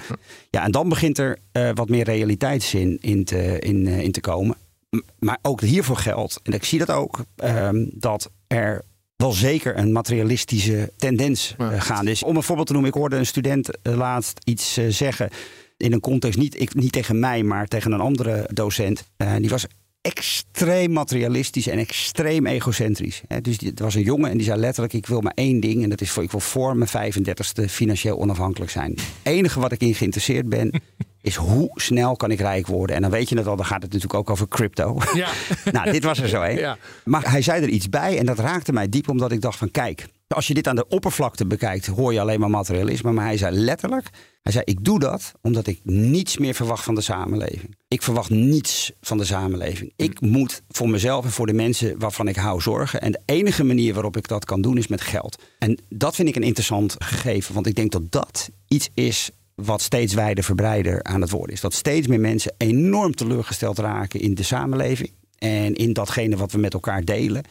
Ja, 0.51 0.65
en 0.65 0.71
dan 0.71 0.89
begint 0.89 1.19
er 1.19 1.39
eh, 1.53 1.71
wat 1.75 1.89
meer 1.89 2.05
realiteitszin 2.05 2.99
in 3.01 3.25
te, 3.25 3.59
in, 3.59 3.87
eh, 3.87 4.01
in 4.01 4.13
te 4.13 4.21
komen. 4.21 4.57
M- 4.91 4.99
Maar 5.19 5.39
ook 5.43 5.61
hiervoor 5.61 5.97
geldt, 5.97 6.41
en 6.43 6.53
ik 6.53 6.65
zie 6.65 6.79
dat 6.79 6.91
ook, 6.91 7.25
ehm, 7.37 7.87
dat 7.93 8.31
er 8.47 8.83
wel 9.21 9.33
zeker 9.33 9.79
een 9.79 9.93
materialistische 9.93 10.93
tendens 10.97 11.55
Ja. 11.59 11.71
eh, 11.73 11.81
gaande 11.81 12.11
is. 12.11 12.23
Om 12.23 12.37
een 12.37 12.43
voorbeeld 12.43 12.67
te 12.67 12.73
noemen, 12.73 12.91
ik 12.91 12.97
hoorde 12.97 13.17
een 13.17 13.27
student 13.27 13.83
eh, 13.83 13.97
laatst 13.97 14.39
iets 14.45 14.77
eh, 14.77 14.85
zeggen 14.89 15.29
in 15.77 15.93
een 15.93 16.01
context, 16.01 16.39
niet, 16.39 16.61
ik, 16.61 16.75
niet 16.75 16.93
tegen 16.93 17.19
mij, 17.19 17.43
maar 17.43 17.67
tegen 17.67 17.93
een 17.93 18.01
andere 18.01 18.49
docent. 18.53 19.05
Die 19.39 19.51
was 19.51 19.67
extreem 20.03 20.93
materialistisch 20.93 21.67
en 21.67 21.79
extreem 21.79 22.47
egocentrisch. 22.47 23.23
Hè. 23.29 23.41
Dus 23.41 23.57
het 23.61 23.79
was 23.81 23.95
een 23.95 24.03
jongen 24.03 24.31
en 24.31 24.37
die 24.37 24.47
zei 24.47 24.61
letterlijk: 24.61 24.95
Ik 24.95 25.07
wil 25.07 25.21
maar 25.21 25.33
één 25.35 25.61
ding, 25.61 25.83
en 25.83 25.91
dat 25.91 26.01
is 26.01 26.11
voor, 26.11 26.23
ik 26.23 26.31
wil 26.31 26.41
voor 26.41 26.77
mijn 26.77 27.13
35ste 27.13 27.65
financieel 27.69 28.19
onafhankelijk 28.19 28.71
zijn. 28.71 28.91
Het 28.91 29.03
enige 29.23 29.61
wat 29.61 29.73
ik 29.73 29.81
in 29.81 29.95
geïnteresseerd 29.95 30.49
ben, 30.49 30.71
is 31.23 31.35
hoe 31.35 31.71
snel 31.75 32.17
kan 32.17 32.31
ik 32.31 32.41
rijk 32.41 32.67
worden. 32.67 32.97
En 32.97 33.03
dan 33.03 33.11
weet 33.11 33.29
je 33.29 33.37
het 33.37 33.47
al, 33.47 33.57
dan 33.57 33.67
gaat 33.67 33.83
het 33.83 33.93
natuurlijk 33.93 34.21
ook 34.21 34.31
over 34.31 34.49
crypto. 34.49 34.99
Ja. 35.15 35.29
nou, 35.73 35.93
dit 35.93 36.05
was 36.05 36.19
er 36.19 36.29
zo, 36.29 36.41
hè? 36.41 36.49
Ja. 36.49 36.79
Maar 37.05 37.31
hij 37.31 37.43
zei 37.43 37.63
er 37.63 37.69
iets 37.69 37.89
bij 37.89 38.19
en 38.19 38.27
dat 38.27 38.39
raakte 38.39 38.73
mij 38.73 38.89
diep, 38.89 39.09
omdat 39.09 39.33
ik 39.33 39.41
dacht 39.41 39.59
van 39.59 39.71
kijk, 39.71 40.07
als 40.35 40.47
je 40.47 40.55
dit 40.55 40.69
aan 40.69 40.77
de 40.77 40.89
oppervlakte 40.89 41.47
bekijkt, 41.47 41.87
hoor 41.87 42.13
je 42.13 42.21
alleen 42.21 42.41
maar 42.41 42.51
materialisme. 42.51 43.13
Maar 43.13 43.25
hij 43.25 43.37
zei 43.37 43.57
letterlijk, 43.57 44.11
hij 44.43 44.53
zei 44.53 44.65
ik 44.65 44.85
doe 44.85 44.99
dat 44.99 45.33
omdat 45.43 45.67
ik 45.67 45.81
niets 45.83 46.39
meer 46.39 46.55
verwacht 46.55 46.85
van 46.85 46.95
de 46.95 47.01
samenleving. 47.01 47.77
Ik 47.89 48.03
verwacht 48.03 48.31
niets 48.31 48.93
van 49.01 49.19
de 49.19 49.25
samenleving. 49.25 49.93
Ik 49.97 50.21
moet 50.21 50.63
voor 50.69 50.89
mezelf 50.89 51.25
en 51.25 51.31
voor 51.31 51.47
de 51.47 51.53
mensen 51.53 51.99
waarvan 51.99 52.29
ik 52.29 52.37
hou 52.37 52.61
zorgen. 52.61 53.01
En 53.01 53.13
de 53.13 53.21
enige 53.25 53.65
manier 53.65 53.95
waarop 53.95 54.17
ik 54.17 54.29
dat 54.29 54.45
kan 54.45 54.61
doen 54.61 54.77
is 54.77 54.87
met 54.87 55.01
geld. 55.01 55.43
En 55.59 55.79
dat 55.89 56.15
vind 56.15 56.29
ik 56.29 56.37
een 56.37 56.43
interessant 56.43 56.97
gegeven, 56.99 57.55
want 57.55 57.67
ik 57.67 57.75
denk 57.75 57.93
dat 57.93 58.11
dat 58.11 58.51
iets 58.69 58.89
is 58.95 59.31
wat 59.65 59.83
steeds 59.83 60.15
wijder 60.15 60.45
verbreider 60.45 61.03
aan 61.03 61.21
het 61.21 61.31
worden 61.31 61.55
is. 61.55 61.61
Dat 61.61 61.75
steeds 61.75 62.07
meer 62.07 62.21
mensen 62.21 62.55
enorm 62.57 63.15
teleurgesteld 63.15 63.79
raken 63.79 64.21
in 64.21 64.35
de 64.35 64.43
samenleving 64.43 65.11
en 65.39 65.75
in 65.75 65.93
datgene 65.93 66.37
wat 66.37 66.53
we 66.53 66.59
met 66.59 66.75
elkaar 66.75 67.05
delen. 67.05 67.43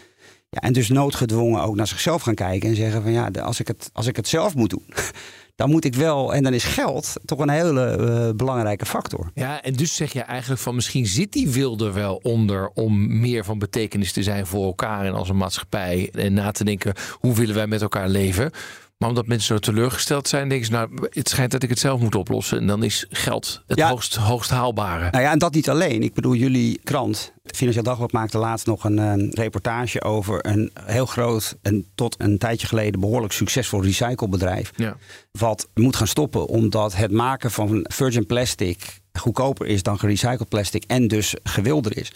Ja, 0.49 0.60
en 0.60 0.74
dus 0.74 0.89
noodgedwongen 0.89 1.62
ook 1.62 1.76
naar 1.76 1.88
zichzelf 1.88 2.22
gaan 2.22 2.36
kijken 2.36 2.70
en 2.70 2.76
zeggen 2.76 3.01
van 3.01 3.12
ja, 3.12 3.30
als 3.41 3.60
ik 3.60 3.68
het, 3.68 3.89
als 3.93 4.07
ik 4.07 4.16
het 4.16 4.28
zelf 4.28 4.55
moet 4.55 4.70
doen, 4.70 4.86
dan 5.55 5.70
moet 5.70 5.86
ik 5.86 5.95
wel, 5.95 6.34
en 6.34 6.43
dan 6.43 6.53
is 6.53 6.64
geld 6.64 7.14
toch 7.26 7.39
een 7.39 7.49
hele 7.49 7.86
eh, 7.86 8.36
belangrijke 8.36 8.86
factor. 8.86 9.32
Ja, 9.34 9.62
en 9.62 9.74
dus 9.74 9.95
zeg 9.95 10.14
je 10.14 10.22
eigenlijk 10.22 10.62
van 10.62 10.76
misschien 10.76 11.05
zit 11.05 11.32
die 11.32 11.49
wil 11.49 11.78
er 11.78 11.93
wel 11.93 12.20
onder 12.24 12.70
om 12.70 13.20
meer 13.20 13.45
van 13.45 13.60
betekenis 13.60 14.12
te 14.12 14.24
zijn 14.24 14.45
voor 14.45 14.66
elkaar 14.66 15.05
en 15.05 15.14
als 15.14 15.30
een 15.30 15.38
maatschappij. 15.38 16.10
En 16.14 16.34
na 16.34 16.51
te 16.51 16.64
denken, 16.64 16.93
hoe 17.20 17.36
willen 17.36 17.55
wij 17.55 17.68
met 17.68 17.82
elkaar 17.82 18.10
leven? 18.10 18.51
Maar 19.00 19.10
omdat 19.10 19.28
mensen 19.28 19.47
zo 19.56 19.60
teleurgesteld 19.60 20.28
zijn, 20.28 20.50
denken 20.50 20.66
ze, 20.66 20.72
nou, 20.72 21.08
het 21.10 21.30
schijnt 21.30 21.52
dat 21.52 21.64
ik 21.64 21.70
het 21.70 21.80
zelf 21.80 22.00
moet 22.02 22.16
oplossen. 22.16 22.58
En 22.60 22.68
dan 22.68 22.84
is 22.84 23.06
geld 23.10 23.64
het 23.68 23.78
Ja. 23.78 23.89
hoogst, 23.89 24.16
hoogst 24.16 24.50
haalbare. 24.50 25.10
Nou 25.12 25.24
ja, 25.24 25.32
en 25.32 25.39
dat 25.39 25.54
niet 25.54 25.70
alleen. 25.70 26.04
Ik 26.04 26.14
bedoel, 26.14 26.36
jullie 26.36 26.80
krant, 26.84 27.34
Financieel 27.45 27.84
Dagblad, 27.84 28.12
maakte 28.12 28.38
laatst 28.38 28.66
nog 28.66 28.84
een 28.84 29.00
eh, 29.00 29.32
reportage 29.32 30.04
over 30.04 30.45
een 30.45 30.72
heel 30.84 31.06
groot 31.06 31.58
en 31.62 31.86
tot 31.95 32.16
een 32.18 32.38
tijdje 32.38 32.68
geleden 32.68 33.00
behoorlijk 33.00 33.34
succesvol 33.34 33.84
recyclebedrijf. 33.84 34.72
Ja. 34.76 34.97
Wat 35.32 35.68
moet 35.74 35.95
gaan 35.95 36.08
stoppen 36.08 36.47
omdat 36.47 36.95
het 36.95 37.12
maken 37.12 37.52
van 37.52 37.86
virgin 37.89 38.26
plastic 38.26 39.00
goedkoper 39.14 39.68
is 39.68 39.84
dan 39.84 40.00
gerecycled 40.00 40.50
plastic 40.50 40.84
en 40.88 41.08
dus 41.08 41.36
gewilder 41.43 41.97
is. 41.97 42.12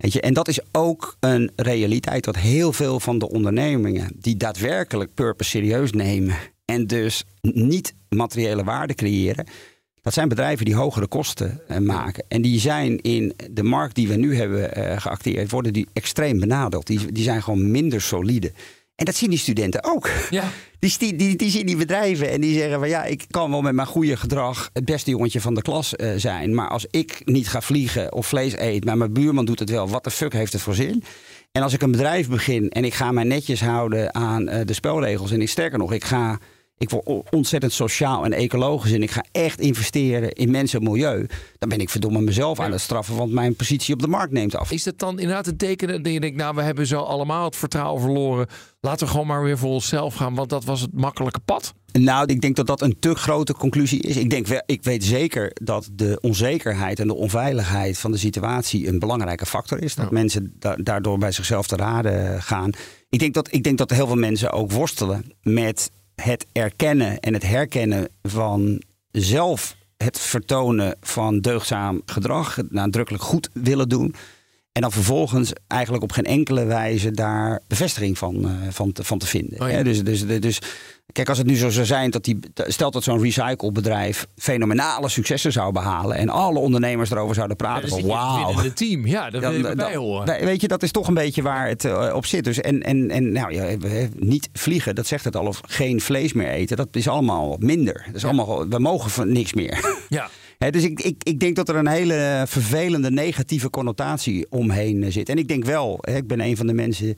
En 0.00 0.34
dat 0.34 0.48
is 0.48 0.60
ook 0.72 1.16
een 1.20 1.50
realiteit 1.56 2.24
dat 2.24 2.36
heel 2.36 2.72
veel 2.72 3.00
van 3.00 3.18
de 3.18 3.28
ondernemingen 3.28 4.12
die 4.14 4.36
daadwerkelijk 4.36 5.14
purpose 5.14 5.50
serieus 5.50 5.92
nemen 5.92 6.34
en 6.64 6.86
dus 6.86 7.24
niet 7.40 7.94
materiële 8.08 8.64
waarde 8.64 8.94
creëren, 8.94 9.46
Dat 10.02 10.12
zijn 10.12 10.28
bedrijven 10.28 10.64
die 10.64 10.74
hogere 10.74 11.06
kosten 11.06 11.60
eh, 11.68 11.78
maken. 11.78 12.24
En 12.28 12.42
die 12.42 12.60
zijn 12.60 13.00
in 13.00 13.34
de 13.50 13.62
markt 13.62 13.94
die 13.94 14.08
we 14.08 14.16
nu 14.16 14.36
hebben 14.36 14.74
eh, 14.74 15.00
geacteerd, 15.00 15.50
worden 15.50 15.72
die 15.72 15.88
extreem 15.92 16.40
benadeeld. 16.40 16.86
Die, 16.86 17.12
die 17.12 17.24
zijn 17.24 17.42
gewoon 17.42 17.70
minder 17.70 18.00
solide. 18.00 18.52
En 19.00 19.06
dat 19.06 19.14
zien 19.14 19.30
die 19.30 19.38
studenten 19.38 19.84
ook. 19.84 20.10
Ja. 20.30 20.44
Die, 20.78 20.94
die, 20.98 21.16
die, 21.16 21.36
die 21.36 21.50
zien 21.50 21.66
die 21.66 21.76
bedrijven 21.76 22.30
en 22.30 22.40
die 22.40 22.54
zeggen 22.54 22.78
van 22.78 22.88
ja, 22.88 23.04
ik 23.04 23.24
kan 23.30 23.50
wel 23.50 23.62
met 23.62 23.74
mijn 23.74 23.86
goede 23.86 24.16
gedrag 24.16 24.70
het 24.72 24.84
beste 24.84 25.10
jongetje 25.10 25.40
van 25.40 25.54
de 25.54 25.62
klas 25.62 25.96
eh, 25.96 26.12
zijn. 26.16 26.54
Maar 26.54 26.68
als 26.68 26.86
ik 26.90 27.22
niet 27.24 27.48
ga 27.48 27.60
vliegen 27.60 28.12
of 28.12 28.26
vlees 28.26 28.56
eet, 28.56 28.84
maar 28.84 28.96
mijn 28.96 29.12
buurman 29.12 29.44
doet 29.44 29.58
het 29.58 29.70
wel, 29.70 29.88
wat 29.88 30.04
de 30.04 30.10
fuck 30.10 30.32
heeft 30.32 30.52
het 30.52 30.62
voor 30.62 30.74
zin? 30.74 31.04
En 31.52 31.62
als 31.62 31.72
ik 31.72 31.82
een 31.82 31.90
bedrijf 31.90 32.28
begin 32.28 32.68
en 32.70 32.84
ik 32.84 32.94
ga 32.94 33.12
mij 33.12 33.24
netjes 33.24 33.60
houden 33.60 34.14
aan 34.14 34.48
eh, 34.48 34.66
de 34.66 34.72
spelregels. 34.72 35.30
En 35.30 35.40
ik 35.40 35.48
sterker 35.48 35.78
nog, 35.78 35.92
ik 35.92 36.04
ga. 36.04 36.38
Ik 36.80 36.90
word 36.90 37.30
ontzettend 37.30 37.72
sociaal 37.72 38.24
en 38.24 38.32
ecologisch 38.32 38.92
en 38.92 39.02
ik 39.02 39.10
ga 39.10 39.24
echt 39.32 39.60
investeren 39.60 40.32
in 40.32 40.50
mensen 40.50 40.78
en 40.80 40.90
milieu. 40.90 41.26
Dan 41.58 41.68
ben 41.68 41.80
ik 41.80 41.90
verdomme 41.90 42.20
mezelf 42.20 42.60
aan 42.60 42.72
het 42.72 42.80
straffen, 42.80 43.16
want 43.16 43.32
mijn 43.32 43.56
positie 43.56 43.94
op 43.94 44.00
de 44.00 44.08
markt 44.08 44.32
neemt 44.32 44.56
af. 44.56 44.70
Is 44.70 44.82
dat 44.82 44.98
dan 44.98 45.18
inderdaad 45.18 45.46
een 45.46 45.56
teken 45.56 46.02
dat 46.02 46.12
je 46.12 46.20
denkt, 46.20 46.36
nou, 46.36 46.54
we 46.54 46.62
hebben 46.62 46.86
zo 46.86 47.00
allemaal 47.00 47.44
het 47.44 47.56
vertrouwen 47.56 48.00
verloren. 48.02 48.46
Laten 48.80 49.06
we 49.06 49.12
gewoon 49.12 49.26
maar 49.26 49.42
weer 49.42 49.58
voor 49.58 49.70
onszelf 49.70 50.14
gaan, 50.14 50.34
want 50.34 50.48
dat 50.48 50.64
was 50.64 50.80
het 50.80 50.92
makkelijke 50.92 51.40
pad. 51.40 51.74
Nou, 51.92 52.26
ik 52.26 52.40
denk 52.40 52.56
dat 52.56 52.66
dat 52.66 52.80
een 52.80 52.96
te 52.98 53.14
grote 53.14 53.52
conclusie 53.54 54.00
is. 54.02 54.16
Ik, 54.16 54.30
denk, 54.30 54.46
wel- 54.46 54.62
ik 54.66 54.82
weet 54.84 55.04
zeker 55.04 55.50
dat 55.62 55.88
de 55.92 56.18
onzekerheid 56.20 57.00
en 57.00 57.06
de 57.06 57.14
onveiligheid 57.14 57.98
van 57.98 58.12
de 58.12 58.18
situatie 58.18 58.88
een 58.88 58.98
belangrijke 58.98 59.46
factor 59.46 59.82
is. 59.82 59.94
Dat 59.94 60.10
mensen 60.10 60.52
da- 60.58 60.76
daardoor 60.76 61.18
bij 61.18 61.32
zichzelf 61.32 61.66
te 61.66 61.76
raden 61.76 62.42
gaan. 62.42 62.70
Ik 63.08 63.18
denk, 63.18 63.34
dat, 63.34 63.52
ik 63.52 63.62
denk 63.62 63.78
dat 63.78 63.90
heel 63.90 64.06
veel 64.06 64.16
mensen 64.16 64.52
ook 64.52 64.72
worstelen 64.72 65.24
met 65.42 65.90
het 66.22 66.46
erkennen 66.52 67.20
en 67.20 67.34
het 67.34 67.46
herkennen 67.46 68.08
van 68.22 68.82
zelf 69.10 69.76
het 69.96 70.18
vertonen 70.18 70.96
van 71.00 71.40
deugdzaam 71.40 72.02
gedrag, 72.06 72.56
het 72.56 72.72
nadrukkelijk 72.72 73.24
goed 73.24 73.50
willen 73.52 73.88
doen. 73.88 74.14
En 74.80 74.86
dan 74.86 74.94
vervolgens 74.94 75.52
eigenlijk 75.66 76.02
op 76.02 76.12
geen 76.12 76.24
enkele 76.24 76.64
wijze 76.64 77.10
daar 77.10 77.60
bevestiging 77.66 78.18
van, 78.18 78.44
eh, 78.44 78.50
van, 78.70 78.92
te, 78.92 79.04
van 79.04 79.18
te 79.18 79.26
vinden. 79.26 79.60
Oh 79.60 79.68
ja. 79.68 79.74
Hè, 79.74 79.84
dus, 79.84 80.04
dus, 80.04 80.26
dus 80.26 80.58
kijk, 81.12 81.28
als 81.28 81.38
het 81.38 81.46
nu 81.46 81.56
zo 81.56 81.70
zou 81.70 81.86
zijn 81.86 82.10
dat 82.10 82.24
die. 82.24 82.38
Stelt 82.54 82.92
dat 82.92 83.02
zo'n 83.02 83.22
recyclebedrijf 83.22 84.26
fenomenale 84.36 85.08
successen 85.08 85.52
zou 85.52 85.72
behalen. 85.72 86.16
en 86.16 86.28
alle 86.28 86.58
ondernemers 86.58 87.10
erover 87.10 87.34
zouden 87.34 87.56
praten. 87.56 87.88
van 87.88 87.98
in 87.98 88.04
het 88.04 88.12
wauw. 88.12 88.46
winnende 88.46 88.72
team. 88.72 89.06
Ja, 89.06 89.30
daar 89.30 89.40
wil 89.40 89.52
je 89.52 89.74
bij 89.74 89.96
horen. 89.96 90.44
Weet 90.44 90.60
je, 90.60 90.68
dat 90.68 90.82
is 90.82 90.90
toch 90.90 91.08
een 91.08 91.14
beetje 91.14 91.42
waar 91.42 91.68
het 91.68 91.84
eh, 91.84 92.12
op 92.14 92.26
zit. 92.26 92.44
Dus 92.44 92.60
en, 92.60 92.82
en, 92.82 93.10
en 93.10 93.32
nou, 93.32 93.52
ja, 93.52 93.76
niet 94.16 94.48
vliegen, 94.52 94.94
dat 94.94 95.06
zegt 95.06 95.24
het 95.24 95.36
al. 95.36 95.46
Of 95.46 95.60
geen 95.66 96.00
vlees 96.00 96.32
meer 96.32 96.50
eten, 96.50 96.76
dat 96.76 96.88
is 96.96 97.08
allemaal 97.08 97.56
minder. 97.58 98.02
Dat 98.06 98.14
is 98.14 98.24
allemaal, 98.24 98.68
we 98.68 98.78
mogen 98.78 99.10
van 99.10 99.32
niks 99.32 99.52
meer. 99.52 99.98
Ja. 100.08 100.28
Dus 100.68 100.84
ik, 100.84 101.00
ik, 101.00 101.24
ik 101.24 101.40
denk 101.40 101.56
dat 101.56 101.68
er 101.68 101.76
een 101.76 101.88
hele 101.88 102.44
vervelende 102.46 103.10
negatieve 103.10 103.70
connotatie 103.70 104.46
omheen 104.50 105.02
eh, 105.02 105.10
zit. 105.10 105.28
En 105.28 105.38
ik 105.38 105.48
denk 105.48 105.64
wel, 105.64 105.98
ik 106.00 106.26
ben 106.26 106.40
een 106.40 106.56
van 106.56 106.66
de 106.66 106.72
mensen 106.72 107.14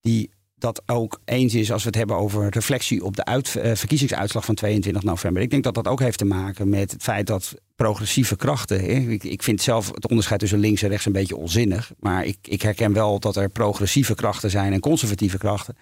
die 0.00 0.30
dat 0.58 0.82
ook 0.86 1.20
eens 1.24 1.54
is 1.54 1.72
als 1.72 1.82
we 1.82 1.88
het 1.88 1.98
hebben 1.98 2.16
over 2.16 2.48
reflectie 2.48 3.04
op 3.04 3.16
de 3.16 3.24
uit, 3.24 3.56
eh, 3.56 3.74
verkiezingsuitslag 3.74 4.44
van 4.44 4.54
22 4.54 5.02
november. 5.02 5.42
Ik 5.42 5.50
denk 5.50 5.64
dat 5.64 5.74
dat 5.74 5.88
ook 5.88 6.00
heeft 6.00 6.18
te 6.18 6.24
maken 6.24 6.68
met 6.68 6.92
het 6.92 7.02
feit 7.02 7.26
dat 7.26 7.54
progressieve 7.76 8.36
krachten. 8.36 9.10
Ik, 9.10 9.24
ik 9.24 9.42
vind 9.42 9.62
zelf 9.62 9.90
het 9.94 10.08
onderscheid 10.08 10.40
tussen 10.40 10.58
links 10.58 10.82
en 10.82 10.88
rechts 10.88 11.06
een 11.06 11.12
beetje 11.12 11.36
onzinnig. 11.36 11.92
Maar 11.98 12.24
ik, 12.24 12.38
ik 12.42 12.62
herken 12.62 12.92
wel 12.92 13.18
dat 13.18 13.36
er 13.36 13.48
progressieve 13.48 14.14
krachten 14.14 14.50
zijn 14.50 14.72
en 14.72 14.80
conservatieve 14.80 15.38
krachten. 15.38 15.76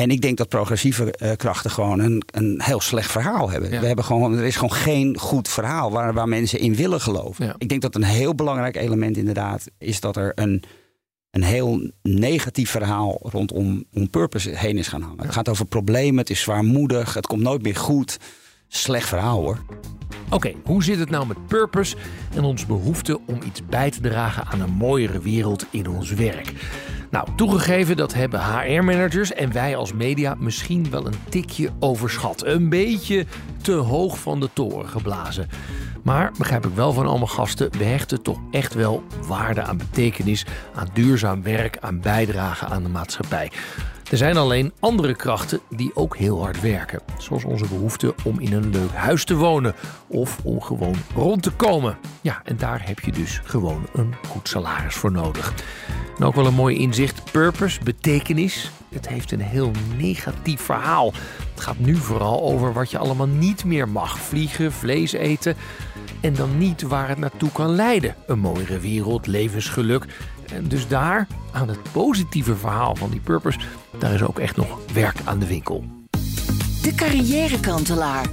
En 0.00 0.10
ik 0.10 0.20
denk 0.20 0.36
dat 0.36 0.48
progressieve 0.48 1.12
eh, 1.12 1.36
krachten 1.36 1.70
gewoon 1.70 1.98
een, 1.98 2.22
een 2.30 2.60
heel 2.62 2.80
slecht 2.80 3.10
verhaal 3.10 3.50
hebben. 3.50 3.70
Ja. 3.70 3.80
We 3.80 3.86
hebben 3.86 4.04
gewoon, 4.04 4.38
er 4.38 4.44
is 4.44 4.54
gewoon 4.54 4.72
geen 4.72 5.18
goed 5.18 5.48
verhaal 5.48 5.90
waar, 5.90 6.14
waar 6.14 6.28
mensen 6.28 6.58
in 6.58 6.74
willen 6.74 7.00
geloven. 7.00 7.44
Ja. 7.44 7.54
Ik 7.58 7.68
denk 7.68 7.82
dat 7.82 7.94
een 7.94 8.02
heel 8.02 8.34
belangrijk 8.34 8.76
element 8.76 9.16
inderdaad 9.16 9.66
is 9.78 10.00
dat 10.00 10.16
er 10.16 10.32
een, 10.34 10.62
een 11.30 11.42
heel 11.42 11.90
negatief 12.02 12.70
verhaal 12.70 13.18
rondom 13.22 13.84
om 13.92 14.10
purpose 14.10 14.50
heen 14.50 14.78
is 14.78 14.88
gaan 14.88 15.02
hangen. 15.02 15.22
Het 15.22 15.32
gaat 15.32 15.48
over 15.48 15.64
problemen, 15.64 16.18
het 16.18 16.30
is 16.30 16.40
zwaarmoedig, 16.40 17.14
het 17.14 17.26
komt 17.26 17.42
nooit 17.42 17.62
meer 17.62 17.76
goed. 17.76 18.16
Slecht 18.68 19.08
verhaal 19.08 19.40
hoor. 19.40 19.58
Oké, 20.30 20.52
hoe 20.64 20.84
zit 20.84 20.98
het 20.98 21.10
nou 21.10 21.26
met 21.26 21.46
purpose 21.46 21.96
en 22.34 22.44
ons 22.44 22.66
behoefte 22.66 23.20
om 23.26 23.38
iets 23.46 23.66
bij 23.66 23.90
te 23.90 24.00
dragen 24.00 24.44
aan 24.46 24.60
een 24.60 24.72
mooiere 24.72 25.20
wereld 25.20 25.66
in 25.70 25.88
ons 25.88 26.10
werk? 26.10 26.52
Nou, 27.10 27.28
toegegeven 27.36 27.96
dat 27.96 28.14
hebben 28.14 28.40
HR-managers 28.40 29.32
en 29.32 29.52
wij 29.52 29.76
als 29.76 29.92
media 29.92 30.34
misschien 30.38 30.90
wel 30.90 31.06
een 31.06 31.18
tikje 31.28 31.70
overschat. 31.78 32.44
Een 32.44 32.68
beetje 32.68 33.26
te 33.62 33.72
hoog 33.72 34.18
van 34.18 34.40
de 34.40 34.48
toren 34.52 34.88
geblazen. 34.88 35.48
Maar 36.02 36.32
begrijp 36.38 36.66
ik 36.66 36.74
wel 36.74 36.92
van 36.92 37.06
allemaal 37.06 37.26
gasten, 37.26 37.70
we 37.78 37.84
hechten 37.84 38.22
toch 38.22 38.38
echt 38.50 38.74
wel 38.74 39.02
waarde 39.26 39.62
aan 39.62 39.76
betekenis, 39.76 40.46
aan 40.74 40.88
duurzaam 40.92 41.42
werk, 41.42 41.78
aan 41.80 42.00
bijdrage 42.00 42.64
aan 42.66 42.82
de 42.82 42.88
maatschappij. 42.88 43.52
Er 44.10 44.16
zijn 44.16 44.36
alleen 44.36 44.72
andere 44.80 45.14
krachten 45.14 45.60
die 45.68 45.90
ook 45.94 46.16
heel 46.16 46.42
hard 46.42 46.60
werken. 46.60 47.00
Zoals 47.18 47.44
onze 47.44 47.66
behoefte 47.68 48.14
om 48.24 48.40
in 48.40 48.52
een 48.52 48.70
leuk 48.70 48.92
huis 48.92 49.24
te 49.24 49.34
wonen 49.34 49.74
of 50.06 50.38
om 50.42 50.60
gewoon 50.60 50.96
rond 51.14 51.42
te 51.42 51.50
komen. 51.50 51.98
Ja, 52.20 52.40
en 52.44 52.56
daar 52.56 52.86
heb 52.86 53.00
je 53.00 53.12
dus 53.12 53.40
gewoon 53.44 53.86
een 53.92 54.14
goed 54.28 54.48
salaris 54.48 54.94
voor 54.94 55.12
nodig. 55.12 55.54
En 56.18 56.24
ook 56.24 56.34
wel 56.34 56.46
een 56.46 56.54
mooi 56.54 56.76
inzicht: 56.76 57.32
purpose, 57.32 57.80
betekenis. 57.84 58.70
Het 58.88 59.08
heeft 59.08 59.32
een 59.32 59.40
heel 59.40 59.70
negatief 59.96 60.60
verhaal. 60.60 61.12
Het 61.54 61.60
gaat 61.60 61.78
nu 61.78 61.96
vooral 61.96 62.42
over 62.42 62.72
wat 62.72 62.90
je 62.90 62.98
allemaal 62.98 63.28
niet 63.28 63.64
meer 63.64 63.88
mag: 63.88 64.18
vliegen, 64.18 64.72
vlees 64.72 65.12
eten. 65.12 65.56
En 66.20 66.34
dan 66.34 66.58
niet 66.58 66.82
waar 66.82 67.08
het 67.08 67.18
naartoe 67.18 67.52
kan 67.52 67.74
leiden. 67.74 68.14
Een 68.26 68.38
mooiere 68.38 68.78
wereld, 68.78 69.26
levensgeluk. 69.26 70.06
En 70.52 70.68
dus 70.68 70.88
daar, 70.88 71.26
aan 71.52 71.68
het 71.68 71.78
positieve 71.92 72.56
verhaal 72.56 72.96
van 72.96 73.10
die 73.10 73.20
purpose, 73.20 73.58
daar 73.98 74.14
is 74.14 74.22
ook 74.22 74.38
echt 74.38 74.56
nog 74.56 74.78
werk 74.92 75.16
aan 75.24 75.38
de 75.38 75.46
winkel. 75.46 75.84
De 76.82 76.92
carrièrekantelaar. 76.94 78.26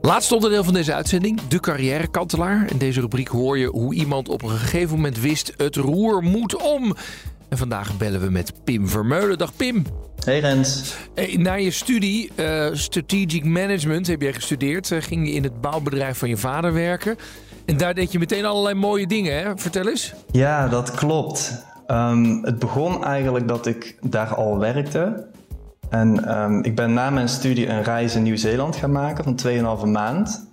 Laatste 0.00 0.34
onderdeel 0.34 0.64
van 0.64 0.74
deze 0.74 0.94
uitzending, 0.94 1.40
de 1.48 1.60
carrièrekantelaar. 1.60 2.70
In 2.70 2.78
deze 2.78 3.00
rubriek 3.00 3.28
hoor 3.28 3.58
je 3.58 3.66
hoe 3.66 3.94
iemand 3.94 4.28
op 4.28 4.42
een 4.42 4.50
gegeven 4.50 4.94
moment 4.94 5.20
wist: 5.20 5.52
het 5.56 5.76
roer 5.76 6.22
moet 6.22 6.56
om. 6.56 6.96
En 7.48 7.58
vandaag 7.58 7.96
bellen 7.96 8.20
we 8.20 8.30
met 8.30 8.52
Pim 8.64 8.88
Vermeulen. 8.88 9.38
Dag 9.38 9.56
Pim. 9.56 9.84
Hey 10.24 10.40
Rens. 10.40 10.94
Hey, 11.14 11.36
na 11.36 11.54
je 11.54 11.70
studie 11.70 12.30
eh, 12.34 12.68
Strategic 12.72 13.44
Management 13.44 14.06
heb 14.06 14.22
jij 14.22 14.32
gestudeerd. 14.32 14.90
Eh, 14.90 15.02
ging 15.02 15.26
je 15.26 15.34
in 15.34 15.42
het 15.42 15.60
bouwbedrijf 15.60 16.18
van 16.18 16.28
je 16.28 16.36
vader 16.36 16.72
werken. 16.72 17.16
En 17.68 17.76
daar 17.76 17.94
deed 17.94 18.12
je 18.12 18.18
meteen 18.18 18.44
allerlei 18.44 18.74
mooie 18.74 19.06
dingen, 19.06 19.38
hè? 19.38 19.56
Vertel 19.56 19.88
eens. 19.88 20.14
Ja, 20.30 20.68
dat 20.68 20.90
klopt. 20.90 21.64
Ehm, 21.86 22.42
het 22.42 22.58
begon 22.58 23.04
eigenlijk 23.04 23.48
dat 23.48 23.66
ik 23.66 23.98
daar 24.02 24.34
al 24.34 24.58
werkte. 24.58 25.26
En 25.88 26.24
ehm, 26.24 26.60
ik 26.62 26.74
ben 26.74 26.92
na 26.92 27.10
mijn 27.10 27.28
studie 27.28 27.68
een 27.68 27.82
reis 27.82 28.14
in 28.14 28.22
Nieuw-Zeeland 28.22 28.76
gaan 28.76 28.92
maken 28.92 29.24
van 29.24 29.36
2,5 29.36 29.84
maand. 29.84 30.46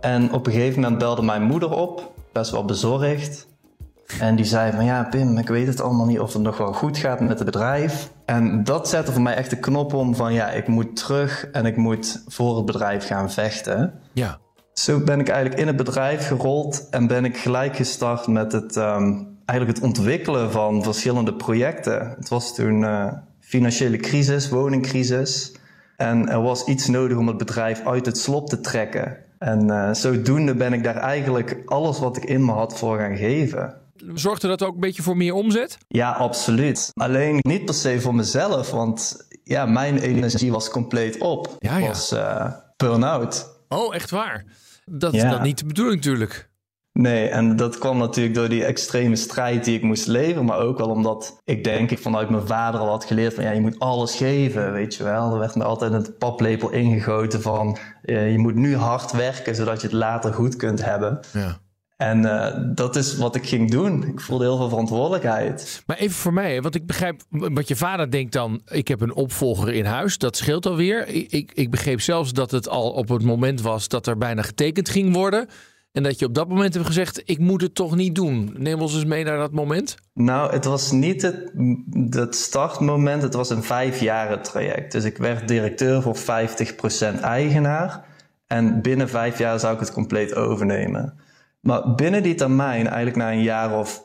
En 0.00 0.32
op 0.32 0.46
een 0.46 0.52
gegeven 0.52 0.80
moment 0.80 0.98
belde 0.98 1.22
mijn 1.22 1.42
moeder 1.42 1.70
op, 1.70 2.12
best 2.32 2.50
wel 2.50 2.64
bezorgd. 2.64 3.46
En 4.20 4.36
die 4.36 4.44
zei 4.44 4.72
van 4.72 4.84
ja 4.84 5.02
Pim, 5.10 5.38
ik 5.38 5.48
weet 5.48 5.66
het 5.66 5.80
allemaal 5.80 6.06
niet 6.06 6.20
of 6.20 6.32
het 6.32 6.42
nog 6.42 6.58
wel 6.58 6.72
goed 6.72 6.98
gaat 6.98 7.20
met 7.20 7.38
het 7.38 7.44
bedrijf. 7.44 8.10
En 8.24 8.64
dat 8.64 8.88
zette 8.88 9.12
voor 9.12 9.22
mij 9.22 9.34
echt 9.34 9.50
de 9.50 9.58
knop 9.58 9.94
om 9.94 10.14
van 10.14 10.32
ja, 10.32 10.50
ik 10.50 10.68
moet 10.68 10.96
terug 10.96 11.46
en 11.52 11.66
ik 11.66 11.76
moet 11.76 12.22
voor 12.26 12.56
het 12.56 12.64
bedrijf 12.64 13.06
gaan 13.06 13.30
vechten. 13.30 13.92
Ja. 14.12 14.38
Zo 14.72 15.00
ben 15.00 15.20
ik 15.20 15.28
eigenlijk 15.28 15.60
in 15.60 15.66
het 15.66 15.76
bedrijf 15.76 16.26
gerold 16.26 16.88
en 16.90 17.06
ben 17.06 17.24
ik 17.24 17.36
gelijk 17.36 17.76
gestart 17.76 18.26
met 18.26 18.52
het, 18.52 18.76
ehm, 18.76 19.22
eigenlijk 19.44 19.78
het 19.78 19.86
ontwikkelen 19.88 20.50
van 20.52 20.82
verschillende 20.82 21.34
projecten. 21.34 22.14
Het 22.18 22.28
was 22.28 22.54
toen 22.54 22.84
eh, 22.84 23.12
financiële 23.40 23.96
crisis, 23.96 24.48
woningcrisis. 24.48 25.52
En 25.96 26.28
er 26.28 26.42
was 26.42 26.64
iets 26.64 26.86
nodig 26.86 27.16
om 27.16 27.26
het 27.26 27.36
bedrijf 27.36 27.86
uit 27.86 28.06
het 28.06 28.18
slop 28.18 28.48
te 28.48 28.60
trekken. 28.60 29.16
En 29.38 29.70
eh, 29.70 29.94
zodoende 29.94 30.54
ben 30.54 30.72
ik 30.72 30.84
daar 30.84 30.96
eigenlijk 30.96 31.62
alles 31.66 31.98
wat 31.98 32.16
ik 32.16 32.24
in 32.24 32.44
me 32.44 32.52
had 32.52 32.78
voor 32.78 32.98
gaan 32.98 33.16
geven. 33.16 33.74
Zorgde 34.14 34.48
dat 34.48 34.62
ook 34.62 34.74
een 34.74 34.80
beetje 34.80 35.02
voor 35.02 35.16
meer 35.16 35.32
omzet? 35.34 35.78
Ja, 35.88 36.10
absoluut. 36.12 36.90
Alleen 36.94 37.38
niet 37.40 37.64
per 37.64 37.74
se 37.74 38.00
voor 38.00 38.14
mezelf, 38.14 38.70
want 38.70 39.26
ja, 39.44 39.66
mijn 39.66 39.98
energie 39.98 40.52
was 40.52 40.70
compleet 40.70 41.18
op. 41.18 41.56
Ja, 41.58 41.76
Ik 41.76 41.82
ja. 41.82 41.88
was 41.88 42.12
eh 42.12 42.46
burn-out. 42.76 43.50
Oh, 43.68 43.94
echt 43.94 44.10
waar? 44.10 44.44
Dat 44.94 45.14
is 45.14 45.22
Ja. 45.22 45.30
dan 45.30 45.42
niet 45.42 45.58
de 45.58 45.66
bedoeling 45.66 45.96
natuurlijk. 45.96 46.50
Nee, 46.92 47.28
en 47.28 47.56
dat 47.56 47.78
kwam 47.78 47.98
natuurlijk 47.98 48.34
door 48.34 48.48
die 48.48 48.64
extreme 48.64 49.16
strijd 49.16 49.64
die 49.64 49.76
ik 49.76 49.82
moest 49.82 50.06
leveren. 50.06 50.44
Maar 50.44 50.58
ook 50.58 50.78
wel 50.78 50.88
omdat 50.88 51.40
ik 51.44 51.64
denk 51.64 51.90
ik 51.90 51.98
vanuit 51.98 52.30
mijn 52.30 52.46
vader 52.46 52.80
al 52.80 52.88
had 52.88 53.04
geleerd 53.04 53.34
van 53.34 53.44
ja, 53.44 53.50
je 53.50 53.60
moet 53.60 53.78
alles 53.78 54.14
geven, 54.14 54.72
weet 54.72 54.94
je 54.94 55.04
wel. 55.04 55.32
Er 55.32 55.38
werd 55.38 55.54
me 55.54 55.64
altijd 55.64 55.92
een 55.92 56.16
paplepel 56.18 56.70
ingegoten 56.70 57.42
van 57.42 57.78
eh, 58.02 58.32
je 58.32 58.38
moet 58.38 58.54
nu 58.54 58.76
hard 58.76 59.12
werken 59.12 59.54
zodat 59.54 59.80
je 59.80 59.86
het 59.86 59.96
later 59.96 60.32
goed 60.32 60.56
kunt 60.56 60.84
hebben. 60.84 61.20
Ja. 61.32 61.58
En 62.02 62.24
uh, 62.24 62.46
dat 62.74 62.96
is 62.96 63.16
wat 63.16 63.34
ik 63.34 63.46
ging 63.46 63.70
doen. 63.70 64.06
Ik 64.06 64.20
voelde 64.20 64.44
heel 64.44 64.56
veel 64.56 64.68
verantwoordelijkheid. 64.68 65.82
Maar 65.86 65.96
even 65.96 66.14
voor 66.14 66.32
mij, 66.32 66.62
want 66.62 66.74
ik 66.74 66.86
begrijp 66.86 67.22
wat 67.30 67.68
je 67.68 67.76
vader 67.76 68.10
denkt 68.10 68.32
dan. 68.32 68.60
Ik 68.66 68.88
heb 68.88 69.00
een 69.00 69.14
opvolger 69.14 69.72
in 69.72 69.84
huis. 69.84 70.18
Dat 70.18 70.36
scheelt 70.36 70.66
alweer. 70.66 71.08
Ik, 71.08 71.32
ik, 71.32 71.52
ik 71.54 71.70
begreep 71.70 72.00
zelfs 72.00 72.32
dat 72.32 72.50
het 72.50 72.68
al 72.68 72.90
op 72.90 73.08
het 73.08 73.22
moment 73.22 73.60
was 73.60 73.88
dat 73.88 74.06
er 74.06 74.18
bijna 74.18 74.42
getekend 74.42 74.88
ging 74.88 75.14
worden. 75.14 75.48
En 75.92 76.02
dat 76.02 76.18
je 76.18 76.26
op 76.26 76.34
dat 76.34 76.48
moment 76.48 76.74
hebt 76.74 76.86
gezegd: 76.86 77.22
Ik 77.24 77.38
moet 77.38 77.62
het 77.62 77.74
toch 77.74 77.96
niet 77.96 78.14
doen. 78.14 78.54
Neem 78.56 78.80
ons 78.80 78.94
eens 78.94 79.04
mee 79.04 79.24
naar 79.24 79.38
dat 79.38 79.52
moment. 79.52 79.94
Nou, 80.14 80.52
het 80.52 80.64
was 80.64 80.90
niet 80.90 81.22
het, 81.22 81.52
het 82.10 82.34
startmoment. 82.34 83.22
Het 83.22 83.34
was 83.34 83.50
een 83.50 83.62
vijfjaren 83.62 84.42
traject. 84.42 84.92
Dus 84.92 85.04
ik 85.04 85.16
werd 85.16 85.48
directeur 85.48 86.02
voor 86.02 86.16
50% 86.16 87.20
eigenaar. 87.20 88.04
En 88.46 88.82
binnen 88.82 89.08
vijf 89.08 89.38
jaar 89.38 89.60
zou 89.60 89.74
ik 89.74 89.80
het 89.80 89.92
compleet 89.92 90.34
overnemen. 90.34 91.21
Maar 91.62 91.94
binnen 91.94 92.22
die 92.22 92.34
termijn, 92.34 92.86
eigenlijk 92.86 93.16
na 93.16 93.32
een 93.32 93.42
jaar 93.42 93.78
of 93.78 94.04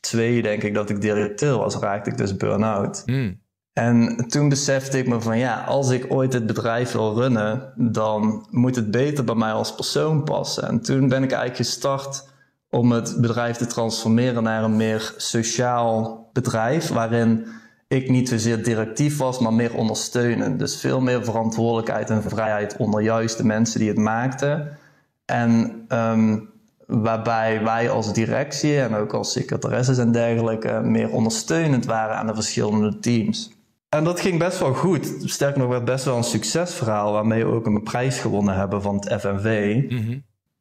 twee, 0.00 0.42
denk 0.42 0.62
ik 0.62 0.74
dat 0.74 0.90
ik 0.90 1.00
directeur 1.00 1.58
was, 1.58 1.76
raakte 1.76 2.10
ik 2.10 2.16
dus 2.16 2.36
burn-out. 2.36 3.02
Hmm. 3.06 3.42
En 3.72 4.16
toen 4.28 4.48
besefte 4.48 4.98
ik 4.98 5.08
me 5.08 5.20
van 5.20 5.38
ja, 5.38 5.64
als 5.64 5.90
ik 5.90 6.06
ooit 6.08 6.32
het 6.32 6.46
bedrijf 6.46 6.92
wil 6.92 7.14
runnen, 7.14 7.72
dan 7.76 8.46
moet 8.50 8.76
het 8.76 8.90
beter 8.90 9.24
bij 9.24 9.34
mij 9.34 9.52
als 9.52 9.74
persoon 9.74 10.24
passen. 10.24 10.68
En 10.68 10.80
toen 10.80 11.08
ben 11.08 11.22
ik 11.22 11.32
eigenlijk 11.32 11.56
gestart 11.56 12.28
om 12.70 12.92
het 12.92 13.16
bedrijf 13.20 13.56
te 13.56 13.66
transformeren 13.66 14.42
naar 14.42 14.64
een 14.64 14.76
meer 14.76 15.14
sociaal 15.16 16.28
bedrijf, 16.32 16.88
waarin 16.88 17.46
ik 17.88 18.10
niet 18.10 18.28
zozeer 18.28 18.62
directief 18.62 19.18
was, 19.18 19.38
maar 19.38 19.52
meer 19.52 19.74
ondersteunend. 19.74 20.58
Dus 20.58 20.80
veel 20.80 21.00
meer 21.00 21.24
verantwoordelijkheid 21.24 22.10
en 22.10 22.22
vrijheid 22.22 22.76
onder 22.76 23.00
juist 23.00 23.36
de 23.36 23.44
mensen 23.44 23.80
die 23.80 23.88
het 23.88 23.98
maakten. 23.98 24.78
En 25.24 25.84
um, 25.88 26.52
waarbij 26.86 27.62
wij 27.62 27.90
als 27.90 28.12
directie 28.12 28.80
en 28.80 28.94
ook 28.94 29.12
als 29.12 29.32
secretaresses 29.32 29.98
en 29.98 30.12
dergelijke 30.12 30.80
meer 30.84 31.10
ondersteunend 31.10 31.84
waren 31.84 32.16
aan 32.16 32.26
de 32.26 32.34
verschillende 32.34 32.98
teams. 32.98 33.52
En 33.88 34.04
dat 34.04 34.20
ging 34.20 34.38
best 34.38 34.58
wel 34.58 34.74
goed. 34.74 35.14
Sterker 35.24 35.60
nog, 35.60 35.68
werd 35.68 35.84
best 35.84 36.04
wel 36.04 36.16
een 36.16 36.24
succesverhaal 36.24 37.12
waarmee 37.12 37.46
we 37.46 37.52
ook 37.52 37.66
een 37.66 37.82
prijs 37.82 38.18
gewonnen 38.18 38.54
hebben 38.54 38.82
van 38.82 38.94
het 38.94 39.20
FNV. 39.20 39.82
Mhm. 39.88 40.18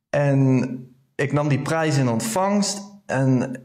En 0.10 0.78
ik 1.16 1.34
nam 1.34 1.48
die 1.48 1.62
prijs 1.62 1.98
in 1.98 2.10
ontvangst 2.10 2.82
en 3.06 3.62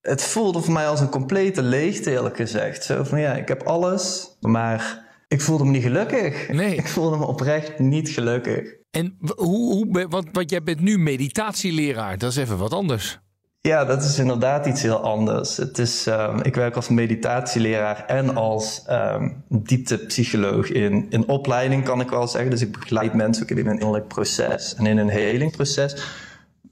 het 0.00 0.22
voelde 0.22 0.62
voor 0.62 0.72
mij 0.72 0.88
als 0.88 1.00
een 1.00 1.08
complete 1.08 1.62
leegte, 1.62 2.10
eerlijk 2.10 2.36
gezegd. 2.36 2.84
Zo 2.84 3.04
van 3.04 3.20
ja, 3.20 3.32
ik 3.32 3.48
heb 3.48 3.62
alles, 3.62 4.36
maar 4.40 5.05
ik 5.28 5.40
voelde 5.40 5.64
me 5.64 5.70
niet 5.70 5.82
gelukkig. 5.82 6.48
Nee. 6.48 6.74
Ik 6.74 6.88
voelde 6.88 7.16
me 7.16 7.26
oprecht 7.26 7.78
niet 7.78 8.08
gelukkig. 8.08 8.74
En 8.90 9.16
hoe, 9.36 9.72
hoe, 9.72 10.06
want, 10.08 10.28
want 10.32 10.50
jij 10.50 10.62
bent 10.62 10.80
nu 10.80 10.98
meditatieleraar, 10.98 12.18
dat 12.18 12.30
is 12.30 12.36
even 12.36 12.58
wat 12.58 12.72
anders. 12.72 13.18
Ja, 13.60 13.84
dat 13.84 14.02
is 14.02 14.18
inderdaad 14.18 14.66
iets 14.66 14.82
heel 14.82 15.00
anders. 15.00 15.56
Het 15.56 15.78
is, 15.78 16.06
um, 16.06 16.40
ik 16.42 16.54
werk 16.54 16.76
als 16.76 16.88
meditatieleraar 16.88 18.04
en 18.06 18.34
als 18.34 18.84
um, 18.90 19.44
dieptepsycholoog 19.48 20.70
in, 20.70 21.06
in 21.10 21.28
opleiding, 21.28 21.84
kan 21.84 22.00
ik 22.00 22.10
wel 22.10 22.28
zeggen. 22.28 22.50
Dus 22.50 22.62
ik 22.62 22.72
begeleid 22.72 23.14
mensen 23.14 23.42
ook 23.42 23.50
in 23.50 23.66
een 23.66 23.78
innerlijk 23.78 24.08
proces 24.08 24.74
en 24.74 24.86
in 24.86 24.98
een 24.98 25.08
helingproces. 25.08 26.16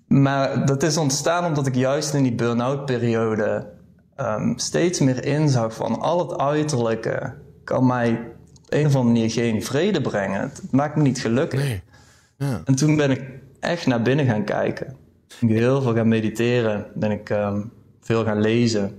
Maar 0.07 0.67
dat 0.67 0.83
is 0.83 0.97
ontstaan 0.97 1.45
omdat 1.45 1.67
ik 1.67 1.75
juist 1.75 2.15
in 2.15 2.23
die 2.23 2.35
burn-out 2.35 2.85
periode 2.85 3.67
um, 4.17 4.59
steeds 4.59 5.01
meer 5.01 5.25
inzag 5.25 5.75
van 5.75 6.01
al 6.01 6.19
het 6.19 6.39
uiterlijke 6.39 7.35
kan 7.65 7.87
mij 7.87 8.34
een 8.75 8.87
of 8.87 8.95
andere 8.95 9.15
manier 9.15 9.31
geen 9.31 9.63
vrede 9.63 10.01
brengen. 10.01 10.41
Het 10.41 10.73
maakt 10.73 10.97
me 10.97 11.03
niet 11.03 11.21
gelukkig. 11.21 11.61
Nee. 11.61 11.83
Ja. 12.39 12.63
En 12.65 12.75
toen 12.75 12.97
ben 12.97 13.11
ik 13.11 13.23
echt 13.61 13.87
naar 13.87 14.03
binnen 14.03 14.27
gaan 14.27 14.45
kijken. 14.45 14.97
Ik 15.41 15.49
ben 15.49 15.57
heel 15.57 15.83
veel 15.83 15.95
gaan 15.95 16.09
mediteren, 16.09 16.87
ben 16.95 17.11
ik 17.11 17.31
um, 17.31 17.73
veel 18.01 18.25
gaan 18.25 18.41
lezen. 18.41 18.99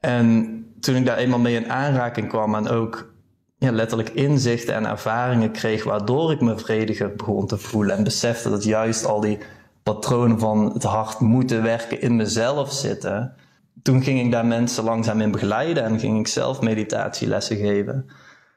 En 0.00 0.56
toen 0.80 0.96
ik 0.96 1.06
daar 1.06 1.16
eenmaal 1.16 1.38
mee 1.38 1.54
in 1.54 1.70
aanraking 1.70 2.28
kwam 2.28 2.54
en 2.54 2.68
ook 2.68 3.14
ja, 3.58 3.70
letterlijk 3.70 4.08
inzichten 4.08 4.74
en 4.74 4.86
ervaringen 4.86 5.52
kreeg, 5.52 5.84
waardoor 5.84 6.32
ik 6.32 6.40
me 6.40 6.58
vrediger 6.58 7.14
begon 7.14 7.46
te 7.46 7.58
voelen 7.58 7.96
en 7.96 8.04
besefte 8.04 8.50
dat 8.50 8.64
juist 8.64 9.04
al 9.04 9.20
die 9.20 9.38
patronen 9.82 10.38
van 10.38 10.72
het 10.72 10.82
hard 10.82 11.20
moeten 11.20 11.62
werken 11.62 12.00
in 12.00 12.16
mezelf 12.16 12.72
zitten. 12.72 13.34
Toen 13.82 14.02
ging 14.02 14.20
ik 14.20 14.30
daar 14.30 14.46
mensen 14.46 14.84
langzaam 14.84 15.20
in 15.20 15.30
begeleiden 15.30 15.84
en 15.84 15.98
ging 15.98 16.18
ik 16.18 16.26
zelf 16.26 16.60
meditatielessen 16.60 17.56
geven. 17.56 18.06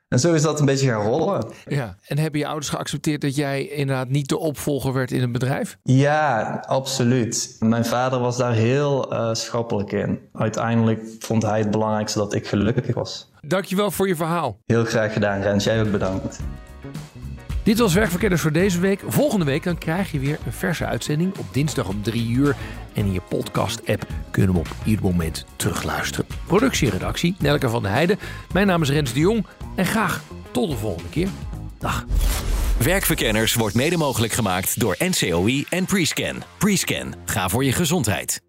En 0.10 0.20
zo 0.20 0.34
is 0.34 0.41
dat 0.41 0.60
een 0.60 0.66
beetje 0.66 0.88
gaan 0.89 1.01
rollen. 1.01 1.45
Ja, 1.68 1.95
en 2.07 2.18
hebben 2.18 2.39
je 2.39 2.47
ouders 2.47 2.70
geaccepteerd 2.70 3.22
dat 3.22 3.36
jij 3.36 3.68
inderdaad 3.68 4.10
niet 4.10 4.30
de 4.30 4.38
opvolger 4.38 4.93
werd 4.93 5.12
in 5.12 5.22
het 5.22 5.32
bedrijf? 5.32 5.78
Ja, 5.84 6.64
absoluut. 6.68 7.55
Mijn 7.60 7.86
vader 7.86 8.20
was 8.20 8.38
daar 8.38 8.53
heel 8.53 9.14
uh, 9.14 9.34
schappelijk 9.34 9.91
in. 9.91 10.20
Uiteindelijk 10.34 11.01
vond 11.20 11.43
hij 11.43 11.60
het 11.60 11.72
belangrijkste 11.72 12.20
dat 12.20 12.34
ik 12.34 12.47
gelukkig 12.47 12.95
was. 12.95 13.32
Dankjewel 13.41 13.91
voor 13.91 14.07
je 14.07 14.16
verhaal. 14.16 14.57
Heel 14.66 14.86
graag 14.86 15.14
gedaan, 15.14 15.41
Rens. 15.41 15.64
Jij 15.64 15.82
ook 15.82 15.91
bedankt. 15.91 16.39
Dit 17.70 17.80
was 17.80 17.94
Werkverkenners 17.94 18.42
voor 18.42 18.52
deze 18.52 18.80
week. 18.80 19.02
Volgende 19.08 19.46
week 19.46 19.64
dan 19.64 19.78
krijg 19.78 20.12
je 20.12 20.20
weer 20.20 20.40
een 20.46 20.54
verse 20.54 20.86
uitzending 20.86 21.38
op 21.38 21.46
dinsdag 21.52 21.88
om 21.88 22.02
3 22.02 22.30
uur. 22.30 22.56
En 22.94 23.06
in 23.06 23.14
je 23.14 23.22
podcast-app 23.30 24.08
kunnen 24.32 24.54
we 24.54 24.60
op 24.60 24.68
ieder 24.86 25.06
moment 25.06 25.46
terugluisteren. 25.56 26.26
Productie 26.48 26.88
en 26.88 26.94
redactie, 26.94 27.36
Nelke 27.40 27.70
van 27.70 27.82
der 27.82 27.92
Heijden. 27.92 28.20
Mijn 28.54 28.68
naam 28.68 28.82
is 28.82 28.90
Rens 28.90 29.14
de 29.14 29.20
Jong. 29.20 29.46
En 29.76 29.86
graag 29.86 30.24
tot 30.52 30.70
de 30.70 30.78
volgende 30.78 31.10
keer. 31.10 31.28
Dag. 31.80 32.06
Werkverkenners 32.78 33.54
wordt 33.54 33.76
mede 33.76 33.98
mogelijk 33.98 34.34
gemaakt 34.34 34.80
door 34.80 34.96
NCOI 35.00 35.66
en 35.70 35.86
Prescan. 35.86 36.44
Prescan, 36.58 37.14
ga 37.26 37.50
voor 37.50 37.64
je 37.64 37.72
gezondheid. 37.72 38.49